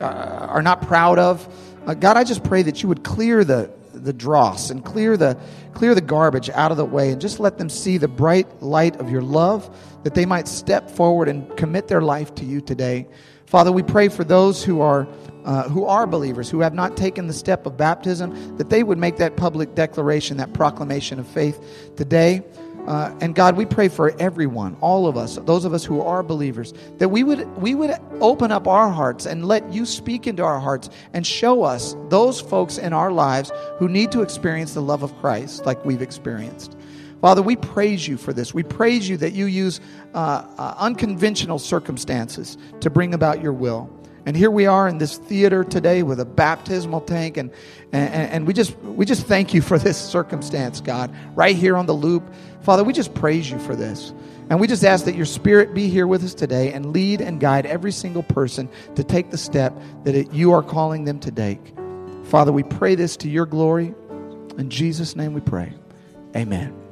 uh, 0.00 0.04
are 0.04 0.62
not 0.62 0.82
proud 0.82 1.18
of. 1.18 1.46
Uh, 1.86 1.94
God, 1.94 2.16
I 2.16 2.24
just 2.24 2.44
pray 2.44 2.62
that 2.62 2.82
you 2.82 2.88
would 2.88 3.04
clear 3.04 3.44
the 3.44 3.70
the 3.92 4.12
dross 4.12 4.70
and 4.70 4.84
clear 4.84 5.16
the 5.16 5.36
clear 5.72 5.94
the 5.94 6.00
garbage 6.00 6.48
out 6.50 6.70
of 6.70 6.76
the 6.76 6.84
way 6.84 7.10
and 7.10 7.20
just 7.20 7.40
let 7.40 7.58
them 7.58 7.68
see 7.68 7.98
the 7.98 8.08
bright 8.08 8.62
light 8.62 8.96
of 8.96 9.10
your 9.10 9.22
love 9.22 9.74
that 10.04 10.14
they 10.14 10.26
might 10.26 10.46
step 10.48 10.90
forward 10.90 11.28
and 11.28 11.56
commit 11.56 11.88
their 11.88 12.02
life 12.02 12.34
to 12.34 12.44
you 12.44 12.60
today. 12.60 13.06
Father, 13.46 13.72
we 13.72 13.82
pray 13.82 14.08
for 14.08 14.24
those 14.24 14.62
who 14.64 14.80
are 14.80 15.06
uh, 15.44 15.68
who 15.68 15.84
are 15.84 16.06
believers, 16.06 16.50
who 16.50 16.60
have 16.60 16.74
not 16.74 16.96
taken 16.96 17.28
the 17.28 17.32
step 17.32 17.66
of 17.66 17.76
baptism, 17.76 18.56
that 18.56 18.68
they 18.68 18.82
would 18.82 18.98
make 18.98 19.16
that 19.16 19.36
public 19.36 19.76
declaration, 19.76 20.36
that 20.38 20.52
proclamation 20.52 21.20
of 21.20 21.26
faith 21.26 21.94
today. 21.96 22.42
Uh, 22.86 23.12
and 23.20 23.34
God, 23.34 23.56
we 23.56 23.66
pray 23.66 23.88
for 23.88 24.14
everyone, 24.20 24.76
all 24.80 25.06
of 25.06 25.16
us, 25.16 25.36
those 25.36 25.64
of 25.64 25.74
us 25.74 25.84
who 25.84 26.00
are 26.00 26.22
believers, 26.22 26.72
that 26.98 27.08
we 27.08 27.24
would 27.24 27.46
we 27.60 27.74
would 27.74 27.96
open 28.20 28.52
up 28.52 28.68
our 28.68 28.90
hearts 28.90 29.26
and 29.26 29.46
let 29.46 29.72
you 29.72 29.84
speak 29.84 30.26
into 30.26 30.44
our 30.44 30.60
hearts 30.60 30.88
and 31.12 31.26
show 31.26 31.64
us 31.64 31.96
those 32.08 32.40
folks 32.40 32.78
in 32.78 32.92
our 32.92 33.10
lives 33.10 33.50
who 33.78 33.88
need 33.88 34.12
to 34.12 34.22
experience 34.22 34.74
the 34.74 34.82
love 34.82 35.02
of 35.02 35.16
Christ 35.18 35.66
like 35.66 35.84
we've 35.84 36.02
experienced. 36.02 36.76
Father, 37.20 37.42
we 37.42 37.56
praise 37.56 38.06
you 38.06 38.16
for 38.16 38.32
this. 38.32 38.52
We 38.52 38.62
praise 38.62 39.08
you 39.08 39.16
that 39.16 39.32
you 39.32 39.46
use 39.46 39.80
uh, 40.14 40.46
uh, 40.58 40.74
unconventional 40.78 41.58
circumstances 41.58 42.58
to 42.80 42.90
bring 42.90 43.14
about 43.14 43.42
your 43.42 43.52
will. 43.52 43.90
And 44.26 44.36
here 44.36 44.50
we 44.50 44.66
are 44.66 44.88
in 44.88 44.98
this 44.98 45.16
theater 45.16 45.62
today 45.62 46.02
with 46.02 46.18
a 46.18 46.24
baptismal 46.24 47.00
tank, 47.02 47.36
and, 47.36 47.52
and, 47.92 48.30
and 48.32 48.46
we, 48.46 48.52
just, 48.52 48.76
we 48.80 49.06
just 49.06 49.26
thank 49.26 49.54
you 49.54 49.62
for 49.62 49.78
this 49.78 49.96
circumstance, 49.96 50.80
God, 50.80 51.14
right 51.36 51.54
here 51.54 51.76
on 51.76 51.86
the 51.86 51.94
loop. 51.94 52.28
Father, 52.62 52.82
we 52.82 52.92
just 52.92 53.14
praise 53.14 53.48
you 53.48 53.60
for 53.60 53.76
this. 53.76 54.12
And 54.50 54.60
we 54.60 54.66
just 54.66 54.84
ask 54.84 55.04
that 55.04 55.14
your 55.14 55.26
spirit 55.26 55.74
be 55.74 55.88
here 55.88 56.06
with 56.06 56.24
us 56.24 56.34
today 56.34 56.72
and 56.72 56.92
lead 56.92 57.20
and 57.20 57.40
guide 57.40 57.66
every 57.66 57.92
single 57.92 58.22
person 58.24 58.68
to 58.96 59.04
take 59.04 59.30
the 59.30 59.38
step 59.38 59.76
that 60.04 60.14
it, 60.14 60.32
you 60.32 60.52
are 60.52 60.62
calling 60.62 61.04
them 61.04 61.18
to 61.20 61.30
take. 61.30 61.74
Father, 62.24 62.52
we 62.52 62.64
pray 62.64 62.96
this 62.96 63.16
to 63.18 63.28
your 63.28 63.46
glory. 63.46 63.94
In 64.58 64.70
Jesus' 64.70 65.14
name 65.14 65.34
we 65.34 65.40
pray. 65.40 65.72
Amen. 66.34 66.85